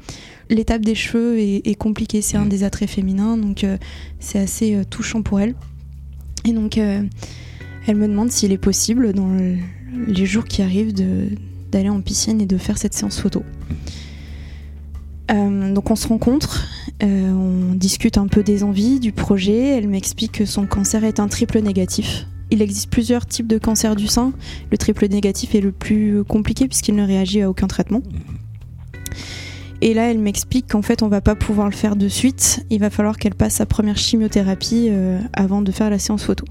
l'étape 0.51 0.83
des 0.83 0.95
cheveux 0.95 1.39
est, 1.39 1.67
est 1.67 1.75
compliquée, 1.75 2.23
c'est 2.23 2.37
un 2.37 2.45
Mm. 2.45 2.49
des 2.49 2.65
attraits 2.65 2.89
féminins, 2.91 3.37
donc 3.37 3.65
euh, 3.65 3.77
c'est 4.21 4.39
assez 4.39 4.75
euh, 4.75 4.85
touchant 4.85 5.23
pour 5.23 5.41
elle. 5.41 5.55
Et 6.45 6.53
donc, 6.53 6.79
euh, 6.79 7.03
elle 7.87 7.97
me 7.97 8.07
demande 8.09 8.31
s'il 8.31 8.53
est 8.53 8.59
possible, 8.59 9.13
dans 9.13 9.29
le- 9.29 9.57
les 10.07 10.27
jours 10.27 10.45
qui 10.45 10.63
arrivent, 10.63 10.93
d'aller 11.73 11.89
en 11.89 12.01
piscine 12.01 12.41
et 12.41 12.47
de 12.47 12.57
faire 12.59 12.79
cette 12.79 12.95
séance 12.95 13.19
photo. 13.21 13.43
Euh, 15.33 15.73
donc 15.75 15.91
on 15.91 15.97
se 15.97 16.07
rencontre, 16.07 16.69
euh, 17.03 17.33
on 17.33 17.75
discute 17.75 18.17
un 18.17 18.29
peu 18.29 18.43
des 18.45 18.63
envies, 18.63 19.01
du 19.01 19.11
projet. 19.11 19.59
Elle 19.77 19.89
m'explique 19.89 20.33
que 20.33 20.45
son 20.47 20.67
cancer 20.67 21.03
est 21.03 21.19
un 21.19 21.27
triple 21.27 21.61
négatif. 21.61 22.27
Il 22.53 22.63
existe 22.63 22.91
plusieurs 22.91 23.27
types 23.27 23.49
de 23.49 23.59
cancer 23.59 23.97
du 23.97 24.07
sein. 24.07 24.33
Le 24.71 24.79
triple 24.79 25.09
négatif 25.09 25.57
est 25.57 25.61
le 25.61 25.73
plus 25.73 26.23
compliqué 26.23 26.69
puisqu'il 26.69 26.95
ne 26.95 27.05
réagit 27.05 27.43
à 27.43 27.51
aucun 27.51 27.67
traitement. 27.67 28.03
Et 29.83 29.95
là, 29.95 30.11
elle 30.11 30.19
m'explique 30.19 30.71
qu'en 30.71 30.83
fait, 30.83 31.03
on 31.03 31.09
va 31.09 31.21
pas 31.21 31.35
pouvoir 31.35 31.69
le 31.69 31.75
faire 31.75 31.97
de 31.97 32.09
suite. 32.09 32.65
Il 32.71 32.81
va 32.81 32.91
falloir 32.91 33.19
qu'elle 33.19 33.35
passe 33.35 33.55
sa 33.55 33.67
première 33.67 33.99
chimiothérapie 33.99 34.89
euh, 34.91 35.19
avant 35.33 35.63
de 35.63 35.71
faire 35.71 35.91
la 35.91 35.99
séance 35.99 36.25
photo. 36.25 36.45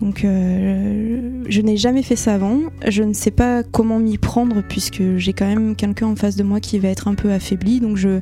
Donc, 0.00 0.24
euh, 0.24 1.44
je 1.48 1.60
n'ai 1.60 1.76
jamais 1.76 2.02
fait 2.02 2.16
ça 2.16 2.34
avant. 2.34 2.60
Je 2.86 3.02
ne 3.02 3.12
sais 3.12 3.30
pas 3.30 3.62
comment 3.62 3.98
m'y 3.98 4.18
prendre 4.18 4.62
puisque 4.62 5.16
j'ai 5.16 5.32
quand 5.32 5.46
même 5.46 5.76
quelqu'un 5.76 6.08
en 6.08 6.16
face 6.16 6.36
de 6.36 6.42
moi 6.42 6.60
qui 6.60 6.78
va 6.78 6.88
être 6.88 7.08
un 7.08 7.14
peu 7.14 7.32
affaibli. 7.32 7.80
Donc, 7.80 7.96
je, 7.96 8.20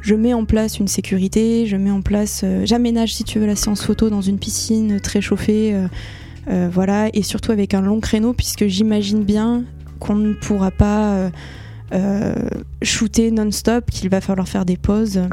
je 0.00 0.14
mets 0.14 0.32
en 0.32 0.46
place 0.46 0.78
une 0.78 0.88
sécurité. 0.88 1.66
Je 1.66 1.76
mets 1.76 1.90
en 1.90 2.00
place, 2.00 2.40
euh, 2.42 2.62
j'aménage 2.64 3.14
si 3.14 3.22
tu 3.22 3.38
veux 3.38 3.46
la 3.46 3.56
séance 3.56 3.84
photo 3.84 4.08
dans 4.08 4.22
une 4.22 4.38
piscine 4.38 4.98
très 5.00 5.20
chauffée, 5.20 5.74
voilà, 6.72 7.08
et 7.12 7.22
surtout 7.22 7.50
avec 7.50 7.74
un 7.74 7.80
long 7.80 7.98
créneau 7.98 8.32
puisque 8.32 8.66
j'imagine 8.68 9.24
bien 9.24 9.64
qu'on 9.98 10.14
ne 10.14 10.32
pourra 10.32 10.70
pas 10.70 11.28
shooter 12.82 13.30
non-stop, 13.30 13.90
qu'il 13.90 14.08
va 14.08 14.20
falloir 14.20 14.48
faire 14.48 14.64
des 14.64 14.76
pauses 14.76 15.18
euh, 15.18 15.28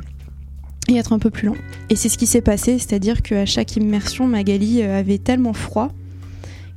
et 0.87 0.95
être 0.95 1.13
un 1.13 1.19
peu 1.19 1.29
plus 1.29 1.47
lent. 1.47 1.55
Et 1.89 1.95
c'est 1.95 2.09
ce 2.09 2.17
qui 2.17 2.27
s'est 2.27 2.41
passé, 2.41 2.77
c'est-à-dire 2.79 3.21
qu'à 3.21 3.45
chaque 3.45 3.75
immersion, 3.75 4.27
Magali 4.27 4.81
euh, 4.81 4.99
avait 4.99 5.17
tellement 5.17 5.53
froid 5.53 5.89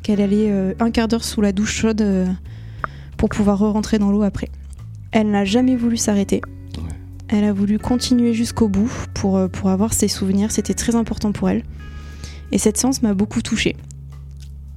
qu'elle 0.03 0.21
allait 0.21 0.51
euh, 0.51 0.73
un 0.79 0.93
quart 0.93 1.09
d'heure 1.09 1.25
sous 1.25 1.41
la 1.41 1.51
douche 1.51 1.75
chaude 1.75 2.01
euh, 2.01 2.27
pour 3.17 3.29
pouvoir 3.29 3.59
re-rentrer 3.59 3.99
dans 3.99 4.13
l'eau 4.13 4.23
après. 4.23 4.49
Elle 5.11 5.31
n'a 5.31 5.45
jamais 5.45 5.75
voulu 5.75 5.97
s'arrêter. 5.97 6.43
Ouais. 6.77 6.85
Elle 7.27 7.43
a 7.43 7.53
voulu 7.53 7.81
continuer 7.81 8.33
jusqu'au 8.33 8.69
bout 8.69 8.93
pour, 9.15 9.37
euh, 9.37 9.49
pour 9.49 9.69
avoir 9.71 9.93
ses 9.93 10.07
souvenirs. 10.07 10.53
C'était 10.53 10.75
très 10.75 10.95
important 10.95 11.33
pour 11.33 11.49
elle. 11.49 11.65
Et 12.53 12.59
cette 12.59 12.77
séance 12.77 13.03
m'a 13.03 13.15
beaucoup 13.15 13.43
touchée. 13.43 13.75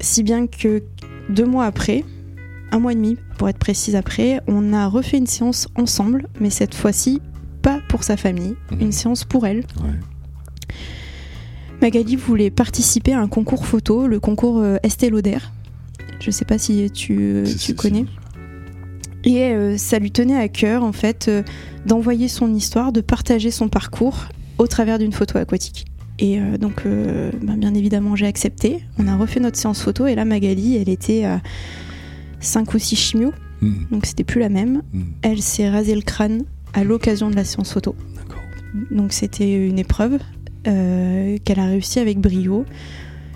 Si 0.01 0.23
bien 0.23 0.47
que 0.47 0.81
deux 1.29 1.45
mois 1.45 1.65
après, 1.65 2.03
un 2.71 2.79
mois 2.79 2.91
et 2.91 2.95
demi 2.95 3.17
pour 3.37 3.49
être 3.49 3.57
précise 3.57 3.95
après, 3.95 4.41
on 4.47 4.73
a 4.73 4.87
refait 4.87 5.17
une 5.17 5.27
séance 5.27 5.67
ensemble, 5.75 6.27
mais 6.39 6.49
cette 6.49 6.75
fois-ci 6.75 7.21
pas 7.61 7.79
pour 7.89 8.03
sa 8.03 8.15
famille, 8.17 8.55
Mhm. 8.71 8.81
une 8.81 8.91
séance 8.91 9.23
pour 9.25 9.45
elle. 9.45 9.59
Ouais. 9.83 9.89
Magali 11.81 12.15
voulait 12.15 12.49
participer 12.51 13.13
à 13.13 13.19
un 13.21 13.27
concours 13.27 13.65
photo, 13.65 14.07
le 14.07 14.19
concours 14.19 14.59
euh, 14.59 14.77
Estée 14.83 15.09
Lauder. 15.09 15.37
Je 16.19 16.31
sais 16.31 16.45
pas 16.45 16.57
si 16.57 16.89
tu, 16.91 17.17
euh, 17.19 17.45
Si, 17.45 17.53
tu 17.53 17.59
si, 17.59 17.65
si. 17.67 17.75
connais. 17.75 18.05
Et 19.23 19.43
euh, 19.45 19.77
ça 19.77 19.99
lui 19.99 20.11
tenait 20.11 20.35
à 20.37 20.47
cœur 20.49 20.83
en 20.83 20.91
fait 20.91 21.27
euh, 21.29 21.43
d'envoyer 21.85 22.27
son 22.27 22.53
histoire, 22.53 22.91
de 22.91 23.01
partager 23.01 23.51
son 23.51 23.69
parcours 23.69 24.25
au 24.57 24.67
travers 24.67 24.99
d'une 24.99 25.13
photo 25.13 25.37
aquatique. 25.37 25.85
Et 26.19 26.39
euh, 26.39 26.57
donc, 26.57 26.83
ben, 26.85 27.55
bien 27.57 27.73
évidemment, 27.73 28.17
j'ai 28.17 28.25
accepté. 28.27 28.83
On 28.97 29.07
a 29.07 29.15
refait 29.15 29.39
notre 29.39 29.57
séance 29.57 29.81
photo 29.81 30.05
et 30.05 30.15
là, 30.15 30.25
Magali, 30.25 30.75
elle 30.75 30.89
était 30.89 31.23
5 32.39 32.73
ou 32.73 32.79
6 32.79 32.95
chimios, 32.95 33.33
Mhm. 33.61 33.85
donc 33.91 34.05
c'était 34.05 34.23
plus 34.23 34.39
la 34.39 34.49
même. 34.49 34.81
Mhm. 34.93 35.05
Elle 35.21 35.41
s'est 35.41 35.69
rasé 35.69 35.93
le 35.95 36.01
crâne 36.01 36.43
à 36.73 36.83
l'occasion 36.83 37.29
de 37.29 37.35
la 37.35 37.43
séance 37.43 37.73
photo. 37.73 37.95
Donc 38.91 39.11
c'était 39.13 39.67
une 39.67 39.79
épreuve 39.79 40.19
euh, 40.67 41.37
qu'elle 41.43 41.59
a 41.59 41.65
réussi 41.65 41.99
avec 41.99 42.19
brio. 42.19 42.65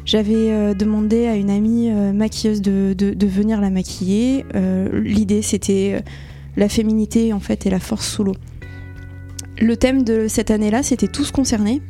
J'avais 0.05 0.51
euh, 0.51 0.73
demandé 0.73 1.25
à 1.27 1.35
une 1.35 1.49
amie 1.49 1.89
euh, 1.89 2.13
maquilleuse 2.13 2.61
de, 2.61 2.93
de- 2.97 3.13
de 3.13 3.27
venir 3.27 3.59
la 3.61 3.69
maquiller. 3.69 4.45
L'idée 4.93 5.41
c'était 5.41 6.03
la 6.55 6.69
féminité 6.69 7.33
en 7.33 7.39
fait 7.39 7.65
et 7.65 7.69
la 7.69 7.79
force 7.79 8.07
sous 8.07 8.23
l'eau. 8.23 8.35
Le 9.59 9.75
thème 9.77 10.03
de 10.03 10.27
cette 10.27 10.51
année-là 10.51 10.83
c'était 10.83 11.07
tous 11.07 11.31
concernés. 11.31 11.81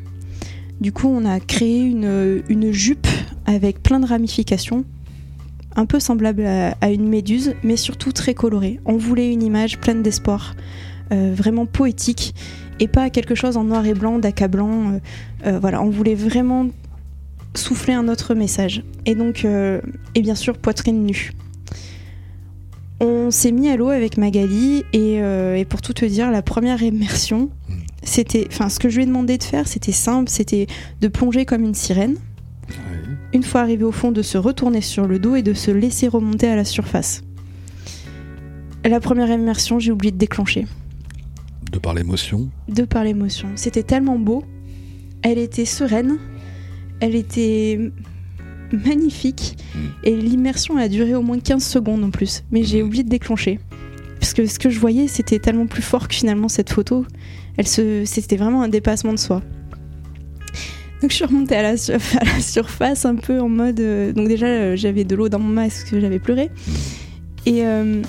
Du 0.82 0.91
coup 0.91 1.08
on 1.08 1.26
a 1.26 1.39
créé 1.39 1.82
une, 1.82 2.41
une 2.49 2.71
jupe 2.71 3.08
avec 3.45 3.82
plein 3.84 3.99
de 3.99 4.06
ramifications, 4.06 4.86
un 5.76 5.86
peu 5.86 6.00
semblable 6.00 6.46
à, 6.46 6.76
à 6.82 6.90
une 6.92 7.08
méduse, 7.08 7.56
mais 7.64 7.78
surtout 7.78 8.12
très 8.12 8.34
colorée. 8.34 8.80
On 8.86 8.98
voulait 8.98 9.32
une 9.32 9.44
image 9.44 9.80
pleine 9.80 10.02
d'espoir, 10.04 10.56
euh, 11.12 11.34
vraiment 11.36 11.66
poétique 11.66 12.36
et 12.80 12.88
pas 12.88 13.10
quelque 13.10 13.36
chose 13.36 13.58
en 13.58 13.64
noir 13.64 13.86
et 13.86 13.94
blanc, 13.94 14.20
d'accablant. 14.20 14.94
euh, 14.94 15.00
euh, 15.46 15.60
voilà, 15.60 15.82
on 15.82 15.90
voulait 15.90 16.16
vraiment 16.16 16.68
souffler 17.56 17.94
un 17.94 18.08
autre 18.08 18.34
message. 18.34 18.84
Et 19.06 19.16
donc, 19.16 19.46
euh, 19.46 19.80
et 20.16 20.22
bien 20.22 20.36
sûr, 20.36 20.58
poitrine 20.58 21.06
nue. 21.06 21.32
On 23.00 23.32
s'est 23.32 23.52
mis 23.52 23.70
à 23.70 23.76
l'eau 23.76 23.90
avec 23.90 24.18
Magali 24.18 24.86
et, 24.94 25.16
et 25.18 25.66
pour 25.66 25.82
tout 25.82 25.94
te 25.94 26.06
dire, 26.06 26.32
la 26.32 26.42
première 26.42 26.82
immersion, 26.82 27.50
Mm. 27.70 27.74
c'était, 28.04 28.48
enfin, 28.50 28.70
ce 28.70 28.80
que 28.80 28.90
je 28.90 28.98
lui 28.98 29.04
ai 29.04 29.06
demandé 29.06 29.38
de 29.38 29.44
faire, 29.44 29.68
c'était 29.68 29.92
simple, 29.92 30.30
c'était 30.30 30.68
de 31.02 31.08
plonger 31.08 31.46
comme 31.46 31.64
une 31.64 31.74
sirène. 31.74 32.16
Une 33.34 33.43
fois 33.43 33.62
arrivé 33.62 33.84
au 33.84 33.91
fond, 33.91 34.12
de 34.12 34.22
se 34.22 34.38
retourner 34.38 34.82
sur 34.82 35.08
le 35.08 35.19
dos 35.19 35.36
et 35.36 35.41
de 35.41 35.54
se 35.54 35.72
laisser 35.72 36.08
remonter 36.08 36.48
à 36.48 36.56
la 36.56 36.65
surface. 36.65 37.24
La 38.86 39.00
première 39.00 39.30
immersion, 39.30 39.80
j'ai 39.80 39.91
oublié 39.91 40.12
de 40.12 40.17
déclencher. 40.17 40.67
De 41.72 41.80
par 41.80 41.93
l'émotion. 41.93 42.50
de 42.67 42.84
par 42.84 43.04
l'émotion. 43.04 43.48
C'était 43.56 43.82
tellement 43.84 44.19
beau. 44.19 44.43
Elle 45.24 45.39
était 45.39 45.65
sereine. 45.65 46.17
Elle 47.00 47.15
était 47.15 47.80
magnifique. 48.86 49.58
Mm. 49.74 49.80
Et 50.04 50.15
l'immersion 50.15 50.78
a 50.78 50.88
duré 50.88 51.15
au 51.15 51.22
moins 51.22 51.39
15 51.39 51.63
secondes 51.63 52.04
en 52.04 52.12
plus. 52.12 52.43
Mais 52.52 52.63
j'ai 52.63 52.84
Mm. 52.84 52.86
oublié 52.86 53.04
de 53.04 53.10
déclencher. 53.10 53.60
Parce 54.19 54.34
que 54.34 54.46
ce 54.46 54.60
que 54.60 54.69
je 54.69 54.80
voyais, 54.80 55.08
c'était 55.08 55.39
tellement 55.39 55.65
plus 55.65 55.82
fort 55.82 56.08
que 56.08 56.15
finalement 56.15 56.48
cette 56.50 56.72
photo. 56.72 57.06
Elle 57.58 57.67
se... 57.67 58.04
C'était 58.06 58.38
vraiment 58.38 58.62
un 58.62 58.69
dépassement 58.69 59.13
de 59.13 59.19
soi. 59.19 59.41
Donc 61.04 61.12
je 61.12 61.18
suis 61.18 61.26
remontée 61.26 61.58
à 61.58 61.62
la, 61.63 61.76
sur- 61.76 61.96
à 62.22 62.24
la 62.24 62.39
surface 62.39 63.04
un 63.06 63.16
peu 63.16 63.42
en 63.42 63.50
mode... 63.50 63.82
euh, 63.82 64.13
Donc 64.13 64.30
déjà, 64.30 64.46
euh, 64.46 64.78
j'avais 64.78 65.04
de 65.04 65.18
l'eau 65.18 65.28
dans 65.28 65.38
mon 65.39 65.50
masque 65.50 65.94
j'avais 66.00 66.18
pleuré. 66.18 66.50
Et 67.46 67.66
euh, 67.66 68.02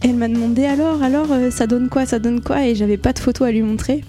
elle 0.00 0.14
m'a 0.16 0.26
demandé 0.26 0.64
alors, 0.64 1.00
alors, 1.00 1.28
ça 1.52 1.68
donne 1.68 1.88
quoi, 1.88 2.06
ça 2.06 2.18
donne 2.18 2.40
quoi? 2.40 2.66
Et 2.66 2.74
j'avais 2.74 2.96
pas 2.96 3.12
de 3.12 3.20
photo 3.20 3.44
à 3.44 3.52
lui 3.52 3.62
montrer. 3.62 4.00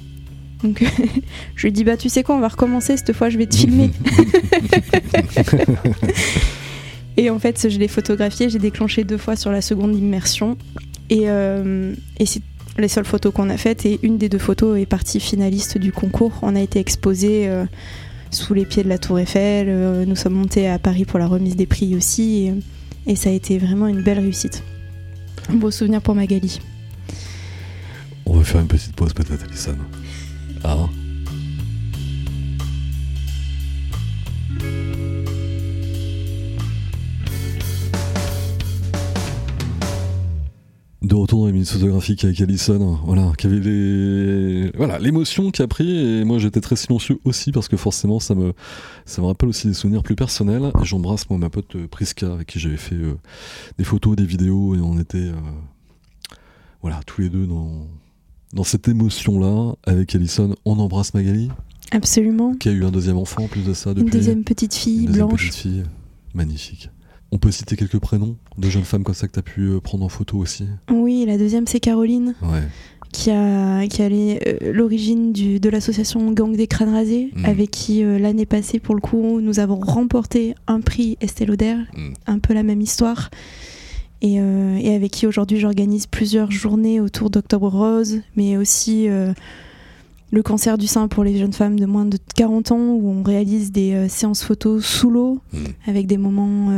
Donc 0.64 0.84
je 1.56 1.62
lui 1.62 1.70
ai 1.70 1.72
dit, 1.72 1.84
bah 1.84 1.98
tu 1.98 2.10
sais 2.10 2.24
quoi, 2.24 2.36
on 2.36 2.40
va 2.40 2.48
recommencer, 2.48 2.98
cette 2.98 3.14
fois 3.14 3.30
je 3.30 3.38
vais 3.38 3.46
te 3.46 3.56
filmer. 3.56 3.92
et 7.18 7.30
en 7.30 7.38
fait, 7.38 7.70
je 7.70 7.78
l'ai 7.78 7.88
photographié, 7.88 8.50
j'ai 8.50 8.58
déclenché 8.58 9.04
deux 9.04 9.20
fois 9.20 9.36
sur 9.36 9.52
la 9.52 9.62
seconde 9.62 9.96
immersion. 9.96 10.58
Et, 11.12 11.26
et 11.26 12.26
c'est 12.26 12.42
les 12.78 12.88
seules 12.88 13.06
photos 13.06 13.34
qu'on 13.34 13.50
a 13.50 13.58
faites. 13.58 13.86
Et 13.86 14.00
une 14.04 14.18
des 14.18 14.30
deux 14.30 14.38
photos 14.40 14.80
est 14.80 14.86
partie 14.86 15.20
finaliste 15.20 15.78
du 15.78 15.92
concours. 15.92 16.40
On 16.42 16.56
a 16.56 16.62
été 16.62 16.80
exposé 16.80 17.48
euh, 17.48 17.66
sous 18.36 18.54
les 18.54 18.66
pieds 18.66 18.84
de 18.84 18.90
la 18.90 18.98
Tour 18.98 19.20
Eiffel. 19.20 19.68
Euh, 19.70 20.06
nous 20.06 20.16
sommes 20.16 20.34
montés 20.34 20.70
à 20.70 20.78
Paris 20.78 21.06
pour 21.06 21.20
la 21.20 21.28
remise 21.28 21.56
des 21.56 21.66
prix 21.66 21.96
aussi. 21.96 22.52
Et, 23.08 23.16
ça 23.16 23.30
a 23.30 23.34
été 23.34 23.58
vraiment 23.58 23.88
une 23.88 24.02
belle 24.02 24.20
réussite. 24.20 24.64
Un 25.50 25.56
beau 25.56 25.72
souvenir 25.72 26.02
pour 26.02 26.16
Magali. 26.16 26.60
On 28.26 28.38
va 28.38 28.44
faire 28.44 28.62
une 28.62 28.68
petite 28.68 28.96
pause 28.96 29.14
peut-être, 29.14 29.44
Alison. 29.46 29.78
Ah. 30.64 30.88
De 41.16 41.20
retour 41.22 41.40
dans 41.40 41.46
les 41.46 41.54
minutes 41.54 41.70
photographiques 41.70 42.26
avec 42.26 42.42
Alison, 42.42 43.00
voilà, 43.06 43.32
qui 43.38 43.48
avait 43.48 43.62
les, 43.62 44.70
voilà, 44.76 45.00
l'émotion 45.00 45.50
qui 45.50 45.62
a 45.62 45.68
pris, 45.68 45.98
et 45.98 46.26
moi 46.26 46.40
j'étais 46.40 46.60
très 46.60 46.76
silencieux 46.76 47.20
aussi 47.24 47.54
parce 47.54 47.70
que 47.70 47.78
forcément 47.78 48.20
ça 48.20 48.36
me, 48.36 48.52
ça 49.06 49.22
me 49.22 49.28
rappelle 49.28 49.48
aussi 49.48 49.68
des 49.68 49.74
souvenirs 49.74 50.04
plus 50.04 50.18
personnels. 50.18 50.74
Et 50.82 50.84
j'embrasse 50.84 51.30
moi 51.30 51.40
ma 51.40 51.50
pote 51.50 51.74
euh, 51.78 51.88
Priska 51.88 52.34
avec 52.34 52.48
qui 52.48 52.60
j'avais 52.60 52.76
fait 52.76 52.96
euh, 52.96 53.14
des 53.78 53.86
photos, 53.86 54.18
des 54.18 54.26
vidéos, 54.26 54.76
et 54.76 54.80
on 54.82 55.00
était, 55.00 55.18
euh, 55.20 55.36
voilà, 56.82 57.00
tous 57.06 57.22
les 57.22 57.30
deux 57.30 57.48
dans, 57.48 57.88
dans 58.52 58.66
cette 58.66 58.90
émotion-là 58.90 59.76
avec 59.86 60.14
Alison. 60.16 60.54
On 60.66 60.78
embrasse 60.80 61.14
Magali, 61.14 61.50
Absolument. 61.92 62.56
qui 62.56 62.68
a 62.68 62.74
eu 62.74 62.84
un 62.84 62.92
deuxième 62.92 63.18
enfant 63.18 63.44
en 63.44 63.48
plus 63.48 63.64
de 63.64 63.74
ça 63.74 63.92
depuis. 63.94 64.04
Une 64.04 64.10
deuxième 64.10 64.44
petite 64.44 64.74
fille 64.74 65.04
Une 65.04 65.06
deuxième 65.06 65.28
blanche. 65.30 65.48
petite 65.48 65.62
fille. 65.62 65.84
Magnifique. 66.34 66.90
On 67.36 67.38
peut 67.38 67.52
citer 67.52 67.76
quelques 67.76 68.00
prénoms 68.00 68.38
de 68.58 68.70
jeunes 68.70 68.86
femmes 68.86 69.04
comme 69.04 69.14
ça 69.14 69.28
que 69.28 69.34
tu 69.34 69.40
as 69.40 69.44
pu 69.44 69.62
euh, 69.64 69.82
prendre 69.82 70.06
en 70.06 70.10
photo 70.10 70.38
aussi. 70.38 70.64
Oui, 70.90 71.26
la 71.28 71.38
deuxième 71.38 71.68
c'est 71.68 71.82
Caroline 71.82 72.34
Ouais. 72.42 72.62
qui 73.12 73.30
a, 73.30 73.86
qui 73.88 74.02
a 74.02 74.08
les- 74.08 74.40
euh, 74.64 74.72
l'origine 74.72 75.34
de 75.34 75.70
l'association 75.70 76.32
Gang 76.32 76.56
des 76.56 76.68
crânes 76.68 76.94
rasés, 76.94 77.32
Mhm. 77.36 77.44
avec 77.46 77.72
qui 77.72 78.06
euh, 78.06 78.18
l'année 78.20 78.46
passée, 78.46 78.80
pour 78.80 78.96
le 78.96 79.02
coup, 79.02 79.42
nous 79.42 79.60
avons 79.60 79.76
remporté 79.82 80.56
un 80.68 80.80
prix 80.80 81.18
Estée 81.20 81.46
Lauder, 81.46 81.76
Mhm. 81.98 82.14
un 82.26 82.40
peu 82.40 82.54
la 82.54 82.64
même 82.64 82.80
histoire. 82.80 83.30
Et, 84.22 84.40
euh, 84.40 84.78
et 84.78 84.96
avec 84.96 85.12
qui 85.12 85.28
aujourd'hui 85.28 85.60
j'organise 85.60 86.08
plusieurs 86.08 86.52
journées 86.52 87.02
autour 87.02 87.30
d'Octobre 87.30 87.68
Rose, 87.68 88.22
mais 88.38 88.56
aussi 88.56 89.08
le 90.32 90.42
cancer 90.42 90.78
du 90.78 90.88
sein 90.88 91.10
pour 91.10 91.26
les 91.26 91.38
jeunes 91.38 91.52
femmes 91.54 91.78
de 91.82 91.86
moins 91.86 92.06
de 92.06 92.18
40 92.38 92.72
ans, 92.72 92.94
où 92.94 93.10
on 93.10 93.24
réalise 93.24 93.74
des 93.74 94.08
séances 94.08 94.42
photos 94.42 94.86
sous 94.86 95.10
l'eau, 95.10 95.40
Mhm. 95.52 95.60
avec 95.88 96.08
des 96.08 96.18
moments 96.18 96.72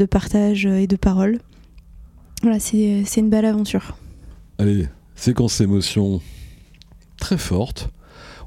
de 0.00 0.06
partage 0.06 0.64
et 0.64 0.86
de 0.86 0.96
parole. 0.96 1.38
Voilà, 2.42 2.58
c'est 2.58 3.04
une 3.16 3.28
belle 3.28 3.44
aventure. 3.44 3.98
Allez, 4.58 4.88
séquence 5.14 5.60
émotion 5.60 6.22
très 7.18 7.36
forte. 7.36 7.90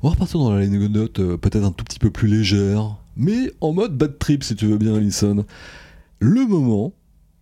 On 0.01 0.08
va 0.08 0.16
repartir 0.16 0.39
dans 0.39 0.54
l'anecdote 0.54 1.20
euh, 1.20 1.38
peut-être 1.38 1.64
un 1.64 1.72
tout 1.72 1.86
petit 1.86 1.99
peu 1.99 2.10
plus 2.10 2.28
légère, 2.28 2.97
mais 3.16 3.51
en 3.62 3.72
mode 3.72 3.95
bad 3.95 4.18
trip 4.18 4.43
si 4.43 4.56
tu 4.56 4.66
veux 4.66 4.78
bien, 4.78 4.95
Alison. 4.95 5.45
Le 6.20 6.45
moment 6.47 6.91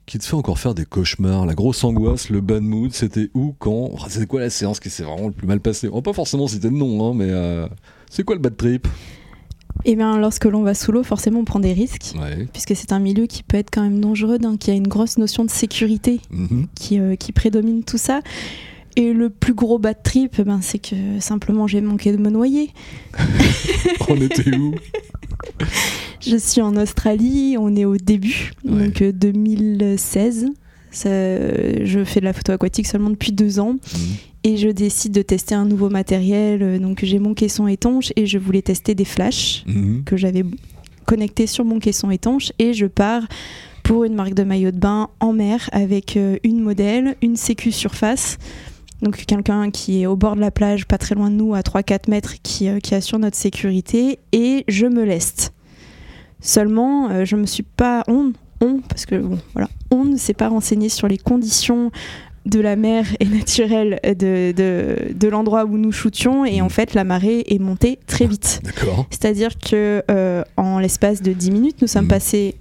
qui 0.05 0.20
te 0.20 0.26
fait 0.26 0.36
encore 0.36 0.59
faire 0.59 0.74
des 0.74 0.86
cauchemars, 0.86 1.45
la 1.45 1.53
grosse 1.53 1.84
angoisse, 1.86 2.30
le 2.30 2.41
bad 2.41 2.64
mood, 2.64 2.91
c'était 2.91 3.30
où, 3.34 3.55
quand? 3.57 3.91
C'était 4.09 4.28
quoi 4.28 4.41
la 4.41 4.49
séance 4.49 4.82
qui 4.82 4.89
s'est 4.89 5.03
vraiment 5.03 5.28
le 5.28 5.34
plus 5.34 5.47
mal 5.47 5.62
passée? 5.62 5.89
On 5.91 6.01
pas 6.01 6.12
forcément 6.12 6.47
citer 6.47 6.70
de 6.70 6.76
nom, 6.76 7.12
hein, 7.12 7.14
mais 7.16 7.30
euh, 7.30 7.66
c'est 8.09 8.24
quoi 8.24 8.36
le 8.36 8.41
bad 8.41 8.57
trip? 8.57 8.88
Eh 9.86 9.96
bien, 9.96 10.18
lorsque 10.20 10.46
l'on 10.46 10.62
va 10.62 10.74
sous 10.74 10.92
l'eau, 10.92 11.04
forcément, 11.04 11.40
on 11.40 11.46
prend 11.46 11.60
des 11.60 11.74
risques, 11.74 12.14
Ouais. 12.20 12.48
puisque 12.54 12.76
c'est 12.76 12.92
un 12.92 13.00
milieu 13.00 13.26
qui 13.26 13.42
peut 13.44 13.58
être 13.58 13.70
quand 13.72 13.82
même 13.82 14.00
dangereux, 14.00 14.38
donc 14.38 14.60
qui 14.60 14.72
a 14.72 14.74
une 14.76 14.88
grosse 14.88 15.18
notion 15.18 15.44
de 15.44 15.50
sécurité 15.50 16.20
Mhm. 16.32 16.68
qui, 16.76 17.00
euh, 17.00 17.16
qui 17.16 17.32
prédomine 17.32 17.84
tout 17.84 17.98
ça. 17.98 18.22
Et 18.98 19.14
le 19.14 19.30
plus 19.30 19.54
gros 19.54 19.80
bad 19.80 20.04
trip, 20.04 20.42
ben, 20.42 20.60
c'est 20.62 20.78
que 20.80 20.96
simplement 21.20 21.66
j'ai 21.66 21.82
manqué 21.82 22.12
de 22.12 22.18
me 22.18 22.30
noyer. 22.30 22.72
On 24.10 24.16
était 24.22 24.56
où? 24.56 24.76
Je 26.20 26.36
suis 26.38 26.62
en 26.62 26.76
Australie, 26.76 27.56
on 27.58 27.76
est 27.76 27.86
au 27.86 27.98
début, 27.98 28.52
Ouais. 28.66 28.86
donc 28.88 29.02
euh, 29.02 29.12
2016. 29.12 30.48
Ça, 30.92 31.10
je 31.10 32.04
fais 32.06 32.20
de 32.20 32.26
la 32.26 32.34
photo 32.34 32.52
aquatique 32.52 32.86
seulement 32.88 33.10
depuis 33.10 33.32
deux 33.32 33.60
ans 33.60 33.74
Mhm. 33.74 34.00
et 34.44 34.58
je 34.58 34.68
décide 34.70 35.14
de 35.14 35.22
tester 35.22 35.56
un 35.56 35.66
nouveau 35.66 35.89
matériel. 35.89 36.62
euh, 36.62 36.80
Donc 36.80 37.00
j'ai 37.04 37.18
mon 37.20 37.34
caisson 37.34 37.68
étanche 37.68 38.12
et 38.16 38.26
je 38.26 38.38
voulais 38.38 38.62
tester 38.62 38.94
des 38.94 39.06
flashs. 39.06 39.64
Mhm. 39.68 40.04
que 40.06 40.18
j'avais 40.18 40.44
connecté 41.06 41.48
sur 41.48 41.66
mon 41.66 41.80
caisson 41.80 42.12
étanche 42.12 42.52
et 42.60 42.74
je 42.74 42.86
pars 42.86 43.24
pour 43.84 44.04
une 44.04 44.14
marque 44.16 44.34
de 44.34 44.44
maillot 44.44 44.72
de 44.72 44.78
bain 44.78 45.10
en 45.20 45.34
mer 45.34 45.70
avec 45.74 46.16
euh, 46.18 46.38
une 46.44 46.60
modèle, 46.62 47.16
une 47.22 47.36
sécu 47.36 47.72
surface. 47.72 48.38
Donc 49.02 49.26
quelqu'un 49.26 49.72
qui 49.72 50.02
est 50.02 50.06
au 50.06 50.16
bord 50.16 50.36
de 50.36 50.42
la 50.42 50.52
plage, 50.52 50.86
pas 50.86 50.98
très 51.00 51.16
loin 51.16 51.32
de 51.32 51.36
nous, 51.36 51.56
à 51.56 51.62
3-4 51.62 52.08
mètres, 52.08 52.36
qui, 52.44 52.68
euh, 52.70 52.80
qui 52.80 52.94
assure 52.94 53.18
notre 53.18 53.36
sécurité. 53.36 54.20
Et 54.32 54.64
je 54.68 54.86
me 54.86 55.04
leste. 55.04 55.54
Seulement, 56.39 57.10
euh, 57.10 57.26
je 57.26 57.36
me 57.36 57.46
suis 57.48 57.64
pas... 57.64 58.04
On, 58.08 58.32
on, 58.62 58.80
parce 58.88 59.05
que 59.05 59.16
bon, 59.16 59.38
voilà, 59.53 59.70
on 59.91 60.05
ne 60.05 60.16
s'est 60.18 60.34
pas 60.34 60.47
renseigné 60.49 60.88
sur 60.89 61.07
les 61.07 61.18
conditions 61.18 61.91
de 62.45 62.59
la 62.59 62.76
mer 62.76 63.05
et 63.20 63.26
naturelle 63.26 63.99
de, 64.03 64.51
de, 64.51 65.14
de 65.14 65.28
l'endroit 65.28 65.66
où 65.66 65.78
nous 65.78 65.91
shootions. 65.91 66.43
Et 66.45 66.62
en 66.62 66.70
fait, 66.70 66.93
la 66.95 67.03
marée 67.03 67.43
est 67.47 67.59
montée 67.59 67.99
très 68.07 68.26
vite. 68.26 68.62
D'accord. 68.64 69.05
C'est-à-dire 69.12 69.59
que 69.59 70.03
euh, 70.09 70.43
en 70.57 70.80
l'espace 70.80 71.22
de 71.22 71.34
10 71.34 71.51
minutes, 71.51 71.82
nous 71.82 71.88
sommes 71.88 72.05
Mhm. 72.05 72.09
passés 72.09 72.55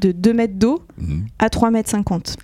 de 0.00 0.12
2 0.12 0.32
mètres 0.32 0.54
d'eau 0.54 0.82
Mhm. 0.98 1.24
à 1.40 1.50
3 1.50 1.70
mètres 1.70 1.90
50. 1.90 2.36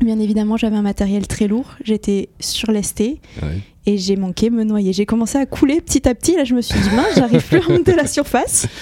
Bien 0.00 0.18
évidemment, 0.20 0.56
j'avais 0.56 0.76
un 0.76 0.82
matériel 0.82 1.26
très 1.26 1.48
lourd, 1.48 1.74
j'étais 1.84 2.28
surlestée 2.40 3.20
Ouais. 3.42 3.58
et 3.84 3.98
j'ai 3.98 4.14
manqué 4.16 4.48
me 4.48 4.62
noyer. 4.64 4.92
J'ai 4.92 5.06
commencé 5.06 5.36
à 5.38 5.44
couler 5.44 5.80
petit 5.80 6.08
à 6.08 6.14
petit, 6.14 6.36
là 6.36 6.44
je 6.44 6.54
me 6.54 6.60
suis 6.62 6.78
dit, 6.78 6.88
mince, 6.94 7.16
j'arrive 7.16 7.42
plus 7.46 7.58
à 7.58 7.62
remonter 7.62 7.94
la 7.96 8.06
surface. 8.06 8.66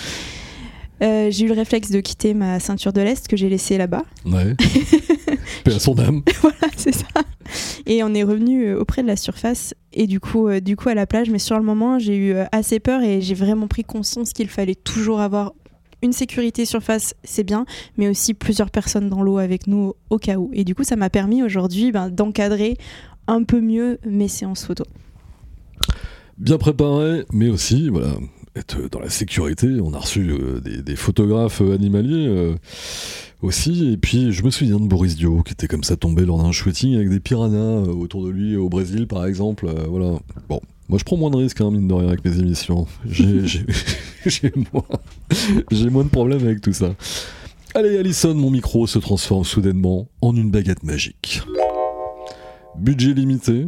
Euh, 1.02 1.30
j'ai 1.30 1.44
eu 1.44 1.48
le 1.48 1.54
réflexe 1.54 1.90
de 1.90 2.00
quitter 2.00 2.34
ma 2.34 2.58
ceinture 2.60 2.92
de 2.92 3.00
lest 3.00 3.28
que 3.28 3.36
j'ai 3.36 3.48
laissée 3.48 3.78
là-bas. 3.78 4.04
Ouais. 4.24 4.54
À 5.66 5.80
son 5.80 5.98
âme. 5.98 6.22
voilà, 6.40 6.56
c'est 6.76 6.94
ça. 6.94 7.06
Et 7.86 8.04
on 8.04 8.14
est 8.14 8.22
revenu 8.22 8.66
euh, 8.66 8.80
auprès 8.80 9.02
de 9.02 9.08
la 9.08 9.16
surface 9.16 9.74
et 9.92 10.06
du 10.06 10.20
coup, 10.20 10.46
euh, 10.48 10.60
du 10.60 10.76
coup 10.76 10.88
à 10.88 10.94
la 10.94 11.06
plage. 11.06 11.28
Mais 11.28 11.40
sur 11.40 11.56
le 11.58 11.64
moment, 11.64 11.98
j'ai 11.98 12.16
eu 12.16 12.34
assez 12.52 12.78
peur 12.78 13.02
et 13.02 13.20
j'ai 13.20 13.34
vraiment 13.34 13.66
pris 13.66 13.82
conscience 13.82 14.32
qu'il 14.32 14.48
fallait 14.48 14.76
toujours 14.76 15.20
avoir 15.20 15.52
une 16.02 16.12
sécurité 16.12 16.64
surface, 16.64 17.14
c'est 17.24 17.42
bien, 17.42 17.66
mais 17.96 18.08
aussi 18.08 18.34
plusieurs 18.34 18.70
personnes 18.70 19.08
dans 19.08 19.22
l'eau 19.22 19.38
avec 19.38 19.66
nous 19.66 19.94
au 20.10 20.18
cas 20.18 20.36
où. 20.36 20.50
Et 20.52 20.62
du 20.64 20.74
coup, 20.74 20.84
ça 20.84 20.94
m'a 20.94 21.10
permis 21.10 21.42
aujourd'hui 21.42 21.90
ben, 21.90 22.10
d'encadrer 22.10 22.76
un 23.26 23.42
peu 23.42 23.60
mieux 23.60 23.98
mes 24.06 24.28
séances 24.28 24.64
photo. 24.64 24.84
bien 26.38 26.58
préparé, 26.58 27.24
mais 27.32 27.48
aussi 27.48 27.88
voilà, 27.88 28.12
être 28.56 28.88
dans 28.90 29.00
la 29.00 29.10
sécurité. 29.10 29.68
On 29.82 29.92
a 29.92 29.98
reçu 29.98 30.30
euh, 30.30 30.60
des, 30.60 30.82
des 30.82 30.96
photographes 30.96 31.60
euh, 31.60 31.74
animaliers 31.74 32.26
euh, 32.26 32.54
aussi. 33.42 33.92
Et 33.92 33.96
puis 33.96 34.32
je 34.32 34.42
me 34.42 34.50
souviens 34.50 34.80
de 34.80 34.86
Boris 34.86 35.16
Dio 35.16 35.42
qui 35.42 35.52
était 35.52 35.68
comme 35.68 35.84
ça 35.84 35.96
tombé 35.96 36.24
lors 36.24 36.42
d'un 36.42 36.52
shooting 36.52 36.94
avec 36.94 37.10
des 37.10 37.20
piranhas 37.20 37.82
autour 37.82 38.24
de 38.24 38.30
lui 38.30 38.56
au 38.56 38.68
Brésil 38.68 39.06
par 39.06 39.26
exemple. 39.26 39.66
Euh, 39.66 39.86
voilà. 39.88 40.18
Bon, 40.48 40.60
moi 40.88 40.98
je 40.98 41.04
prends 41.04 41.16
moins 41.16 41.30
de 41.30 41.36
risques, 41.36 41.60
hein, 41.60 41.70
mine 41.70 41.88
de 41.88 41.94
rien, 41.94 42.08
avec 42.08 42.24
mes 42.24 42.38
émissions. 42.38 42.86
J'ai 43.08 43.42
moins, 44.72 44.82
j'ai 45.70 45.90
moins 45.90 46.04
de 46.04 46.10
problèmes 46.10 46.44
avec 46.44 46.60
tout 46.60 46.72
ça. 46.72 46.94
Allez, 47.74 47.98
Alison, 47.98 48.34
mon 48.34 48.50
micro 48.50 48.86
se 48.86 48.98
transforme 48.98 49.44
soudainement 49.44 50.08
en 50.22 50.34
une 50.34 50.50
baguette 50.50 50.82
magique. 50.82 51.42
Budget 52.78 53.12
limité, 53.12 53.66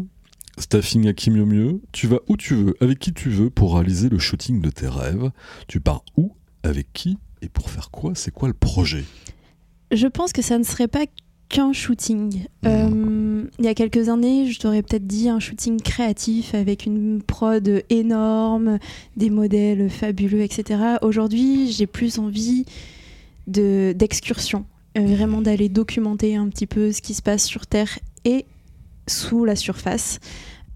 staffing 0.61 1.09
à 1.09 1.13
qui 1.13 1.31
mieux 1.31 1.45
mieux, 1.45 1.81
tu 1.93 2.07
vas 2.07 2.19
où 2.29 2.37
tu 2.37 2.55
veux, 2.55 2.77
avec 2.81 2.99
qui 2.99 3.13
tu 3.13 3.31
veux 3.31 3.51
pour 3.51 3.75
réaliser 3.75 4.09
le 4.09 4.19
shooting 4.19 4.61
de 4.61 4.71
tes 4.71 4.89
rêves. 4.89 5.31
Tu 5.67 5.81
pars 5.81 6.05
où, 6.17 6.33
avec 6.63 6.93
qui 6.93 7.19
et 7.43 7.49
pour 7.49 7.71
faire 7.71 7.91
quoi 7.91 8.13
C'est 8.15 8.33
quoi 8.33 8.49
le 8.49 8.55
projet? 8.55 9.05
Je 9.93 10.07
pense 10.07 10.33
que 10.33 10.43
ça 10.43 10.59
ne 10.59 10.65
serait 10.65 10.89
pas 10.89 11.07
qu'un 11.49 11.73
shooting. 11.73 12.45
Euh, 12.67 13.45
il 13.59 13.65
y 13.65 13.69
a 13.69 13.75
quelques 13.75 14.09
années, 14.09 14.51
je 14.51 14.59
t'aurais 14.59 14.83
peut-être 14.83 15.07
dit 15.07 15.29
un 15.29 15.41
shooting 15.41 15.81
créatif 15.81 16.55
avec 16.55 16.85
une 16.85 17.23
prod 17.23 17.83
énorme, 17.89 18.79
des 19.17 19.31
modèles 19.31 19.89
fabuleux, 19.89 20.43
etc. 20.43 20.97
Aujourd'hui, 21.03 21.71
j'ai 21.73 21.87
plus 21.87 22.19
envie 22.19 22.67
de 23.47 23.95
d'excursion, 23.97 24.67
euh, 24.99 25.07
vraiment 25.07 25.41
d'aller 25.41 25.71
documenter 25.71 26.37
un 26.37 26.49
petit 26.49 26.67
peu 26.67 26.93
ce 26.93 27.01
qui 27.01 27.15
se 27.15 27.23
passe 27.23 27.45
sur 27.45 27.67
Terre 27.67 27.99
et 28.27 28.45
sous 29.09 29.45
la 29.45 29.57
surface. 29.57 30.21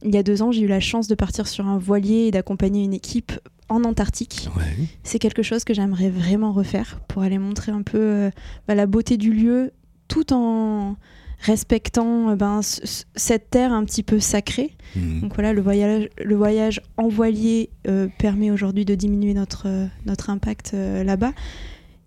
Il 0.04 0.12
y 0.14 0.18
a 0.18 0.22
deux 0.22 0.42
ans, 0.42 0.50
j'ai 0.50 0.62
eu 0.62 0.66
la 0.66 0.80
chance 0.80 1.06
de 1.06 1.14
partir 1.14 1.46
sur 1.46 1.66
un 1.66 1.78
voilier 1.78 2.26
et 2.26 2.30
d'accompagner 2.30 2.82
une 2.82 2.94
équipe 2.94 3.32
en 3.68 3.84
Antarctique. 3.84 4.48
Ouais. 4.56 4.88
C'est 5.02 5.18
quelque 5.18 5.42
chose 5.42 5.64
que 5.64 5.74
j'aimerais 5.74 6.10
vraiment 6.10 6.52
refaire 6.52 7.00
pour 7.08 7.22
aller 7.22 7.38
montrer 7.38 7.72
un 7.72 7.82
peu 7.82 7.98
euh, 7.98 8.30
bah, 8.68 8.74
la 8.74 8.86
beauté 8.86 9.16
du 9.16 9.32
lieu 9.32 9.72
tout 10.08 10.32
en 10.32 10.96
respectant 11.40 12.30
euh, 12.30 12.36
ben, 12.36 12.60
cette 12.62 13.50
terre 13.50 13.72
un 13.72 13.84
petit 13.84 14.02
peu 14.02 14.20
sacrée. 14.20 14.76
Mhm. 14.94 15.20
Donc 15.22 15.34
voilà, 15.34 15.52
le 15.52 15.62
voyage, 15.62 16.08
le 16.22 16.34
voyage 16.34 16.82
en 16.96 17.08
voilier 17.08 17.70
euh, 17.88 18.08
permet 18.18 18.50
aujourd'hui 18.50 18.84
de 18.84 18.94
diminuer 18.94 19.34
notre, 19.34 19.66
notre 20.04 20.28
impact 20.30 20.74
là-bas. 20.74 21.32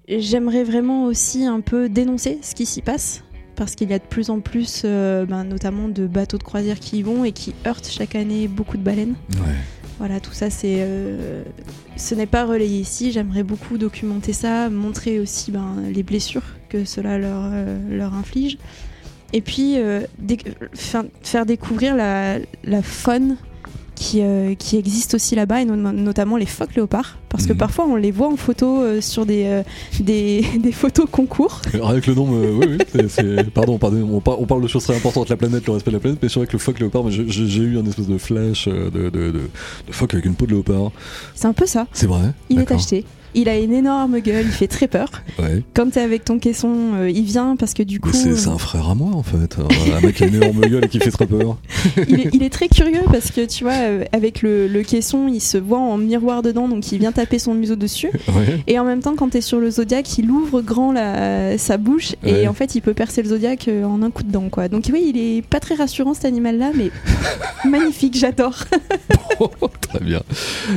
J'aimerais 0.07 0.63
vraiment 0.63 1.05
aussi 1.05 1.45
un 1.45 1.61
peu 1.61 1.89
dénoncer 1.89 2.38
ce 2.43 2.53
qui 2.53 2.67
s'y 2.67 2.84
passe 2.84 3.23
parce 3.55 3.75
qu'il 3.75 3.89
y 3.89 3.93
a 3.93 3.99
de 3.99 4.03
plus 4.03 4.29
en 4.29 4.39
plus, 4.39 4.83
euh, 4.85 5.25
ben, 5.25 5.43
notamment 5.43 5.87
de 5.87 6.07
bateaux 6.07 6.37
de 6.37 6.43
croisière 6.43 6.79
qui 6.79 6.99
y 6.99 7.01
vont 7.01 7.23
et 7.23 7.31
qui 7.31 7.53
heurtent 7.65 7.89
chaque 7.89 8.15
année 8.15 8.47
beaucoup 8.47 8.77
de 8.77 8.83
baleines. 8.83 9.15
Ouais. 9.33 9.55
Voilà, 9.97 10.19
tout 10.19 10.33
ça, 10.33 10.49
c'est, 10.49 10.77
euh, 10.79 11.43
ce 11.95 12.15
n'est 12.15 12.25
pas 12.25 12.45
relayé 12.45 12.79
ici. 12.79 13.11
J'aimerais 13.11 13.43
beaucoup 13.43 13.77
documenter 13.77 14.33
ça, 14.33 14.69
montrer 14.69 15.19
aussi 15.19 15.51
ben, 15.51 15.75
les 15.93 16.03
blessures 16.03 16.43
que 16.69 16.83
cela 16.83 17.17
leur, 17.17 17.43
euh, 17.45 17.77
leur 17.89 18.13
inflige. 18.13 18.57
Et 19.33 19.41
puis, 19.41 19.77
faire 21.23 21.45
découvrir 21.45 21.95
la, 21.95 22.37
la 22.63 22.81
faune 22.81 23.37
qui, 23.95 24.21
euh, 24.21 24.53
qui 24.55 24.77
existent 24.77 25.15
aussi 25.15 25.35
là-bas, 25.35 25.61
et 25.61 25.65
no- 25.65 25.75
notamment 25.75 26.37
les 26.37 26.45
phoques 26.45 26.75
léopards, 26.75 27.17
parce 27.29 27.45
que 27.45 27.53
Mhm. 27.53 27.57
parfois 27.57 27.85
on 27.87 27.95
les 27.95 28.11
voit 28.11 28.27
en 28.27 28.35
photo 28.35 28.81
euh, 28.81 29.01
sur 29.01 29.25
des, 29.25 29.43
euh, 29.45 29.63
des, 29.99 30.43
des 30.59 30.71
photos 30.71 31.05
concours. 31.09 31.61
Avec 31.83 32.05
le 32.07 32.13
nom, 32.13 32.27
euh, 32.33 32.51
oui, 32.51 32.77
oui, 32.95 33.43
pardon, 33.53 33.77
pardon, 33.77 34.07
on, 34.11 34.19
par- 34.21 34.39
on 34.41 34.45
parle 34.45 34.61
de 34.61 34.67
choses 34.67 34.83
très 34.83 34.95
importantes, 34.95 35.29
la 35.29 35.37
planète, 35.37 35.65
le 35.65 35.73
respect 35.73 35.91
de 35.91 35.95
la 35.95 36.01
planète, 36.01 36.19
mais 36.21 36.29
c'est 36.29 36.39
vrai 36.39 36.47
que 36.47 36.53
le 36.53 36.59
phoque 36.59 36.79
léopard, 36.79 37.03
j'ai 37.09 37.61
eu 37.63 37.77
un 37.79 37.85
espèce 37.85 38.07
de 38.07 38.17
flash 38.17 38.67
euh, 38.67 38.89
de, 38.89 39.09
de, 39.09 39.31
de, 39.31 39.31
de 39.31 39.91
phoque 39.91 40.13
avec 40.13 40.25
une 40.25 40.35
peau 40.35 40.45
de 40.45 40.51
léopard. 40.51 40.91
C'est 41.33 41.47
un 41.47 41.53
peu 41.53 41.65
ça. 41.65 41.87
C'est 41.93 42.07
vrai 42.07 42.31
Il 42.49 42.59
est 42.59 42.71
acheté. 42.71 43.05
Il 43.36 43.49
a 43.49 43.57
une 43.57 43.73
énorme 43.73 44.19
gueule, 44.19 44.45
il 44.45 44.51
fait 44.51 44.67
très 44.67 44.88
peur. 44.88 45.11
Ouais. 45.39 45.61
Quand 45.73 45.91
t'es 45.91 45.99
avec 46.01 46.23
ton 46.25 46.39
caisson, 46.39 46.93
euh, 46.95 47.09
il 47.09 47.23
vient 47.25 47.55
parce 47.55 47.73
que 47.73 47.83
du 47.83 47.99
coup, 47.99 48.09
Mais 48.13 48.36
c'est 48.36 48.49
euh, 48.49 48.53
un 48.53 48.57
frère 48.57 48.89
à 48.89 48.95
moi 48.95 49.11
en 49.13 49.23
fait. 49.23 49.57
Un 49.59 50.01
mec 50.01 50.15
qui 50.15 50.23
a 50.23 50.27
une 50.27 50.36
énorme 50.36 50.61
gueule 50.61 50.86
et 50.86 50.88
qui 50.88 50.99
fait 50.99 51.11
très 51.11 51.27
peur. 51.27 51.57
il, 52.07 52.19
est, 52.21 52.29
il 52.33 52.43
est 52.43 52.49
très 52.49 52.67
curieux 52.69 53.01
parce 53.11 53.31
que 53.31 53.45
tu 53.45 53.63
vois, 53.65 53.73
euh, 53.73 54.03
avec 54.13 54.41
le, 54.41 54.67
le 54.67 54.83
caisson, 54.83 55.27
il 55.27 55.41
se 55.41 55.57
voit 55.57 55.79
en 55.79 55.97
miroir 55.97 56.41
dedans, 56.41 56.67
donc 56.67 56.91
il 56.91 56.99
vient 56.99 57.11
taper 57.11 57.39
son 57.39 57.53
museau 57.53 57.75
dessus. 57.75 58.09
Ouais. 58.29 58.63
Et 58.67 58.79
en 58.79 58.86
même 58.86 59.01
temps, 59.01 59.15
quand 59.15 59.29
t'es 59.29 59.41
sur 59.41 59.59
le 59.59 59.69
zodiaque, 59.69 60.17
il 60.17 60.31
ouvre 60.31 60.61
grand 60.61 60.91
la, 60.91 61.57
sa 61.57 61.77
bouche 61.77 62.15
Ouais. 62.23 62.43
et 62.43 62.47
en 62.47 62.53
fait, 62.53 62.75
il 62.75 62.81
peut 62.81 62.93
percer 62.93 63.21
le 63.21 63.29
zodiaque 63.29 63.67
euh, 63.67 63.83
en 63.83 64.01
un 64.01 64.11
coup 64.11 64.23
de 64.23 64.31
dent, 64.31 64.49
quoi. 64.49 64.67
Donc 64.67 64.89
oui, 64.93 65.11
il 65.13 65.17
est 65.17 65.41
pas 65.41 65.59
très 65.59 65.75
rassurant 65.75 66.13
cet 66.13 66.25
animal-là, 66.25 66.71
mais 66.75 66.89
magnifique, 67.69 68.17
j'adore. 68.17 68.55
Très 69.81 69.99
bien. 69.99 70.21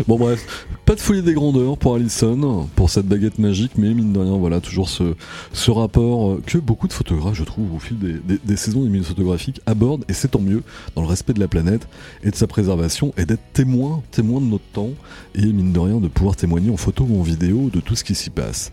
Bon 0.06 0.16
bref, 0.16 0.66
pas 0.84 0.94
de 0.94 1.00
folie 1.00 1.22
des 1.22 1.34
grandeurs 1.34 1.76
pour 1.78 1.94
Allison, 1.94 2.42
pour 2.76 2.90
cette 2.90 3.06
baguette 3.06 3.38
magique, 3.38 3.72
mais 3.76 3.92
mine 3.94 4.12
de 4.12 4.18
rien, 4.18 4.36
voilà, 4.36 4.60
toujours 4.60 4.88
ce, 4.88 5.14
ce 5.52 5.70
rapport 5.70 6.30
euh, 6.32 6.42
que 6.44 6.58
beaucoup 6.58 6.88
de 6.88 6.92
photographes, 6.92 7.34
je 7.34 7.44
trouve, 7.44 7.74
au 7.74 7.78
fil 7.78 7.98
des, 7.98 8.16
des- 8.44 8.56
saisons 8.56 8.82
des 8.82 8.88
minutes 8.88 9.06
photographiques, 9.06 9.60
abordent, 9.66 10.04
et 10.08 10.12
c'est 10.12 10.28
tant 10.28 10.40
mieux, 10.40 10.62
dans 10.94 11.02
le 11.02 11.08
respect 11.08 11.32
de 11.34 11.40
la 11.40 11.48
planète 11.48 11.88
et 12.22 12.30
de 12.30 12.36
sa 12.36 12.46
préservation, 12.46 13.12
et 13.16 13.24
d'être 13.24 13.52
témoin, 13.52 14.02
témoin 14.10 14.40
de 14.40 14.46
notre 14.46 14.64
temps, 14.72 14.90
et 15.34 15.44
mine 15.46 15.72
de 15.72 15.78
rien, 15.78 15.98
de 16.00 16.08
pouvoir 16.08 16.36
témoigner 16.36 16.70
en 16.70 16.76
photo 16.76 17.06
ou 17.08 17.20
en 17.20 17.22
vidéo 17.22 17.70
de 17.72 17.80
tout 17.80 17.94
ce 17.96 18.04
qui 18.04 18.14
s'y 18.14 18.30
passe. 18.30 18.70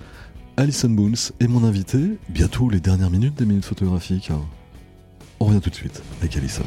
Alison 0.57 0.89
Boons 0.89 1.32
est 1.39 1.47
mon 1.47 1.63
invité, 1.63 1.99
bientôt 2.30 2.69
les 2.69 2.80
dernières 2.80 3.09
minutes 3.11 3.36
des 3.38 3.45
minutes 3.45 3.65
photographiques. 3.65 4.32
On 5.39 5.45
revient 5.45 5.59
tout 5.59 5.69
de 5.69 5.76
suite 5.76 6.01
avec 6.21 6.38
Alison. 6.38 6.63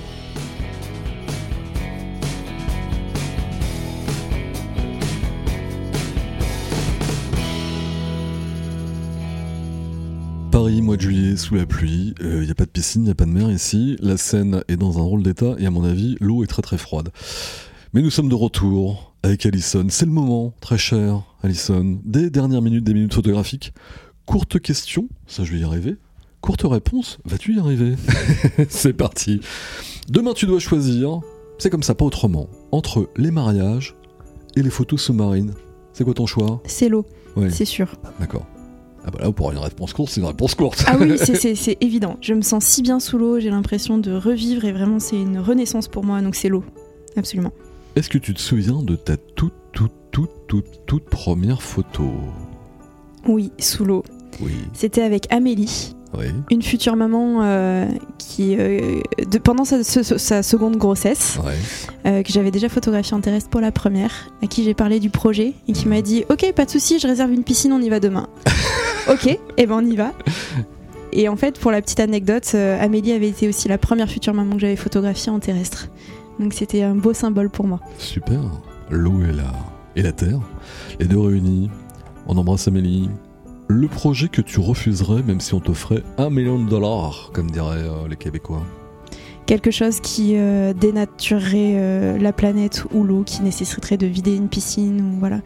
Paris, 10.69 10.83
mois 10.83 10.97
de 10.99 11.01
juillet, 11.01 11.37
sous 11.39 11.55
la 11.55 11.65
pluie, 11.65 12.13
il 12.21 12.41
n'y 12.41 12.51
a 12.51 12.55
pas 12.55 12.67
de 12.67 12.71
piscine, 12.71 13.01
il 13.01 13.05
n'y 13.07 13.11
a 13.11 13.15
pas 13.15 13.25
de 13.25 13.31
mer 13.31 13.51
ici, 13.51 13.97
la 14.01 14.19
Seine 14.19 14.63
est 14.69 14.77
dans 14.77 14.99
un 14.99 15.03
drôle 15.03 15.23
d'état 15.23 15.55
et 15.59 15.65
à 15.65 15.71
mon 15.71 15.83
avis, 15.83 16.19
l'eau 16.21 16.45
est 16.45 16.47
très 16.47 16.61
très 16.61 16.77
froide. 16.77 17.09
Mais 17.95 18.03
nous 18.03 18.11
sommes 18.11 18.29
de 18.29 18.35
retour 18.35 19.15
avec 19.23 19.47
Alison, 19.47 19.87
c'est 19.89 20.05
le 20.05 20.11
moment, 20.13 20.53
très 20.61 20.77
cher 20.77 21.23
Alison, 21.43 21.99
des 22.05 22.29
dernières 22.29 22.61
minutes 22.61 22.85
des 22.85 22.93
minutes 22.93 23.15
photographiques. 23.15 23.73
Courte 24.27 24.61
question, 24.61 25.09
ça 25.27 25.43
je 25.43 25.53
vais 25.53 25.61
y 25.61 25.65
arriver. 25.65 25.97
Courte 26.43 26.65
réponse, 26.67 27.19
vas-tu 27.25 27.57
y 27.57 27.59
arriver 27.59 27.95
C'est 28.69 28.93
parti. 28.93 29.41
Demain 30.11 30.35
tu 30.35 30.45
dois 30.45 30.61
choisir, 30.61 31.21
c'est 31.57 31.71
comme 31.71 31.83
ça, 31.83 31.95
pas 31.95 32.05
autrement, 32.05 32.51
entre 32.73 33.09
les 33.17 33.31
mariages 33.31 33.95
et 34.55 34.61
les 34.63 34.69
photos 34.71 35.01
sous-marines. 35.01 35.55
C'est 35.95 36.05
quoi 36.05 36.13
ton 36.13 36.27
choix? 36.27 36.61
C'est 36.67 36.91
l'eau, 36.91 37.07
Ouais, 37.37 37.49
c'est 37.49 37.65
sûr. 37.65 37.89
d'accord. 38.21 38.45
Ah 39.07 39.11
bah 39.11 39.19
là, 39.23 39.33
pour 39.33 39.51
une 39.53 39.59
réponse 39.59 39.93
courte, 39.93 40.11
c'est 40.11 40.21
une 40.21 40.27
réponse 40.27 40.55
courte. 40.55 40.85
Ah 40.87 40.97
oui, 40.99 41.17
c'est- 41.17 41.35
c'est 41.41 41.55
c'est 41.55 41.77
évident. 41.81 42.17
Je 42.21 42.35
me 42.35 42.43
sens 42.43 42.65
si 42.65 42.83
bien 42.83 43.01
sous 43.01 43.17
l'eau, 43.19 43.39
j'ai 43.41 43.51
l'impression 43.51 43.97
de 43.99 44.13
revivre 44.13 44.65
et 44.65 44.73
vraiment 44.73 44.99
c'est 44.99 45.21
une 45.21 45.39
renaissance 45.39 45.89
pour 45.89 46.05
moi, 46.05 46.21
donc 46.21 46.35
c'est 46.35 46.49
l'eau. 46.49 46.65
Absolument. 47.17 47.53
Est-ce 47.97 48.09
que 48.09 48.19
tu 48.19 48.35
te 48.35 48.41
souviens 48.41 48.83
de 48.83 48.97
ta 48.97 49.17
toute, 49.17 49.55
toute, 49.73 49.93
toute, 50.13 50.31
toute, 50.47 50.67
toute 50.87 51.05
première 51.05 51.63
photo? 51.63 52.11
Oui, 53.27 53.51
sous 53.59 53.85
l'eau. 53.85 54.05
Oui, 54.41 54.53
C'était 54.73 55.03
avec 55.03 55.31
Amélie, 55.33 55.95
oui. 56.17 56.27
une 56.51 56.63
future 56.63 56.97
maman 56.97 57.43
euh, 57.43 57.87
qui, 58.19 58.57
euh, 58.59 59.01
de, 59.31 59.39
pendant 59.39 59.65
sa, 59.65 59.83
sa- 59.85 60.03
sa 60.19 60.43
seconde 60.43 60.77
grossesse, 60.77 61.39
Ouais. 61.45 61.53
euh, 62.07 62.23
que 62.23 62.33
j'avais 62.33 62.51
déjà 62.51 62.69
photographié 62.69 63.15
en 63.17 63.21
terrestre 63.21 63.51
pour 63.51 63.61
la 63.61 63.73
première, 63.73 64.31
à 64.43 64.47
qui 64.47 64.65
j'ai 64.65 64.75
parlé 64.75 65.01
du 65.01 65.11
projet 65.11 65.55
et 65.69 65.73
qui 65.73 65.89
m'a 65.89 66.01
dit 66.03 66.25
Ok, 66.31 66.51
pas 66.55 66.65
de 66.65 66.71
souci, 66.71 66.99
je 66.99 67.07
réserve 67.07 67.33
une 67.33 67.45
piscine, 67.45 67.73
on 67.73 67.81
y 67.81 67.89
va 67.89 68.01
demain. 68.01 68.29
ok, 69.11 69.39
et 69.57 69.67
ben 69.67 69.75
on 69.83 69.87
y 69.87 69.97
va. 69.97 70.13
Et 71.13 71.29
en 71.29 71.37
fait, 71.37 71.59
pour 71.59 71.71
la 71.71 71.81
petite 71.83 72.01
anecdote, 72.01 72.55
Amélie 72.55 73.13
avait 73.13 73.29
été 73.29 73.49
aussi 73.49 73.67
la 73.69 73.79
première 73.79 74.09
future 74.11 74.35
maman 74.35 74.55
que 74.55 74.61
j'avais 74.61 74.77
photographiée 74.77 75.33
en 75.33 75.39
terrestre. 75.41 75.89
Donc 76.39 76.53
c'était 76.53 76.83
un 76.83 76.95
beau 76.95 77.13
symbole 77.15 77.49
pour 77.51 77.67
moi. 77.67 77.81
Super. 77.99 78.41
L'eau 78.91 79.23
est 79.23 79.33
là. 79.33 79.53
Et 79.97 80.03
la 80.03 80.13
terre. 80.13 80.39
Les 81.01 81.07
deux 81.07 81.19
réunis. 81.19 81.71
On 82.27 82.37
embrasse 82.37 82.69
Amélie. 82.69 83.09
Le 83.71 83.87
projet 83.87 84.29
que 84.29 84.41
tu 84.41 84.61
refuserais, 84.61 85.23
même 85.23 85.41
si 85.41 85.53
on 85.53 85.61
t'offrait 85.61 86.03
un 86.17 86.31
million 86.31 86.59
de 86.63 86.69
dollars, 86.69 87.31
comme 87.35 87.51
diraient 87.51 87.83
euh, 87.83 88.09
les 88.09 88.17
Québécois. 88.17 88.63
Quelque 89.45 89.71
chose 89.71 90.01
qui 90.01 90.37
euh, 90.37 90.73
dénaturerait 90.73 91.75
euh, 91.77 92.19
la 92.19 92.33
planète 92.33 92.85
ou 92.95 93.05
l'eau, 93.05 93.25
qui 93.25 93.43
nécessiterait 93.43 93.99
de 93.99 94.07
vider 94.07 94.35
une 94.35 94.49
piscine. 94.49 95.01
Ou, 95.03 95.19
voilà. 95.19 95.41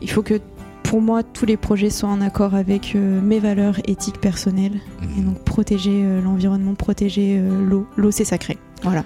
Il 0.00 0.08
faut 0.08 0.22
que 0.22 0.40
pour 0.84 1.00
moi, 1.00 1.24
tous 1.24 1.44
les 1.44 1.56
projets 1.56 1.90
soient 1.90 2.10
en 2.10 2.20
accord 2.20 2.54
avec 2.54 2.94
mes 2.94 3.38
valeurs 3.40 3.78
éthiques 3.88 4.20
personnelles. 4.20 4.80
Et 5.02 5.20
Mhm. 5.20 5.24
donc 5.24 5.38
protéger 5.42 6.20
l'environnement, 6.22 6.74
protéger 6.74 7.40
l'eau. 7.40 7.86
L'eau, 7.96 8.10
c'est 8.10 8.24
sacré. 8.26 8.58
Voilà. 8.82 9.04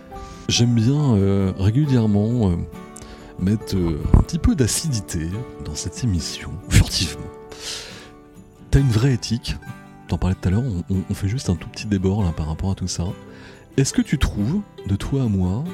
J'aime 0.48 0.74
bien 0.74 1.52
régulièrement 1.58 2.50
mettre 3.38 3.76
un 4.14 4.22
petit 4.22 4.38
peu 4.38 4.56
d'acidité 4.56 5.28
dans 5.64 5.76
cette 5.76 6.02
émission, 6.02 6.50
furtivement. 6.68 7.22
Une 8.76 8.90
vraie 8.90 9.14
éthique, 9.14 9.56
t'en 10.06 10.18
parlais 10.18 10.36
tout 10.40 10.48
à 10.48 10.50
l'heure, 10.50 10.62
on, 10.62 10.94
on- 10.94 11.02
on 11.08 11.14
fait 11.14 11.28
juste 11.28 11.48
un 11.48 11.54
tout 11.56 11.66
petit 11.68 11.86
débord 11.86 12.22
là 12.22 12.32
par 12.36 12.46
rapport 12.46 12.70
à 12.70 12.74
tout 12.74 12.86
ça. 12.88 13.04
Est-ce 13.78 13.92
que 13.94 14.02
tu 14.02 14.18
trouves, 14.18 14.60
de 14.86 14.96
toi 14.96 15.22
à 15.22 15.26
moi, 15.28 15.64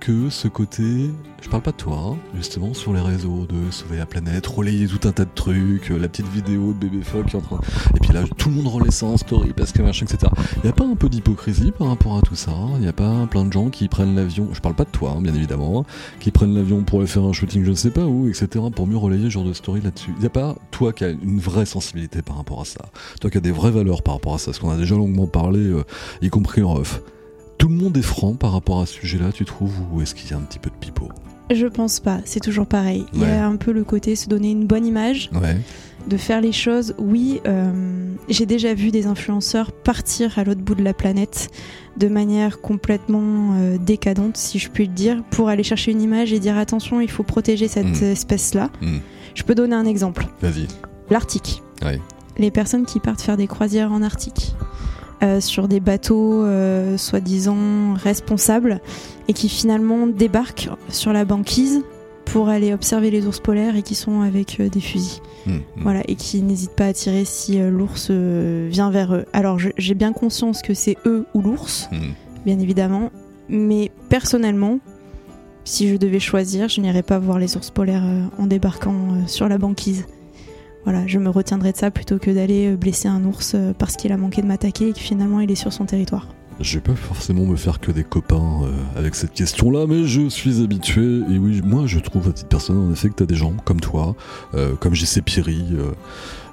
que 0.00 0.30
ce 0.30 0.48
côté, 0.48 1.10
je 1.42 1.48
parle 1.48 1.62
pas 1.62 1.72
de 1.72 1.76
toi, 1.76 1.96
hein, 1.96 2.16
justement, 2.34 2.72
sur 2.72 2.94
les 2.94 3.00
réseaux, 3.00 3.46
de 3.46 3.70
sauver 3.70 3.98
la 3.98 4.06
planète, 4.06 4.46
relayer 4.46 4.86
tout 4.86 5.06
un 5.06 5.12
tas 5.12 5.26
de 5.26 5.30
trucs, 5.34 5.90
euh, 5.90 5.98
la 5.98 6.08
petite 6.08 6.26
vidéo 6.28 6.72
de 6.72 6.88
bébé 6.88 7.02
phoque 7.02 7.26
qui 7.26 7.36
est 7.36 7.38
en 7.38 7.42
train... 7.42 7.60
Et 7.94 8.00
puis 8.00 8.12
là, 8.12 8.24
tout 8.38 8.48
le 8.48 8.56
monde 8.56 8.68
relaie 8.68 8.90
ça 8.90 9.06
en 9.06 9.18
story 9.18 9.52
parce 9.54 9.72
que 9.72 9.82
machin, 9.82 10.06
etc. 10.06 10.32
Il 10.56 10.62
n'y 10.62 10.70
a 10.70 10.72
pas 10.72 10.86
un 10.86 10.94
peu 10.94 11.10
d'hypocrisie 11.10 11.70
par 11.70 11.88
rapport 11.88 12.16
à 12.16 12.22
tout 12.22 12.34
ça 12.34 12.52
Il 12.76 12.80
n'y 12.80 12.88
a 12.88 12.94
pas 12.94 13.26
plein 13.30 13.44
de 13.44 13.52
gens 13.52 13.68
qui 13.68 13.88
prennent 13.88 14.16
l'avion, 14.16 14.48
je 14.52 14.60
parle 14.60 14.74
pas 14.74 14.84
de 14.84 14.90
toi, 14.90 15.14
hein, 15.16 15.20
bien 15.20 15.34
évidemment, 15.34 15.80
hein, 15.80 15.84
qui 16.18 16.30
prennent 16.30 16.54
l'avion 16.54 16.82
pour 16.82 17.00
aller 17.00 17.08
faire 17.08 17.24
un 17.24 17.32
shooting 17.32 17.64
je 17.64 17.70
ne 17.70 17.76
sais 17.76 17.90
pas 17.90 18.06
où, 18.06 18.26
etc., 18.26 18.64
pour 18.74 18.86
mieux 18.86 18.96
relayer 18.96 19.24
ce 19.24 19.30
genre 19.30 19.44
de 19.44 19.52
story 19.52 19.82
là-dessus. 19.82 20.12
Il 20.16 20.20
n'y 20.20 20.26
a 20.26 20.30
pas 20.30 20.56
toi 20.70 20.94
qui 20.94 21.04
as 21.04 21.10
une 21.10 21.40
vraie 21.40 21.66
sensibilité 21.66 22.22
par 22.22 22.36
rapport 22.36 22.62
à 22.62 22.64
ça, 22.64 22.86
toi 23.20 23.30
qui 23.30 23.36
as 23.36 23.42
des 23.42 23.52
vraies 23.52 23.70
valeurs 23.70 24.02
par 24.02 24.14
rapport 24.14 24.34
à 24.34 24.38
ça, 24.38 24.46
parce 24.46 24.58
qu'on 24.58 24.70
a 24.70 24.78
déjà 24.78 24.94
longuement 24.94 25.26
parlé, 25.26 25.60
euh, 25.60 25.84
y 26.22 26.30
compris 26.30 26.62
en 26.62 26.76
off. 26.76 27.02
Tout 27.60 27.68
le 27.68 27.74
monde 27.74 27.96
est 27.96 28.02
franc 28.02 28.34
par 28.34 28.52
rapport 28.52 28.80
à 28.80 28.86
ce 28.86 28.94
sujet-là, 28.94 29.32
tu 29.32 29.44
trouves, 29.44 29.74
ou 29.92 30.00
est-ce 30.00 30.14
qu'il 30.14 30.30
y 30.30 30.32
a 30.32 30.36
un 30.36 30.40
petit 30.40 30.58
peu 30.58 30.70
de 30.70 30.74
pipeau 30.76 31.08
Je 31.50 31.66
pense 31.66 32.00
pas, 32.00 32.20
c'est 32.24 32.40
toujours 32.40 32.66
pareil. 32.66 33.04
Il 33.12 33.20
y 33.20 33.24
a 33.24 33.46
un 33.46 33.56
peu 33.56 33.70
le 33.72 33.84
côté 33.84 34.16
se 34.16 34.28
donner 34.30 34.50
une 34.50 34.66
bonne 34.66 34.86
image, 34.86 35.30
Ouais. 35.34 35.56
de 36.08 36.16
faire 36.16 36.40
les 36.40 36.52
choses. 36.52 36.94
Oui, 36.98 37.42
euh, 37.46 38.14
j'ai 38.30 38.46
déjà 38.46 38.72
vu 38.72 38.90
des 38.90 39.06
influenceurs 39.06 39.72
partir 39.72 40.38
à 40.38 40.44
l'autre 40.44 40.62
bout 40.62 40.74
de 40.74 40.82
la 40.82 40.94
planète 40.94 41.50
de 41.98 42.08
manière 42.08 42.62
complètement 42.62 43.54
euh, 43.58 43.76
décadente, 43.76 44.38
si 44.38 44.58
je 44.58 44.70
puis 44.70 44.86
le 44.86 44.94
dire, 44.94 45.22
pour 45.30 45.50
aller 45.50 45.62
chercher 45.62 45.92
une 45.92 46.00
image 46.00 46.32
et 46.32 46.38
dire 46.38 46.56
attention, 46.56 47.02
il 47.02 47.10
faut 47.10 47.24
protéger 47.24 47.68
cette 47.68 48.00
Mm. 48.00 48.04
espèce-là. 48.04 48.70
Mm. 48.80 48.96
Je 49.34 49.42
peux 49.42 49.54
donner 49.54 49.76
un 49.76 49.84
exemple. 49.84 50.26
Vas-y. 50.40 50.66
L'Arctique. 51.10 51.62
Ouais. 51.84 52.00
Les 52.38 52.50
personnes 52.50 52.86
qui 52.86 53.00
partent 53.00 53.20
faire 53.20 53.36
des 53.36 53.46
croisières 53.48 53.92
en 53.92 54.00
Arctique. 54.02 54.54
Euh, 55.22 55.40
sur 55.40 55.68
des 55.68 55.80
bateaux 55.80 56.44
euh, 56.44 56.96
soi-disant 56.96 57.92
responsables 57.94 58.80
et 59.28 59.34
qui 59.34 59.50
finalement 59.50 60.06
débarquent 60.06 60.70
sur 60.88 61.12
la 61.12 61.26
banquise 61.26 61.82
pour 62.24 62.48
aller 62.48 62.72
observer 62.72 63.10
les 63.10 63.26
ours 63.26 63.38
polaires 63.40 63.76
et 63.76 63.82
qui 63.82 63.94
sont 63.94 64.22
avec 64.22 64.60
euh, 64.60 64.70
des 64.70 64.80
fusils. 64.80 65.20
Mm, 65.46 65.50
mm. 65.52 65.62
Voilà, 65.76 66.02
et 66.08 66.14
qui 66.14 66.40
n'hésitent 66.42 66.74
pas 66.74 66.86
à 66.86 66.92
tirer 66.92 67.24
si 67.26 67.58
l'ours 67.58 68.10
vient 68.10 68.90
vers 68.90 69.14
eux. 69.14 69.24
Alors 69.32 69.58
j'ai 69.76 69.94
bien 69.94 70.12
conscience 70.12 70.62
que 70.62 70.74
c'est 70.74 70.96
eux 71.06 71.26
ou 71.34 71.42
l'ours, 71.42 71.88
Mm. 71.92 71.96
bien 72.46 72.58
évidemment, 72.58 73.10
mais 73.48 73.90
personnellement, 74.08 74.78
si 75.64 75.88
je 75.88 75.96
devais 75.96 76.20
choisir, 76.20 76.68
je 76.68 76.80
n'irais 76.80 77.02
pas 77.02 77.18
voir 77.18 77.38
les 77.38 77.56
ours 77.56 77.70
polaires 77.70 78.04
en 78.38 78.46
débarquant 78.46 79.26
sur 79.26 79.48
la 79.48 79.58
banquise. 79.58 80.06
Voilà, 80.84 81.06
je 81.06 81.18
me 81.18 81.28
retiendrais 81.28 81.72
de 81.72 81.76
ça 81.76 81.90
plutôt 81.90 82.18
que 82.18 82.30
d'aller 82.30 82.72
euh, 82.72 82.76
blesser 82.76 83.08
un 83.08 83.24
ours 83.24 83.52
euh, 83.54 83.72
parce 83.76 83.96
qu'il 83.96 84.12
a 84.12 84.16
manqué 84.16 84.40
de 84.40 84.46
m'attaquer 84.46 84.88
et 84.88 84.92
que 84.92 84.98
finalement 84.98 85.40
il 85.40 85.50
est 85.50 85.56
sur 85.56 85.72
son 85.72 85.84
territoire. 85.84 86.26
Je 86.58 86.74
vais 86.74 86.82
pas 86.82 86.94
forcément 86.94 87.46
me 87.46 87.56
faire 87.56 87.80
que 87.80 87.90
des 87.90 88.04
copains 88.04 88.62
euh, 88.64 88.72
avec 88.98 89.14
cette 89.14 89.32
question-là, 89.32 89.86
mais 89.86 90.04
je 90.04 90.28
suis 90.28 90.62
habitué. 90.62 91.20
Et 91.30 91.38
oui, 91.38 91.62
moi 91.64 91.84
je 91.86 91.98
trouve 91.98 92.28
à 92.28 92.32
titre 92.32 92.48
personnel 92.48 92.82
en 92.82 92.92
effet 92.92 93.08
que 93.08 93.14
t'as 93.14 93.26
des 93.26 93.34
gens 93.34 93.54
comme 93.64 93.80
toi, 93.80 94.14
comme 94.80 94.94
JC 94.94 95.22
Piri, 95.22 95.64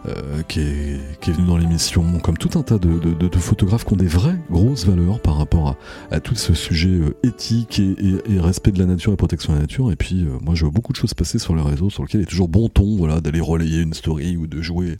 euh, 0.07 0.41
qui, 0.47 0.61
est, 0.61 1.19
qui 1.19 1.31
est 1.31 1.33
venu 1.33 1.47
dans 1.47 1.57
l'émission, 1.57 2.03
comme 2.19 2.37
tout 2.37 2.57
un 2.57 2.63
tas 2.63 2.77
de, 2.77 3.37
photographes 3.37 3.85
qui 3.85 3.93
ont 3.93 3.97
des 3.97 4.07
vraies 4.07 4.37
grosses 4.49 4.85
valeurs 4.85 5.19
par 5.19 5.37
rapport 5.37 5.75
à, 6.11 6.19
tout 6.19 6.35
ce 6.35 6.53
sujet 6.53 6.89
euh, 6.89 7.15
éthique 7.23 7.79
et, 7.79 8.39
respect 8.39 8.71
de 8.71 8.79
la 8.79 8.85
nature 8.85 9.13
et 9.13 9.15
protection 9.15 9.53
de 9.53 9.57
la 9.57 9.63
nature. 9.63 9.91
Et 9.91 9.95
puis 9.95 10.23
euh, 10.23 10.37
moi 10.41 10.55
je 10.55 10.63
vois 10.63 10.71
beaucoup 10.71 10.93
de 10.93 10.97
choses 10.97 11.13
passer 11.13 11.39
sur 11.39 11.55
les 11.55 11.61
réseaux 11.61 11.89
sur 11.89 12.03
lesquels 12.03 12.21
il 12.21 12.23
est 12.23 12.27
toujours 12.27 12.47
bon 12.47 12.69
ton 12.69 12.95
voilà, 12.97 13.21
d'aller 13.21 13.39
relayer 13.39 13.81
une 13.81 13.93
story 13.93 14.37
ou 14.37 14.47
de 14.47 14.61
jouer 14.61 14.97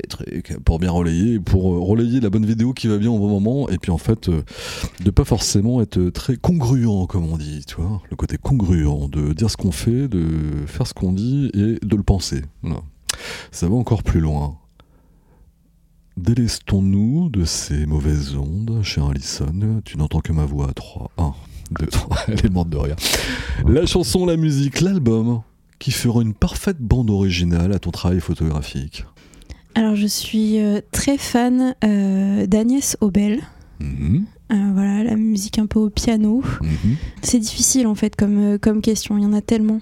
les 0.00 0.08
trucs 0.08 0.56
pour 0.64 0.78
bien 0.78 0.90
relayer, 0.90 1.40
pour 1.40 1.64
relayer 1.86 2.20
la 2.20 2.30
bonne 2.30 2.46
vidéo 2.46 2.72
qui 2.72 2.88
va 2.88 2.98
bien 2.98 3.10
au 3.10 3.18
bon 3.18 3.28
moment. 3.28 3.68
Et 3.68 3.78
puis 3.78 3.90
en 3.90 3.98
fait, 3.98 4.30
de 4.30 5.10
pas 5.10 5.24
forcément 5.24 5.80
être 5.80 6.10
très 6.10 6.36
congruent, 6.36 7.06
comme 7.08 7.30
on 7.30 7.36
dit, 7.36 7.64
tu 7.66 7.76
vois, 7.76 8.02
le 8.10 8.16
côté 8.16 8.36
congruent, 8.36 9.08
de 9.08 9.32
dire 9.32 9.50
ce 9.50 9.56
qu'on 9.56 9.72
fait, 9.72 10.08
de 10.08 10.24
faire 10.66 10.86
ce 10.86 10.94
qu'on 10.94 11.12
dit 11.12 11.50
et 11.54 11.84
de 11.84 11.96
le 11.96 12.02
penser. 12.02 12.42
Voilà. 12.62 12.80
Ça 13.52 13.68
va 13.68 13.74
encore 13.74 14.02
plus 14.02 14.20
loin. 14.20 14.56
Délestons-nous 16.16 17.28
de 17.28 17.44
ces 17.44 17.86
mauvaises 17.86 18.36
ondes, 18.36 18.80
cher 18.82 19.06
Allison. 19.06 19.80
Tu 19.84 19.98
n'entends 19.98 20.20
que 20.20 20.32
ma 20.32 20.44
voix 20.44 20.68
à 20.70 20.72
3. 20.72 21.10
1, 21.18 21.34
2, 21.80 21.86
3. 21.86 22.16
Elle 22.28 22.46
est 22.46 22.50
morte 22.50 22.68
de 22.70 22.76
rire. 22.76 22.96
La 23.66 23.84
chanson, 23.86 24.24
la 24.24 24.36
musique, 24.36 24.80
l'album 24.80 25.42
qui 25.80 25.90
fera 25.90 26.22
une 26.22 26.34
parfaite 26.34 26.78
bande 26.78 27.10
originale 27.10 27.72
à 27.72 27.78
ton 27.80 27.90
travail 27.90 28.20
photographique. 28.20 29.04
Alors, 29.74 29.96
je 29.96 30.06
suis 30.06 30.60
euh, 30.60 30.80
très 30.92 31.18
fan 31.18 31.74
euh, 31.82 32.46
d'Agnès 32.46 32.96
Obel. 33.00 33.40
Mhm, 33.80 34.24
Euh, 34.52 34.70
voilà, 34.72 35.02
la 35.02 35.16
musique 35.16 35.58
un 35.58 35.66
peu 35.66 35.80
au 35.80 35.90
piano. 35.90 36.42
mhm. 36.62 36.96
C'est 37.22 37.40
difficile 37.40 37.88
en 37.88 37.96
fait 37.96 38.14
comme, 38.14 38.56
comme 38.60 38.82
question, 38.82 39.18
il 39.18 39.24
y 39.24 39.26
en 39.26 39.32
a 39.32 39.40
tellement. 39.40 39.80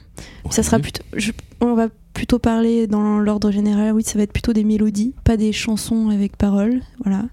Ça 0.50 0.62
sera 0.62 0.78
plutôt, 0.78 1.02
je- 1.14 1.32
on 1.60 1.74
va 1.74 1.88
plutôt 2.22 2.38
parler 2.38 2.86
dans 2.86 3.18
l'ordre 3.18 3.50
général, 3.50 3.94
oui, 3.94 4.04
ça 4.04 4.16
va 4.16 4.22
être 4.22 4.32
plutôt 4.32 4.52
des 4.52 4.62
mélodies, 4.62 5.12
pas 5.24 5.36
des 5.36 5.50
chansons 5.50 6.08
avec 6.08 6.36
paroles. 6.36 6.80
Voilà. 7.02 7.24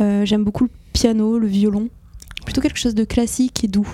Euh, 0.00 0.24
J'aime 0.24 0.42
beaucoup 0.42 0.64
le 0.64 0.70
piano, 0.92 1.38
le 1.38 1.46
violon. 1.46 1.88
Plutôt 2.44 2.60
quelque 2.60 2.80
chose 2.80 2.96
de 2.96 3.04
classique 3.04 3.62
et 3.62 3.68
doux. 3.68 3.88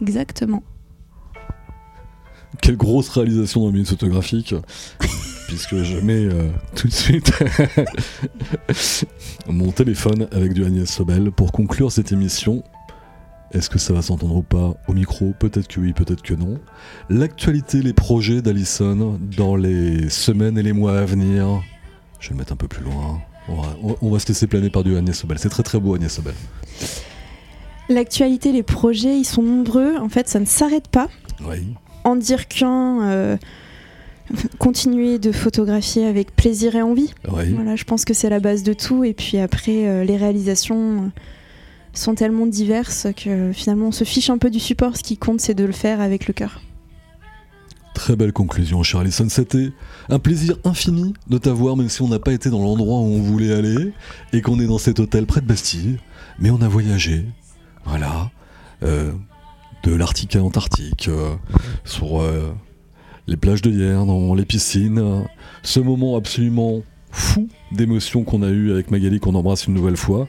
Exactement. 0.00 0.62
Quelle 2.62 2.76
grosse 2.76 3.08
réalisation 3.08 3.62
dans 3.62 3.66
le 3.66 3.72
milieu 3.72 3.84
photographique, 3.84 4.54
puisque 5.48 5.82
je 5.82 5.98
mets 5.98 6.24
euh, 6.24 6.52
tout 6.76 6.86
de 6.86 6.92
suite 6.92 7.32
mon 9.48 9.72
téléphone 9.72 10.28
avec 10.30 10.52
du 10.52 10.64
Agnès 10.64 10.88
Sobel 10.88 11.32
pour 11.32 11.50
conclure 11.50 11.90
cette 11.90 12.12
émission. 12.12 12.62
Est-ce 13.52 13.70
que 13.70 13.78
ça 13.78 13.92
va 13.94 14.02
s'entendre 14.02 14.36
ou 14.36 14.42
pas 14.42 14.74
au 14.88 14.92
micro? 14.92 15.32
Peut-être 15.38 15.68
que 15.68 15.80
oui, 15.80 15.92
peut-être 15.94 16.22
que 16.22 16.34
non. 16.34 16.58
L'actualité, 17.08 17.80
les 17.80 17.94
projets 17.94 18.42
d'Alison 18.42 19.18
dans 19.36 19.56
les 19.56 20.08
semaines 20.10 20.58
et 20.58 20.62
les 20.62 20.72
mois 20.74 20.98
à 20.98 21.04
venir. 21.06 21.62
Je 22.20 22.28
vais 22.28 22.34
le 22.34 22.38
mettre 22.40 22.52
un 22.52 22.56
peu 22.56 22.68
plus 22.68 22.84
loin. 22.84 23.20
On 23.48 23.54
va, 23.54 23.76
on- 23.82 23.96
on 24.02 24.10
va 24.10 24.18
se 24.18 24.28
laisser 24.28 24.46
planer 24.46 24.68
par 24.68 24.84
du 24.84 24.96
Agnès 24.96 25.16
Sobel. 25.18 25.38
C'est 25.38 25.48
très 25.48 25.62
très 25.62 25.80
beau 25.80 25.94
Agnès 25.94 26.12
Sobel. 26.12 26.34
L'actualité, 27.88 28.52
les 28.52 28.62
projets, 28.62 29.16
ils 29.18 29.24
sont 29.24 29.42
nombreux. 29.42 29.96
En 29.96 30.08
fait, 30.10 30.28
ça 30.28 30.38
ne 30.40 30.44
s'arrête 30.44 30.88
pas. 30.88 31.08
Oui. 31.48 31.74
En 32.04 32.16
dire 32.16 32.46
qu'un, 32.48 33.02
euh, 33.08 33.36
continuer 34.58 35.18
de 35.18 35.32
photographier 35.32 36.04
avec 36.06 36.36
plaisir 36.36 36.76
et 36.76 36.82
envie. 36.82 37.14
Oui. 37.32 37.52
Voilà, 37.54 37.76
je 37.76 37.84
pense 37.84 38.04
que 38.04 38.12
c'est 38.12 38.28
la 38.28 38.40
base 38.40 38.62
de 38.62 38.74
tout. 38.74 39.04
Et 39.04 39.14
puis 39.14 39.38
après, 39.38 39.86
euh, 39.86 40.04
les 40.04 40.18
réalisations 40.18 41.10
sont 41.98 42.14
tellement 42.14 42.46
diverses 42.46 43.08
que 43.16 43.52
finalement, 43.52 43.88
on 43.88 43.92
se 43.92 44.04
fiche 44.04 44.30
un 44.30 44.38
peu 44.38 44.50
du 44.50 44.60
support. 44.60 44.96
Ce 44.96 45.02
qui 45.02 45.16
compte, 45.16 45.40
c'est 45.40 45.54
de 45.54 45.64
le 45.64 45.72
faire 45.72 46.00
avec 46.00 46.26
le 46.26 46.34
cœur. 46.34 46.60
Très 47.94 48.14
belle 48.14 48.32
conclusion, 48.32 48.82
cher 48.82 49.00
Alison. 49.00 49.28
C'était 49.28 49.72
un 50.08 50.18
plaisir 50.18 50.56
infini 50.64 51.14
de 51.28 51.36
t'avoir, 51.38 51.76
même 51.76 51.88
si 51.88 52.00
on 52.02 52.08
n'a 52.08 52.20
pas 52.20 52.32
été 52.32 52.48
dans 52.48 52.62
l'endroit 52.62 53.00
où 53.00 53.04
on 53.04 53.20
voulait 53.20 53.52
aller 53.52 53.92
et 54.32 54.40
qu'on 54.40 54.60
est 54.60 54.66
dans 54.66 54.78
cet 54.78 55.00
hôtel 55.00 55.26
près 55.26 55.40
de 55.40 55.46
Bastille. 55.46 55.98
Mais 56.38 56.50
on 56.50 56.62
a 56.62 56.68
voyagé, 56.68 57.24
voilà, 57.84 58.30
euh, 58.84 59.12
de 59.82 59.92
l'Arctique 59.92 60.36
à 60.36 60.38
l'Antarctique, 60.38 61.08
euh, 61.08 61.34
sur 61.84 62.20
euh, 62.20 62.54
les 63.26 63.36
plages 63.36 63.62
de 63.62 63.70
hier, 63.72 64.06
dans 64.06 64.34
les 64.34 64.44
piscines. 64.44 65.24
ce 65.64 65.80
moment 65.80 66.16
absolument 66.16 66.82
fou 67.10 67.48
d'émotion 67.72 68.22
qu'on 68.22 68.42
a 68.42 68.48
eu 68.50 68.70
avec 68.70 68.92
Magali, 68.92 69.18
qu'on 69.18 69.34
embrasse 69.34 69.66
une 69.66 69.74
nouvelle 69.74 69.96
fois. 69.96 70.28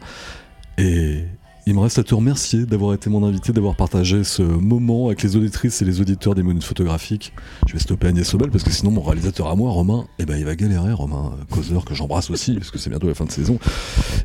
Et 0.80 1.26
il 1.70 1.76
me 1.76 1.82
reste 1.82 2.00
à 2.00 2.04
te 2.04 2.16
remercier 2.16 2.66
d'avoir 2.66 2.96
été 2.96 3.12
mon 3.12 3.24
invité, 3.24 3.54
d'avoir 3.54 3.76
partagé 3.76 4.24
ce 4.24 4.42
moment 4.42 5.06
avec 5.06 5.22
les 5.22 5.36
auditrices 5.36 5.84
et 5.84 5.86
les 5.86 6.02
auditeurs 6.02 6.34
des 6.34 6.42
minutes 6.42 6.64
photographiques. 6.64 7.32
Je 7.68 7.74
vais 7.74 7.80
stopper 7.80 8.08
Agnès 8.08 8.28
Sobel 8.28 8.50
parce 8.50 8.64
que 8.64 8.72
sinon 8.72 8.90
mon 8.90 9.02
réalisateur 9.02 9.48
à 9.48 9.56
moi, 9.56 9.70
Romain, 9.70 10.08
eh 10.18 10.26
ben, 10.26 10.36
il 10.36 10.46
va 10.46 10.56
galérer, 10.56 10.94
Romain 10.94 11.32
euh, 11.40 11.44
Causeur, 11.52 11.86
que 11.86 11.94
j'embrasse 11.94 12.32
aussi, 12.32 12.56
parce 12.56 12.72
que 12.72 12.80
c'est 12.80 12.90
bientôt 12.90 13.08
la 13.08 13.14
fin 13.14 13.26
de 13.26 13.32
saison. 13.32 13.60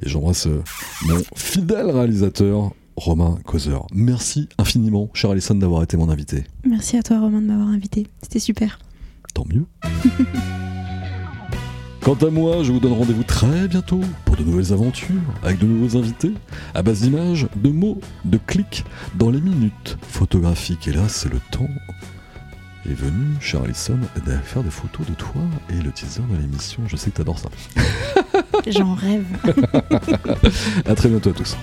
Et 0.01 0.09
j'embrasse 0.09 0.47
euh, 0.47 0.63
mon 1.07 1.21
fidèle 1.37 1.91
réalisateur, 1.91 2.73
Romain 2.97 3.39
Causeur. 3.45 3.89
Merci 3.93 4.49
infiniment, 4.57 5.11
cher 5.13 5.31
Alison, 5.31 5.55
d'avoir 5.55 5.83
été 5.83 5.99
mon 5.99 6.09
invité. 6.09 6.45
Merci 6.67 6.97
à 6.97 7.03
toi, 7.03 7.21
Romain, 7.21 7.43
de 7.43 7.47
m'avoir 7.47 7.69
invité. 7.69 8.07
C'était 8.23 8.39
super. 8.39 8.79
Tant 9.35 9.45
mieux. 9.53 9.67
Quant 12.05 12.17
à 12.17 12.29
moi, 12.29 12.63
je 12.63 12.71
vous 12.71 12.81
donne 12.81 12.93
rendez-vous 12.93 13.23
très 13.23 13.67
bientôt 13.67 14.03
pour 14.27 14.37
de 14.37 14.43
nouvelles 14.43 14.75
aventures, 14.75 15.23
avec 15.43 15.59
de 15.59 15.65
nouveaux 15.65 15.97
invités, 15.97 16.35
à 16.75 16.83
base 16.83 17.01
d'images, 17.01 17.47
de 17.57 17.71
mots, 17.71 17.99
de 18.27 18.37
clics, 18.37 18.85
dans 19.15 19.31
les 19.31 19.41
minutes 19.41 19.97
photographiques. 20.03 20.87
Et 20.87 20.93
là, 20.93 21.09
c'est 21.09 21.33
le 21.33 21.41
temps 21.51 21.71
est 22.87 22.93
venu, 22.93 23.37
cher 23.41 23.63
Alison, 23.63 23.99
de 24.27 24.33
faire 24.43 24.63
des 24.63 24.71
photos 24.71 25.07
de 25.07 25.15
toi 25.15 25.41
et 25.71 25.81
le 25.81 25.91
teaser 25.93 26.21
de 26.31 26.37
l'émission. 26.37 26.83
Je 26.89 26.97
sais 26.97 27.11
que 27.11 27.17
t'adores 27.17 27.39
ça. 27.39 27.49
J'en 28.67 28.93
rêve. 28.93 29.25
À 30.85 30.95
très 30.95 31.09
bientôt 31.09 31.31
à 31.31 31.33
tous. 31.33 31.57